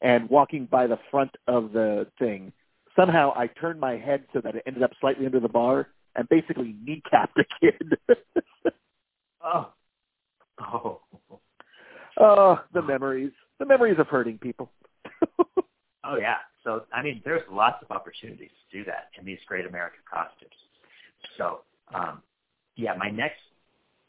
and 0.00 0.28
walking 0.28 0.66
by 0.66 0.86
the 0.86 0.98
front 1.10 1.34
of 1.46 1.72
the 1.72 2.06
thing. 2.18 2.52
Somehow 2.94 3.32
I 3.34 3.46
turned 3.46 3.80
my 3.80 3.96
head 3.96 4.24
so 4.32 4.40
that 4.42 4.54
it 4.56 4.62
ended 4.66 4.82
up 4.82 4.90
slightly 5.00 5.24
under 5.24 5.40
the 5.40 5.48
bar 5.48 5.88
and 6.14 6.28
basically 6.28 6.74
kneecapped 6.84 7.38
a 7.38 7.44
kid. 7.60 7.98
Oh. 9.44 9.72
Oh. 10.60 11.00
oh, 12.20 12.60
the 12.72 12.80
memories. 12.80 13.32
The 13.62 13.66
memories 13.66 14.00
of 14.00 14.08
hurting 14.08 14.38
people. 14.38 14.72
Oh 16.04 16.16
yeah. 16.16 16.38
So 16.64 16.82
I 16.92 17.00
mean, 17.00 17.22
there's 17.24 17.42
lots 17.48 17.76
of 17.80 17.92
opportunities 17.92 18.50
to 18.50 18.78
do 18.78 18.84
that 18.86 19.10
in 19.16 19.24
these 19.24 19.38
Great 19.46 19.66
American 19.66 20.00
costumes. 20.02 20.58
So 21.38 21.60
um, 21.94 22.22
yeah, 22.74 22.94
my 22.98 23.08
next 23.08 23.38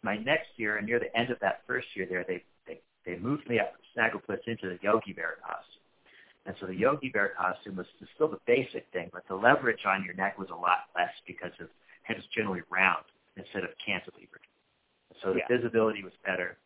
my 0.01 0.18
next 0.18 0.47
year, 0.58 0.78
and 0.78 0.88
near 0.88 0.97
the 0.99 1.16
end 1.16 1.30
of 1.30 1.38
that 1.41 1.62
first 1.68 1.86
year, 1.93 2.08
there 2.10 2.26
they 2.28 2.43
they 2.66 2.82
they 3.06 3.16
moved 3.20 3.47
me 3.47 3.60
up 3.60 3.74
from 3.74 3.86
Snagglepuss 3.93 4.39
into 4.47 4.70
the 4.70 4.80
Yogi 4.82 5.14
Bear 5.14 5.36
costume. 5.45 5.86
And 6.47 6.56
so 6.60 6.66
the 6.66 6.74
Yogi 6.76 7.10
Bear 7.10 7.34
costume 7.38 7.76
was 7.76 7.86
still 8.16 8.30
the 8.30 8.41
basic 8.47 8.88
thing, 8.91 9.12
but 9.14 9.22
the 9.30 9.36
leverage 9.36 9.86
on 9.86 10.04
your 10.04 10.16
neck 10.16 10.39
was 10.39 10.49
a 10.49 10.56
lot 10.56 10.89
less 10.97 11.14
because 11.28 11.54
of 11.62 11.68
it 12.10 12.18
was 12.18 12.26
generally 12.36 12.64
round 12.72 13.06
instead 13.38 13.64
of 13.64 13.70
cantilevered. 13.88 14.41
So 15.22 15.32
the 15.32 15.41
Yeah. 15.45 15.58
visibility 15.58 16.04
was 16.04 16.14
better, 16.26 16.58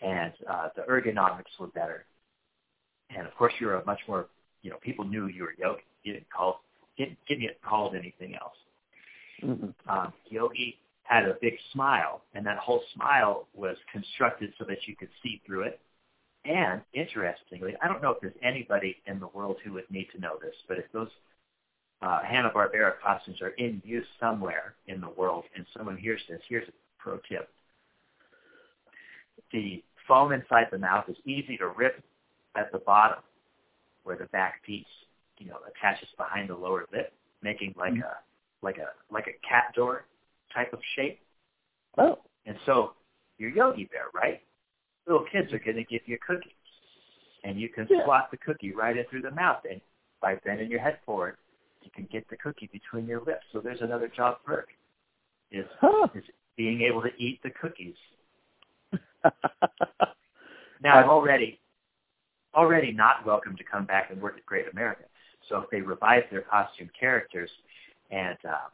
and 0.00 0.32
uh, 0.48 0.68
the 0.76 0.82
ergonomics 0.82 1.58
were 1.58 1.68
better. 1.68 2.04
And 3.16 3.26
of 3.26 3.34
course, 3.34 3.52
you 3.60 3.66
were 3.66 3.76
a 3.76 3.84
much 3.84 4.00
more 4.08 4.28
you 4.64 4.70
know, 4.70 4.78
people 4.80 5.04
knew 5.04 5.26
you 5.28 5.42
were 5.42 5.54
Yogi. 5.58 5.82
You 6.02 6.14
didn't 6.14 6.30
call, 6.34 6.62
didn't, 6.96 7.18
didn't 7.28 7.42
get 7.42 7.62
called 7.62 7.94
anything 7.94 8.34
else. 8.34 8.56
Mhm. 9.42 9.74
Um, 9.86 10.12
Yogi 10.28 10.78
had 11.04 11.28
a 11.28 11.34
big 11.40 11.54
smile, 11.72 12.22
and 12.32 12.44
that 12.46 12.56
whole 12.58 12.82
smile 12.94 13.46
was 13.52 13.76
constructed 13.92 14.54
so 14.58 14.64
that 14.64 14.88
you 14.88 14.96
could 14.96 15.10
see 15.22 15.42
through 15.46 15.64
it. 15.64 15.80
And 16.46 16.80
interestingly, 16.94 17.74
I 17.82 17.88
don't 17.88 18.02
know 18.02 18.10
if 18.10 18.20
there's 18.20 18.36
anybody 18.42 18.96
in 19.06 19.20
the 19.20 19.28
world 19.28 19.58
who 19.62 19.74
would 19.74 19.90
need 19.90 20.08
to 20.12 20.18
know 20.18 20.38
this, 20.40 20.54
but 20.66 20.78
if 20.78 20.90
those 20.92 21.08
uh, 22.00 22.22
Hanna-Barbera 22.22 22.94
costumes 23.02 23.40
are 23.42 23.50
in 23.50 23.82
use 23.84 24.06
somewhere 24.18 24.74
in 24.86 25.00
the 25.00 25.08
world 25.10 25.44
and 25.56 25.66
someone 25.76 25.96
hears 25.96 26.20
this, 26.28 26.40
here's 26.48 26.68
a 26.68 26.72
pro 26.98 27.18
tip. 27.28 27.50
The 29.54 29.84
foam 30.08 30.32
inside 30.32 30.66
the 30.72 30.78
mouth 30.78 31.04
is 31.08 31.16
easy 31.24 31.56
to 31.58 31.68
rip 31.68 32.02
at 32.56 32.72
the 32.72 32.78
bottom 32.78 33.20
where 34.02 34.16
the 34.16 34.26
back 34.26 34.60
piece, 34.64 34.84
you 35.38 35.46
know, 35.46 35.58
attaches 35.68 36.08
behind 36.18 36.50
the 36.50 36.56
lower 36.56 36.86
lip, 36.92 37.12
making 37.40 37.72
like 37.78 37.92
mm-hmm. 37.92 38.02
a 38.02 38.16
like 38.62 38.78
a 38.78 38.88
like 39.12 39.28
a 39.28 39.48
cat 39.48 39.72
door 39.76 40.06
type 40.52 40.72
of 40.72 40.80
shape. 40.96 41.20
Oh. 41.98 42.18
And 42.46 42.56
so 42.66 42.94
you're 43.38 43.50
Yogi 43.50 43.84
Bear, 43.84 44.06
right? 44.12 44.42
Little 45.06 45.24
kids 45.30 45.52
are 45.52 45.60
going 45.60 45.76
to 45.76 45.84
give 45.84 46.02
you 46.06 46.18
cookies, 46.26 46.52
and 47.44 47.60
you 47.60 47.68
can 47.68 47.86
Yeah. 47.88 48.04
slot 48.04 48.32
the 48.32 48.38
cookie 48.38 48.72
right 48.72 48.96
in 48.96 49.04
through 49.04 49.22
the 49.22 49.30
mouth, 49.30 49.64
and 49.70 49.80
by 50.20 50.34
bending 50.44 50.68
your 50.68 50.80
head 50.80 50.98
forward, 51.06 51.36
you 51.82 51.92
can 51.94 52.08
get 52.10 52.26
the 52.28 52.36
cookie 52.38 52.68
between 52.72 53.06
your 53.06 53.20
lips. 53.20 53.44
So 53.52 53.60
there's 53.60 53.82
another 53.82 54.08
job 54.08 54.38
perk 54.44 54.70
is 55.52 55.66
Huh. 55.80 56.08
is 56.12 56.24
being 56.56 56.80
able 56.82 57.02
to 57.02 57.10
eat 57.18 57.40
the 57.44 57.50
cookies. 57.50 57.96
Now 60.82 60.98
I'm 60.98 61.08
already 61.08 61.60
already 62.54 62.92
not 62.92 63.26
welcome 63.26 63.56
to 63.56 63.64
come 63.64 63.84
back 63.84 64.10
and 64.10 64.20
work 64.20 64.36
at 64.36 64.46
Great 64.46 64.66
America. 64.70 65.04
So 65.48 65.58
if 65.58 65.70
they 65.70 65.80
revive 65.80 66.24
their 66.30 66.42
costume 66.42 66.90
characters 66.98 67.50
and 68.10 68.38
uh, 68.48 68.68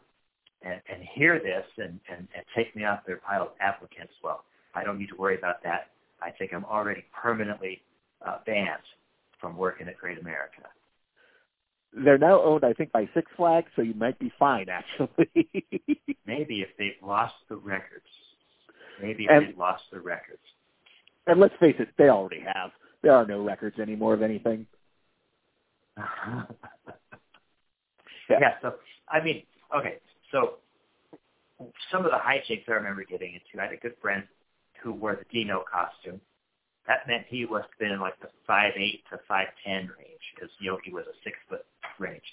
and, 0.62 0.80
and 0.92 1.03
hear 1.14 1.38
this 1.38 1.64
and, 1.78 1.98
and, 2.11 2.28
and 2.36 2.44
take 2.55 2.74
me 2.76 2.84
off 2.84 3.01
their 3.07 3.16
pile 3.16 3.42
of 3.42 3.48
applicants, 3.61 4.12
well, 4.22 4.44
I 4.74 4.84
don't 4.84 4.98
need 4.98 5.09
to 5.09 5.16
worry 5.16 5.38
about 5.38 5.62
that. 5.62 5.90
I 6.22 6.30
think 6.30 6.53
I'm 6.53 6.66
already 6.66 7.05
permanently 7.14 7.80
uh, 8.26 8.38
banned 8.44 8.82
from 9.40 9.57
working 9.57 9.88
at 9.88 9.96
Great 9.96 10.18
America. 10.18 10.62
They're 11.92 12.18
now 12.18 12.42
owned, 12.42 12.64
I 12.64 12.72
think, 12.72 12.92
by 12.92 13.09
Six 13.14 13.30
Flags, 13.36 13.68
so 13.74 13.82
you 13.82 13.94
might 13.94 14.18
be 14.18 14.30
fine, 14.38 14.66
actually. 14.68 15.48
Maybe 16.26 16.61
if 16.61 16.68
they've 16.78 16.92
lost 17.03 17.34
the 17.48 17.57
records. 17.57 18.05
Maybe 19.01 19.26
And- 19.28 19.57
lost 19.57 19.84
the 19.92 20.01
records. 20.01 20.42
and 21.26 21.38
let's 21.40 21.55
face 21.57 21.76
it, 21.78 21.88
they 21.96 22.09
already 22.09 22.40
have. 22.40 22.72
There 23.03 23.12
are 23.14 23.24
no 23.26 23.42
records 23.42 23.78
anymore 23.78 24.14
of 24.14 24.22
anything. 24.22 24.66
yeah. 28.28 28.55
So 28.62 28.74
I 29.09 29.22
mean, 29.22 29.42
okay. 29.76 29.98
So 30.30 30.55
some 31.90 32.05
of 32.05 32.11
the 32.11 32.18
hijinks 32.18 32.68
I 32.68 32.72
remember 32.72 33.05
getting 33.05 33.34
into. 33.34 33.61
I 33.61 33.64
had 33.66 33.72
a 33.74 33.76
good 33.76 33.94
friend 34.01 34.24
who 34.82 34.92
wore 34.92 35.14
the 35.16 35.24
Dino 35.30 35.64
costume. 35.70 36.20
That 36.86 37.07
meant 37.07 37.26
he 37.28 37.44
must 37.46 37.68
have 37.70 37.78
been 37.78 37.92
in 37.92 38.01
like 38.01 38.18
the 38.20 38.28
five 38.46 38.72
eight 38.76 39.03
to 39.11 39.18
five 39.28 39.48
ten 39.64 39.90
range 39.98 40.20
because 40.34 40.51
Yogi 40.61 40.92
was 40.92 41.05
a 41.07 41.14
six 41.24 41.36
foot 41.48 41.64
range. 41.98 42.24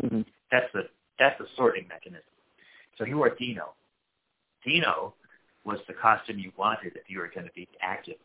hmm 0.00 0.22
That's 0.50 0.72
the 0.72 0.88
that's 1.18 1.38
the 1.38 1.46
sorting 1.56 1.86
mechanism. 1.88 2.24
So 2.98 3.04
he 3.04 3.14
wore 3.14 3.30
Dino. 3.30 3.74
Dino 4.64 5.14
was 5.64 5.78
the 5.86 5.94
costume 5.94 6.38
you 6.38 6.52
wanted 6.56 6.92
if 6.96 7.08
you 7.08 7.18
were 7.18 7.30
going 7.32 7.46
to 7.46 7.52
be 7.54 7.68
active. 7.80 8.16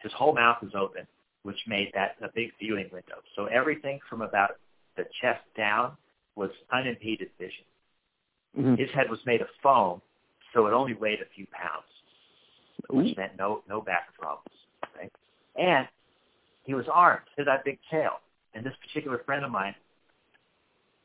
His 0.00 0.12
whole 0.12 0.32
mouth 0.34 0.58
was 0.62 0.72
open, 0.74 1.06
which 1.42 1.58
made 1.66 1.90
that 1.94 2.16
a 2.22 2.28
big 2.34 2.50
viewing 2.58 2.88
window. 2.92 3.16
So 3.34 3.46
everything 3.46 3.98
from 4.08 4.22
about 4.22 4.52
the 4.96 5.04
chest 5.20 5.40
down 5.56 5.92
was 6.36 6.50
unimpeded 6.72 7.30
vision. 7.38 7.64
hmm 8.54 8.74
His 8.74 8.90
head 8.90 9.10
was 9.10 9.18
made 9.26 9.40
of 9.40 9.48
foam, 9.62 10.00
so 10.54 10.66
it 10.66 10.72
only 10.72 10.94
weighed 10.94 11.20
a 11.20 11.28
few 11.34 11.46
pounds, 11.52 11.86
which 12.90 13.16
meant 13.16 13.32
no 13.38 13.62
no 13.68 13.80
back 13.80 14.14
problems. 14.18 14.46
Right? 14.96 15.12
And 15.56 15.88
he 16.64 16.74
was 16.74 16.86
armed. 16.92 17.22
He 17.34 17.42
had 17.42 17.48
that 17.48 17.64
big 17.64 17.78
tail. 17.90 18.20
And 18.54 18.64
this 18.64 18.74
particular 18.86 19.18
friend 19.26 19.44
of 19.44 19.50
mine 19.50 19.74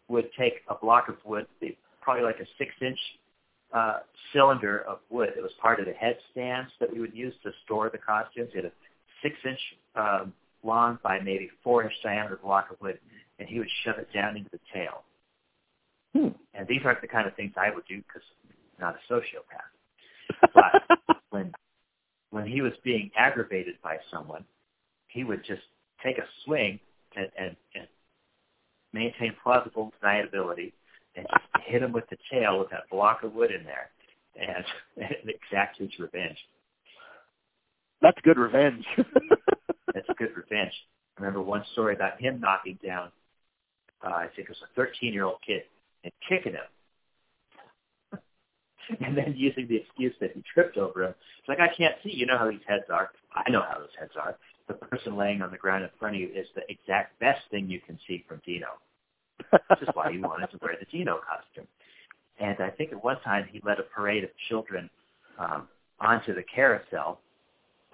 would 0.07 0.29
take 0.37 0.61
a 0.69 0.75
block 0.75 1.09
of 1.09 1.15
wood, 1.25 1.47
probably 2.01 2.23
like 2.23 2.39
a 2.39 2.45
six-inch 2.57 2.99
uh, 3.73 3.99
cylinder 4.31 4.83
of 4.87 4.99
wood 5.09 5.31
that 5.35 5.41
was 5.41 5.51
part 5.61 5.79
of 5.79 5.85
the 5.85 5.93
headstands 5.93 6.71
that 6.79 6.91
we 6.91 6.99
would 6.99 7.13
use 7.13 7.33
to 7.43 7.51
store 7.65 7.89
the 7.89 7.97
costumes. 7.97 8.49
He 8.51 8.57
had 8.57 8.65
a 8.65 8.71
six-inch 9.21 9.59
um, 9.95 10.33
long 10.63 10.99
by 11.03 11.19
maybe 11.19 11.49
four-inch 11.63 11.93
diameter 12.03 12.39
block 12.41 12.71
of 12.71 12.79
wood, 12.81 12.99
and 13.39 13.47
he 13.47 13.59
would 13.59 13.69
shove 13.83 13.97
it 13.97 14.07
down 14.13 14.37
into 14.37 14.49
the 14.51 14.59
tail. 14.73 15.03
Hmm. 16.15 16.29
And 16.53 16.67
these 16.67 16.81
aren't 16.85 17.01
the 17.01 17.07
kind 17.07 17.27
of 17.27 17.35
things 17.35 17.53
I 17.57 17.73
would 17.73 17.85
do 17.87 17.97
because 17.97 18.21
I'm 18.79 18.85
not 18.85 18.95
a 18.95 19.13
sociopath. 19.13 19.69
But 20.53 20.99
when 21.29 21.53
when 22.31 22.47
he 22.47 22.61
was 22.61 22.73
being 22.83 23.11
aggravated 23.15 23.75
by 23.83 23.97
someone, 24.11 24.43
he 25.07 25.23
would 25.23 25.43
just 25.45 25.61
take 26.03 26.17
a 26.17 26.23
swing 26.43 26.79
and, 27.15 27.29
and, 27.37 27.55
and 27.75 27.87
maintain 28.91 29.35
plausible 29.43 29.93
deniability 30.01 30.73
and 31.15 31.27
just 31.29 31.65
hit 31.65 31.83
him 31.83 31.91
with 31.91 32.07
the 32.09 32.17
tail 32.31 32.59
with 32.59 32.69
that 32.71 32.89
block 32.91 33.23
of 33.23 33.33
wood 33.33 33.51
in 33.51 33.63
there 33.63 33.89
and, 34.39 34.65
and 34.97 35.29
exact 35.29 35.77
his 35.77 35.89
revenge. 35.99 36.37
That's 38.01 38.19
good 38.23 38.37
revenge. 38.37 38.85
That's 39.93 40.07
good 40.17 40.35
revenge. 40.35 40.73
I 41.17 41.21
remember 41.21 41.41
one 41.41 41.63
story 41.73 41.95
about 41.95 42.19
him 42.19 42.39
knocking 42.39 42.77
down, 42.83 43.11
uh, 44.05 44.09
I 44.09 44.27
think 44.35 44.49
it 44.49 44.49
was 44.49 44.63
a 44.75 44.79
13-year-old 44.79 45.37
kid, 45.45 45.63
and 46.03 46.11
kicking 46.27 46.53
him. 46.53 48.19
and 49.05 49.17
then 49.17 49.33
using 49.37 49.67
the 49.67 49.77
excuse 49.77 50.13
that 50.19 50.31
he 50.33 50.43
tripped 50.53 50.77
over 50.77 51.03
him. 51.03 51.15
It's 51.39 51.47
like, 51.47 51.59
I 51.59 51.73
can't 51.75 51.95
see. 52.03 52.11
You 52.13 52.25
know 52.25 52.37
how 52.37 52.49
these 52.49 52.59
heads 52.67 52.85
are. 52.91 53.11
I 53.33 53.49
know 53.49 53.61
how 53.61 53.79
those 53.79 53.95
heads 53.97 54.13
are. 54.19 54.37
The 54.67 54.73
person 54.73 55.15
laying 55.15 55.41
on 55.41 55.51
the 55.51 55.57
ground 55.57 55.83
in 55.83 55.89
front 55.99 56.15
of 56.15 56.21
you 56.21 56.27
is 56.27 56.47
the 56.55 56.63
exact 56.69 57.19
best 57.19 57.41
thing 57.51 57.69
you 57.69 57.79
can 57.79 57.99
see 58.07 58.23
from 58.27 58.41
Dino. 58.45 58.67
this 59.51 59.81
is 59.81 59.89
why 59.93 60.11
he 60.11 60.19
wanted 60.19 60.47
to 60.51 60.57
wear 60.61 60.75
the 60.79 60.85
Dino 60.85 61.19
costume. 61.27 61.67
And 62.39 62.59
I 62.59 62.69
think 62.69 62.91
at 62.91 63.03
one 63.03 63.19
time 63.21 63.47
he 63.51 63.61
led 63.63 63.79
a 63.79 63.83
parade 63.83 64.23
of 64.23 64.29
children 64.49 64.89
um, 65.39 65.67
onto 65.99 66.33
the 66.33 66.43
carousel, 66.43 67.19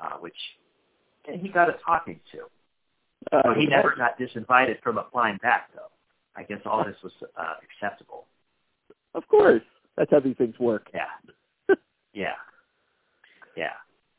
uh, 0.02 0.18
which 0.20 0.36
he 1.26 1.50
got 1.50 1.70
a 1.70 1.76
talking 1.86 2.20
to. 2.32 3.38
Uh, 3.38 3.54
he 3.54 3.66
never 3.66 3.94
got 3.96 4.18
disinvited 4.18 4.82
from 4.82 4.98
applying 4.98 5.38
back, 5.38 5.70
though. 5.76 5.92
I 6.36 6.44
guess 6.44 6.60
all 6.66 6.86
this 6.86 6.96
was 7.04 7.12
uh, 7.38 7.56
acceptable. 7.64 8.26
Of 9.14 9.28
course. 9.28 9.62
That's 9.98 10.10
how 10.12 10.22
these 10.22 10.38
things 10.38 10.58
work. 10.60 10.90
Yeah. 10.94 11.76
yeah. 12.14 12.34
Yeah. 13.58 13.74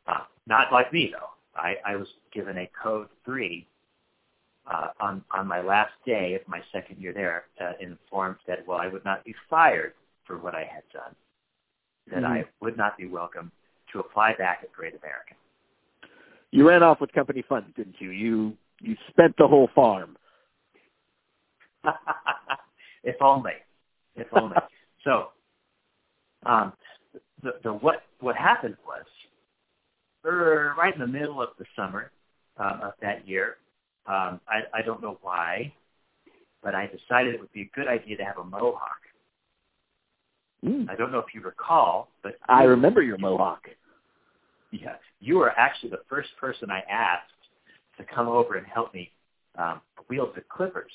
Uh, 0.06 0.24
not 0.46 0.72
like 0.72 0.92
me, 0.92 1.12
though. 1.12 1.30
I, 1.56 1.76
I 1.86 1.96
was 1.96 2.08
given 2.32 2.58
a 2.58 2.70
code 2.82 3.08
three 3.24 3.66
uh, 4.70 4.88
on 5.00 5.22
on 5.32 5.46
my 5.46 5.60
last 5.60 5.92
day 6.06 6.38
of 6.40 6.46
my 6.48 6.60
second 6.72 7.00
year 7.00 7.12
there, 7.12 7.44
uh, 7.60 7.72
informed 7.80 8.36
that 8.46 8.66
well 8.66 8.78
I 8.78 8.86
would 8.86 9.04
not 9.04 9.24
be 9.24 9.34
fired 9.48 9.94
for 10.26 10.38
what 10.38 10.54
I 10.54 10.60
had 10.60 10.84
done, 10.92 11.14
that 12.08 12.22
mm-hmm. 12.22 12.32
I 12.32 12.44
would 12.60 12.76
not 12.76 12.96
be 12.96 13.06
welcome 13.06 13.50
to 13.92 13.98
apply 13.98 14.34
back 14.38 14.60
at 14.62 14.72
Great 14.72 14.94
American. 14.94 15.36
You 16.52 16.68
ran 16.68 16.82
off 16.82 17.00
with 17.00 17.12
company 17.12 17.44
funds, 17.48 17.68
didn't 17.76 17.96
you? 17.98 18.10
You 18.10 18.56
you 18.80 18.96
spent 19.08 19.34
the 19.38 19.46
whole 19.46 19.68
farm. 19.74 20.16
if 23.04 23.16
only, 23.20 23.52
if 24.16 24.26
only. 24.32 24.56
so, 25.04 25.28
um, 26.46 26.72
the 27.42 27.52
the 27.64 27.72
what 27.72 28.02
what 28.20 28.36
happened 28.36 28.76
was, 28.86 29.04
er, 30.24 30.74
right 30.78 30.94
in 30.94 31.00
the 31.00 31.06
middle 31.06 31.42
of 31.42 31.50
the 31.58 31.64
summer 31.74 32.10
um, 32.56 32.80
of 32.82 32.92
that 33.00 33.26
year, 33.26 33.56
um, 34.06 34.40
I 34.48 34.62
I 34.74 34.82
don't 34.84 35.02
know 35.02 35.18
why, 35.22 35.72
but 36.62 36.74
I 36.74 36.86
decided 36.86 37.34
it 37.34 37.40
would 37.40 37.52
be 37.52 37.62
a 37.62 37.70
good 37.74 37.88
idea 37.88 38.16
to 38.16 38.24
have 38.24 38.38
a 38.38 38.44
mohawk. 38.44 39.00
Mm. 40.64 40.90
I 40.90 40.96
don't 40.96 41.10
know 41.10 41.18
if 41.18 41.34
you 41.34 41.40
recall, 41.40 42.08
but 42.22 42.34
I 42.48 42.64
remember 42.64 43.02
your 43.02 43.18
mohawk. 43.18 43.68
Yeah, 44.70 44.96
you 45.20 45.36
were 45.36 45.50
actually 45.50 45.90
the 45.90 46.02
first 46.08 46.28
person 46.38 46.70
I 46.70 46.80
asked 46.90 47.32
to 47.98 48.04
come 48.04 48.28
over 48.28 48.56
and 48.56 48.66
help 48.66 48.94
me 48.94 49.10
um, 49.58 49.80
wield 50.08 50.30
the 50.34 50.42
clippers 50.48 50.92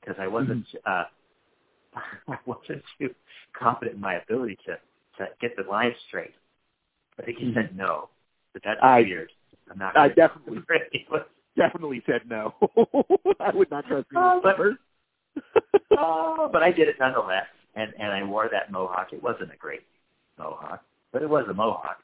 because 0.00 0.16
I 0.20 0.26
wasn't 0.26 0.66
mm-hmm. 0.66 1.98
uh, 1.98 2.02
I 2.28 2.38
wasn't 2.46 2.82
too 2.98 3.14
confident 3.58 3.96
in 3.96 4.00
my 4.00 4.14
ability 4.14 4.58
to 4.66 4.78
to 5.18 5.30
get 5.40 5.56
the 5.56 5.68
line 5.68 5.94
straight. 6.06 6.34
I 7.18 7.22
think 7.24 7.38
he 7.38 7.46
mm-hmm. 7.46 7.54
said 7.54 7.76
no, 7.76 8.08
but 8.52 8.62
that's 8.64 8.80
I, 8.82 9.00
weird. 9.00 9.30
I'm 9.70 9.78
not. 9.78 9.96
I 9.96 10.08
definitely 10.08 10.58
definitely 11.58 12.02
said 12.06 12.22
no. 12.28 12.54
I 13.40 13.54
would 13.54 13.70
not 13.70 13.86
trust 13.86 14.06
you 14.12 14.18
uh, 14.18 14.40
clippers. 14.40 14.76
oh, 15.98 16.48
but 16.50 16.62
I 16.62 16.72
did 16.72 16.88
it 16.88 16.96
nonetheless, 16.98 17.46
and 17.74 17.92
and 17.98 18.12
I 18.12 18.22
wore 18.22 18.48
that 18.50 18.72
mohawk. 18.72 19.08
It 19.12 19.22
wasn't 19.22 19.52
a 19.52 19.56
great 19.56 19.82
mohawk, 20.38 20.82
but 21.12 21.22
it 21.22 21.28
was 21.28 21.46
a 21.50 21.54
mohawk, 21.54 21.98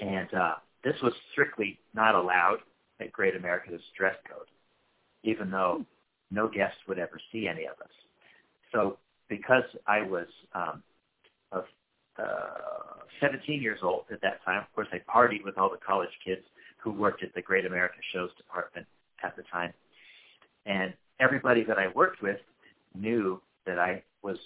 and 0.00 0.32
uh, 0.34 0.54
this 0.82 0.96
was 1.02 1.12
strictly 1.32 1.78
not 1.94 2.14
allowed 2.14 2.58
at 3.00 3.12
Great 3.12 3.36
America's 3.36 3.80
dress 3.96 4.16
code, 4.28 4.48
even 5.22 5.50
though 5.50 5.84
no 6.30 6.48
guest 6.48 6.76
would 6.88 6.98
ever 6.98 7.20
see 7.32 7.46
any 7.48 7.64
of 7.64 7.80
us. 7.80 7.92
So 8.72 8.98
because 9.28 9.64
I 9.86 10.02
was 10.02 10.26
um, 10.54 10.82
of, 11.52 11.64
uh, 12.18 13.04
17 13.20 13.62
years 13.62 13.80
old 13.82 14.04
at 14.12 14.20
that 14.22 14.44
time, 14.44 14.58
of 14.58 14.74
course 14.74 14.88
I 14.92 15.00
partied 15.10 15.44
with 15.44 15.56
all 15.58 15.70
the 15.70 15.78
college 15.78 16.10
kids 16.24 16.42
who 16.88 16.98
worked 16.98 17.22
at 17.22 17.34
the 17.34 17.42
Great 17.42 17.66
America 17.66 17.98
Shows 18.12 18.30
department 18.38 18.86
at 19.22 19.36
the 19.36 19.42
time. 19.52 19.72
And 20.64 20.94
everybody 21.20 21.62
that 21.64 21.78
I 21.78 21.88
worked 21.94 22.22
with 22.22 22.38
knew 22.94 23.40
that 23.66 23.78
I 23.78 24.02
was 24.22 24.38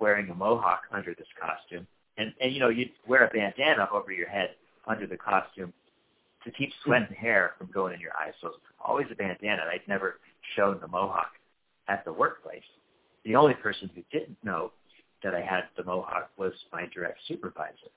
wearing 0.00 0.28
a 0.30 0.34
mohawk 0.34 0.82
under 0.92 1.14
this 1.14 1.28
costume. 1.40 1.86
And, 2.18 2.32
and 2.40 2.52
you 2.52 2.58
know, 2.58 2.70
you'd 2.70 2.90
wear 3.06 3.24
a 3.24 3.30
bandana 3.30 3.88
over 3.92 4.10
your 4.10 4.28
head 4.28 4.50
under 4.86 5.06
the 5.06 5.16
costume 5.16 5.72
to 6.44 6.50
keep 6.50 6.70
sweat 6.84 7.02
and 7.08 7.16
hair 7.16 7.52
from 7.56 7.68
going 7.72 7.94
in 7.94 8.00
your 8.00 8.12
eyes. 8.20 8.32
So 8.40 8.48
it 8.48 8.50
was 8.50 8.60
always 8.84 9.06
a 9.12 9.14
bandana. 9.14 9.62
I'd 9.70 9.86
never 9.86 10.18
shown 10.56 10.78
the 10.80 10.88
mohawk 10.88 11.30
at 11.88 12.04
the 12.04 12.12
workplace. 12.12 12.62
The 13.24 13.36
only 13.36 13.54
person 13.54 13.90
who 13.94 14.02
didn't 14.10 14.38
know 14.42 14.72
that 15.22 15.34
I 15.34 15.40
had 15.40 15.64
the 15.76 15.84
mohawk 15.84 16.30
was 16.36 16.52
my 16.72 16.86
direct 16.92 17.18
supervisor. 17.28 17.90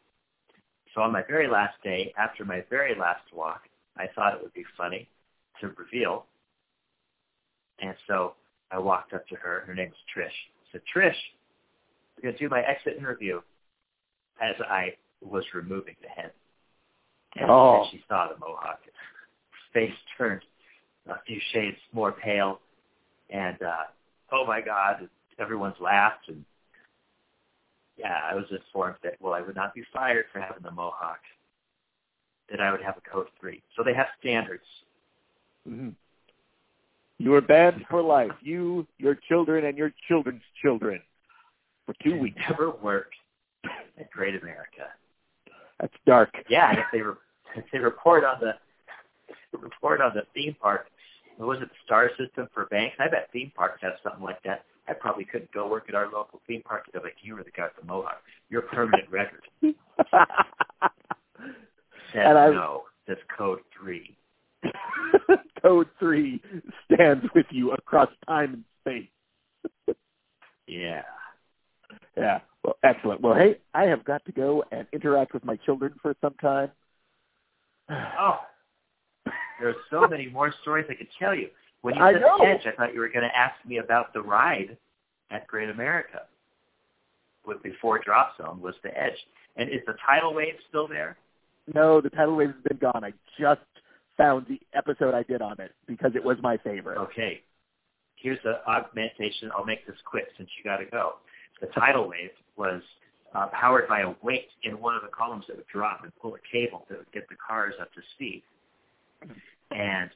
So 0.94 1.02
on 1.02 1.12
my 1.12 1.24
very 1.28 1.48
last 1.48 1.76
day, 1.84 2.14
after 2.18 2.46
my 2.46 2.64
very 2.70 2.96
last 2.96 3.24
walk, 3.34 3.62
I 4.00 4.08
thought 4.16 4.34
it 4.34 4.42
would 4.42 4.54
be 4.54 4.66
funny 4.78 5.08
to 5.62 5.68
reveal. 5.78 6.26
And 7.82 7.94
so 8.08 8.34
I 8.72 8.80
walked 8.80 9.14
up 9.14 9.28
to 9.28 9.36
her. 9.36 9.64
Her 9.68 9.76
name 9.76 9.90
was 9.90 9.98
Trish. 10.16 10.28
I 10.28 10.72
said, 10.72 10.82
Trish, 10.96 11.14
we're 12.16 12.24
going 12.24 12.36
to 12.36 12.40
do 12.40 12.50
my 12.50 12.62
exit 12.62 12.98
interview 12.98 13.42
as 14.42 14.56
I 14.70 14.94
was 15.22 15.44
removing 15.54 15.96
the 16.02 16.08
head. 16.08 16.32
And 17.36 17.50
oh. 17.50 17.86
she 17.92 18.02
saw 18.08 18.28
the 18.28 18.40
mohawk. 18.40 18.80
Face 19.74 19.94
turned 20.18 20.42
a 21.08 21.16
few 21.28 21.40
shades 21.54 21.78
more 21.94 22.12
pale, 22.12 22.60
and 23.30 23.62
uh, 23.62 23.84
oh 24.32 24.46
my 24.48 24.62
God, 24.62 25.08
everyone's 25.40 25.76
laughed. 25.80 26.28
And 26.28 26.44
yeah, 27.98 28.18
I 28.30 28.34
was 28.34 28.46
informed 28.52 28.96
that 29.04 29.14
well, 29.20 29.34
I 29.34 29.42
would 29.42 29.56
not 29.56 29.76
be 29.76 29.84
fired 29.94 30.26
for 30.32 30.40
having 30.40 30.64
the 30.64 30.72
mohawk. 30.72 31.20
That 32.52 32.62
I 32.62 32.72
would 32.72 32.82
have 32.82 32.96
a 32.98 33.10
code 33.10 33.28
three. 33.40 33.62
So 33.76 33.84
they 33.84 33.94
have 33.94 34.08
standards. 34.20 34.64
Mm-hmm. 35.68 35.90
You 37.20 37.34
are 37.34 37.42
banned 37.42 37.86
for 37.90 38.02
life. 38.02 38.32
You, 38.42 38.88
your 38.98 39.16
children, 39.16 39.66
and 39.66 39.78
your 39.78 39.94
children's 40.08 40.42
children 40.62 41.02
for 41.86 41.94
two 42.02 42.18
weeks. 42.18 42.38
Never 42.50 42.72
worked 42.72 43.16
at 44.00 44.10
Great 44.12 44.42
America. 44.42 44.88
That's 45.80 45.94
dark. 46.06 46.34
Yeah, 46.50 46.72
if 46.74 46.86
they 46.92 47.02
were 47.02 47.18
if 47.56 47.66
they 47.72 47.80
report 47.80 48.24
on 48.24 48.40
the 48.40 48.54
report 49.58 50.02
on 50.02 50.12
the 50.14 50.24
theme 50.34 50.56
park, 50.62 50.88
what 51.38 51.48
was 51.48 51.60
it 51.62 51.70
the 51.70 51.76
star 51.86 52.10
system 52.18 52.48
for 52.54 52.66
banks? 52.68 52.96
I 53.00 53.10
bet 53.10 53.30
theme 53.34 53.52
parks 53.56 53.80
have 53.82 53.94
something 54.04 54.24
like 54.24 54.42
that. 54.44 54.66
I 54.88 54.94
probably 54.94 55.26
couldn't 55.26 55.52
go 55.52 55.68
work 55.68 55.86
at 55.90 55.96
our 55.96 56.06
local 56.06 56.42
theme 56.48 56.62
park 56.64 56.86
because 56.86 57.02
like 57.04 57.16
you 57.22 57.36
were 57.36 57.44
the 57.44 57.52
guy 57.52 57.64
with 57.64 57.76
the 57.80 57.86
mohawk. 57.86 58.22
Your 58.50 58.64
permanent 58.64 59.10
record. 59.10 59.42
And 62.14 62.38
I, 62.38 62.50
no. 62.50 62.84
That's 63.08 63.20
code 63.36 63.60
three. 63.78 64.16
code 65.62 65.88
three 66.00 66.42
stands 66.86 67.26
with 67.34 67.48
you 67.50 67.72
across 67.72 68.10
time 68.28 68.64
and 68.86 69.08
space. 69.88 69.96
yeah. 70.68 71.02
Yeah. 72.16 72.40
Well, 72.64 72.78
excellent. 72.84 73.22
Well, 73.22 73.36
hey, 73.36 73.58
I 73.74 73.84
have 73.86 74.04
got 74.04 74.24
to 74.26 74.32
go 74.32 74.64
and 74.72 74.86
interact 74.94 75.34
with 75.34 75.44
my 75.44 75.56
children 75.66 75.94
for 76.02 76.16
some 76.22 76.36
time. 76.36 76.72
oh, 77.90 78.40
there's 79.60 79.76
so 79.90 80.08
many 80.08 80.30
more 80.30 80.54
stories 80.62 80.86
I 80.90 80.96
could 80.96 81.08
tell 81.18 81.34
you. 81.34 81.50
When 81.82 81.96
you 81.96 82.02
said 82.02 82.22
the 82.22 82.46
edge, 82.46 82.62
I 82.66 82.76
thought 82.76 82.94
you 82.94 83.00
were 83.00 83.10
going 83.10 83.28
to 83.28 83.36
ask 83.36 83.56
me 83.66 83.78
about 83.78 84.14
the 84.14 84.22
ride 84.22 84.78
at 85.32 85.48
Great 85.48 85.70
America. 85.70 86.24
With 87.46 87.64
before 87.64 88.00
Drop 88.00 88.36
Zone 88.38 88.60
was 88.62 88.76
the 88.84 88.96
edge, 89.02 89.18
and 89.56 89.70
is 89.70 89.80
the 89.88 89.96
tidal 90.06 90.34
wave 90.34 90.56
still 90.68 90.88
there? 90.88 91.18
No, 91.74 92.02
the 92.02 92.10
tidal 92.10 92.36
wave 92.36 92.50
has 92.50 92.64
been 92.68 92.78
gone. 92.78 93.04
I 93.04 93.14
just 93.40 93.62
found 94.18 94.46
the 94.48 94.60
episode 94.74 95.14
I 95.14 95.24
did 95.24 95.42
on 95.42 95.60
it 95.60 95.72
because 95.88 96.12
it 96.16 96.24
was 96.24 96.38
my 96.42 96.58
favorite. 96.58 96.98
Okay, 96.98 97.42
here's 98.16 98.40
the 98.44 98.62
augmentation. 98.68 99.52
I'll 99.56 99.66
make 99.66 99.86
this 99.88 99.96
quick 100.06 100.28
since 100.38 100.50
you 100.58 100.70
got 100.70 100.78
to 100.78 100.86
go. 100.86 101.14
The 101.62 101.68
tidal 101.68 102.08
wave 102.08 102.32
was 102.58 102.82
uh, 103.36 103.48
powered 103.48 103.88
by 103.88 104.02
a 104.02 104.14
weight 104.24 104.48
in 104.64 104.80
one 104.80 104.96
of 104.96 105.02
the 105.02 105.10
columns 105.10 105.46
that 105.48 105.58
would 105.58 105.68
drop 105.68 106.04
and 106.04 106.12
pull 106.22 106.36
a 106.36 106.40
cable 106.52 106.86
that 106.90 106.98
would 106.98 107.12
get 107.14 107.28
the 107.30 107.36
cars 107.36 107.74
up 107.80 107.94
to 107.94 108.02
speed. 108.16 108.44
And 109.72 110.10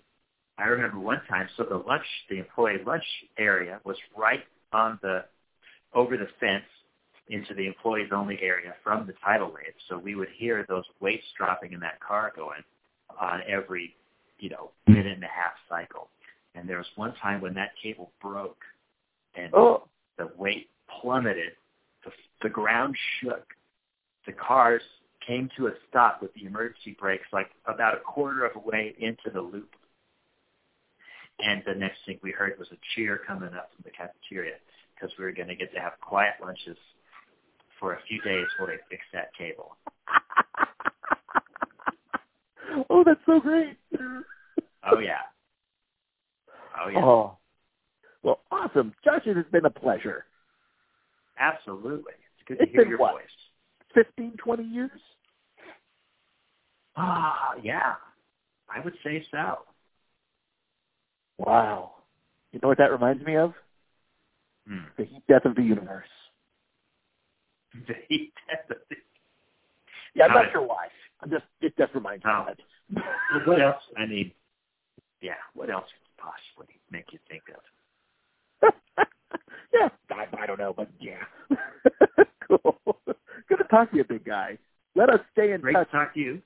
I 0.58 0.66
remember 0.66 1.00
one 1.00 1.22
time, 1.30 1.48
so 1.58 1.64
the 1.64 1.78
lunch, 1.78 2.06
the 2.30 2.40
employee 2.40 2.78
lunch 2.86 3.04
area 3.38 3.80
was 3.84 3.98
right 4.18 4.44
on 4.72 5.00
the, 5.02 5.26
over 5.94 6.18
the 6.18 6.28
fence 6.40 6.64
into 7.30 7.54
the 7.54 7.68
employees 7.68 8.10
only 8.14 8.38
area 8.42 8.74
from 8.84 9.08
the 9.08 9.14
tidal 9.24 9.48
wave. 9.48 9.74
So 9.90 9.98
we 9.98 10.16
would 10.16 10.30
hear 10.36 10.66
those 10.68 10.84
weights 11.00 11.26
dropping 11.38 11.74
in 11.74 11.80
that 11.80 12.00
car 12.00 12.34
going 12.36 12.62
on 13.20 13.42
every, 13.48 13.96
you 14.40 14.50
know, 14.50 14.72
minute 14.88 15.14
and 15.14 15.24
a 15.24 15.28
half 15.28 15.54
cycle. 15.70 16.10
And 16.56 16.70
there 16.70 16.78
was 16.78 16.88
one 16.96 17.14
time 17.22 17.42
when 17.42 17.54
that 17.56 17.72
cable 17.82 18.12
broke 18.22 18.62
and 19.36 19.54
oh. 19.54 19.88
the 20.18 20.30
weight 20.38 20.70
plummeted 21.02 21.54
the, 22.04 22.12
the 22.42 22.50
ground 22.50 22.96
shook. 23.20 23.46
The 24.26 24.34
cars 24.34 24.82
came 25.26 25.50
to 25.58 25.68
a 25.68 25.72
stop 25.90 26.22
with 26.22 26.34
the 26.34 26.46
emergency 26.46 26.96
brakes 27.00 27.26
like 27.32 27.50
about 27.66 27.96
a 27.96 28.00
quarter 28.02 28.46
of 28.46 28.56
a 28.56 28.60
way 28.60 28.96
into 29.00 29.30
the 29.34 29.42
loop. 29.42 29.76
And 31.40 31.64
the 31.66 31.74
next 31.74 32.00
thing 32.06 32.20
we 32.22 32.32
heard 32.32 32.58
was 32.60 32.68
a 32.72 32.78
cheer 32.94 33.20
coming 33.26 33.54
up 33.54 33.72
from 33.76 33.84
the 33.86 33.92
cafeteria 33.92 34.56
because 34.94 35.12
we 35.18 35.26
were 35.26 35.32
going 35.32 35.48
to 35.48 35.56
get 35.56 35.74
to 35.74 35.80
have 35.80 35.94
quiet 36.00 36.36
lunches 36.42 36.78
for 37.84 37.94
a 37.96 38.00
few 38.08 38.22
days 38.22 38.48
while 38.58 38.70
they 38.70 38.78
fix 38.90 39.04
that 39.12 39.36
cable. 39.38 39.76
oh, 42.90 43.04
that's 43.06 43.20
so 43.26 43.42
great. 43.42 43.76
Oh 44.90 45.00
yeah. 45.00 45.18
Oh 46.82 46.88
yeah. 46.88 47.04
Oh. 47.04 47.38
Well, 48.24 48.40
awesome. 48.50 48.94
Josh, 49.04 49.24
it 49.26 49.36
has 49.36 49.46
been 49.52 49.66
a 49.66 49.70
pleasure. 49.70 50.24
Absolutely. 51.38 52.14
It's 52.38 52.48
good 52.48 52.60
to 52.60 52.72
hear 52.72 52.84
been 52.84 52.90
your 52.90 53.00
what? 53.00 53.16
voice. 53.16 53.24
Fifteen, 53.94 54.38
twenty 54.38 54.64
years? 54.64 55.02
Ah, 56.96 57.56
yeah. 57.62 57.96
I 58.74 58.80
would 58.80 58.96
say 59.04 59.26
so. 59.30 59.58
Wow. 61.38 61.96
You 62.54 62.62
know 62.62 62.70
what 62.70 62.78
that 62.78 62.94
reminds 62.94 63.26
me 63.26 63.36
of? 63.36 63.54
Hmm. 64.70 64.86
The 64.98 65.04
heat 65.04 65.24
death 65.28 65.44
of 65.44 65.56
the 65.56 65.64
universe. 65.64 66.08
Yeah, 70.16 70.26
I'm 70.26 70.32
Got 70.34 70.44
not 70.44 70.52
sure 70.52 70.62
why. 70.68 70.88
I'm 71.22 71.30
just 71.32 71.44
it 71.62 71.76
just 71.78 71.94
reminds 71.96 72.24
me 72.24 72.32
Oh. 72.32 72.42
of 72.44 72.48
it. 72.50 73.48
What 73.48 73.60
else? 73.62 73.82
I 73.98 74.06
mean, 74.06 74.32
yeah. 75.22 75.34
What 75.56 75.70
else 75.72 75.86
could 75.90 76.24
possibly 76.24 76.80
make 76.92 77.12
you 77.12 77.20
think 77.28 77.42
of? 77.50 78.74
yeah, 79.74 79.90
I, 80.12 80.28
I 80.38 80.46
don't 80.46 80.60
know, 80.60 80.74
but 80.76 80.88
yeah. 81.00 81.24
cool. 82.48 82.78
Good 83.50 83.58
to 83.58 83.64
talk 83.72 83.90
to 83.92 83.98
you, 83.98 84.04
big 84.04 84.24
guy. 84.24 84.58
Let 84.96 85.10
us 85.10 85.20
stay 85.32 85.54
in 85.54 85.62
Great 85.62 85.74
touch. 85.74 85.88
to 85.90 85.92
talk 85.98 86.14
to 86.14 86.20
you. 86.20 86.42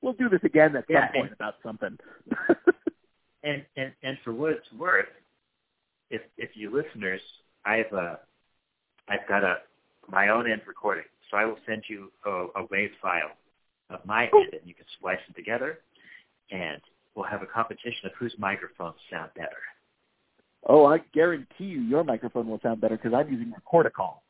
We'll 0.00 0.12
do 0.12 0.28
this 0.28 0.40
again 0.44 0.76
at 0.76 0.84
Yeah, 0.88 1.08
some 1.12 1.22
point 1.22 1.32
about 1.32 1.54
something. 1.62 1.98
And 3.42 3.64
and 3.76 3.92
and 4.04 4.16
for 4.24 4.32
what 4.32 4.52
it's 4.52 4.72
worth, 4.78 5.06
if 6.10 6.22
if 6.36 6.50
you 6.54 6.70
listeners, 6.70 7.20
I've 7.64 7.92
uh, 7.92 8.14
I've 9.08 9.26
got 9.28 9.42
a 9.42 9.56
my 10.10 10.28
own 10.28 10.50
end 10.50 10.62
recording, 10.66 11.04
so 11.30 11.36
I 11.36 11.44
will 11.44 11.58
send 11.66 11.82
you 11.88 12.10
a, 12.26 12.30
a 12.56 12.66
wave 12.70 12.90
file 13.00 13.30
of 13.90 14.04
my 14.04 14.24
end, 14.24 14.52
and 14.52 14.62
you 14.64 14.74
can 14.74 14.84
splice 14.98 15.18
them 15.26 15.34
together, 15.34 15.78
and 16.50 16.80
we'll 17.14 17.26
have 17.26 17.42
a 17.42 17.46
competition 17.46 18.06
of 18.06 18.12
whose 18.18 18.34
microphones 18.38 18.96
sound 19.10 19.30
better. 19.34 19.62
oh, 20.66 20.84
I 20.86 20.98
guarantee 21.12 21.64
you, 21.64 21.80
your 21.80 22.04
microphone 22.04 22.48
will 22.48 22.60
sound 22.60 22.80
better 22.80 22.96
because 22.96 23.12
I'm 23.14 23.30
using 23.32 23.52
a 23.52 23.56
Recordicall. 23.56 24.22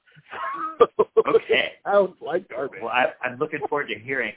Okay. 1.27 1.73
Sounds 1.85 2.15
like 2.21 2.49
garbage. 2.49 2.81
Well, 2.83 2.93
I, 2.93 3.07
I'm 3.23 3.39
looking 3.39 3.61
forward 3.69 3.89
to 3.89 3.99
hearing 3.99 4.33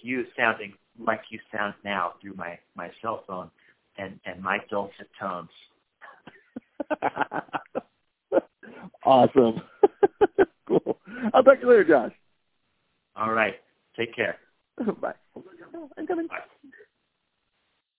you 0.00 0.26
sounding 0.36 0.74
like 0.98 1.22
you 1.30 1.40
sound 1.52 1.74
now 1.84 2.14
through 2.20 2.34
my 2.34 2.58
my 2.76 2.90
cell 3.02 3.24
phone 3.26 3.50
and 3.98 4.20
and 4.26 4.42
my 4.42 4.58
dulcet 4.70 5.08
tones. 5.18 5.48
awesome. 9.04 9.62
cool. 10.66 10.98
I'll 11.34 11.42
talk 11.42 11.56
to 11.56 11.60
you 11.62 11.70
later, 11.70 11.84
Josh. 11.84 12.12
All 13.16 13.32
right. 13.32 13.54
Take 13.96 14.14
care. 14.14 14.36
Bye. 15.00 15.14
I'm 15.96 16.06
coming. 16.06 16.26
Bye. 16.26 16.38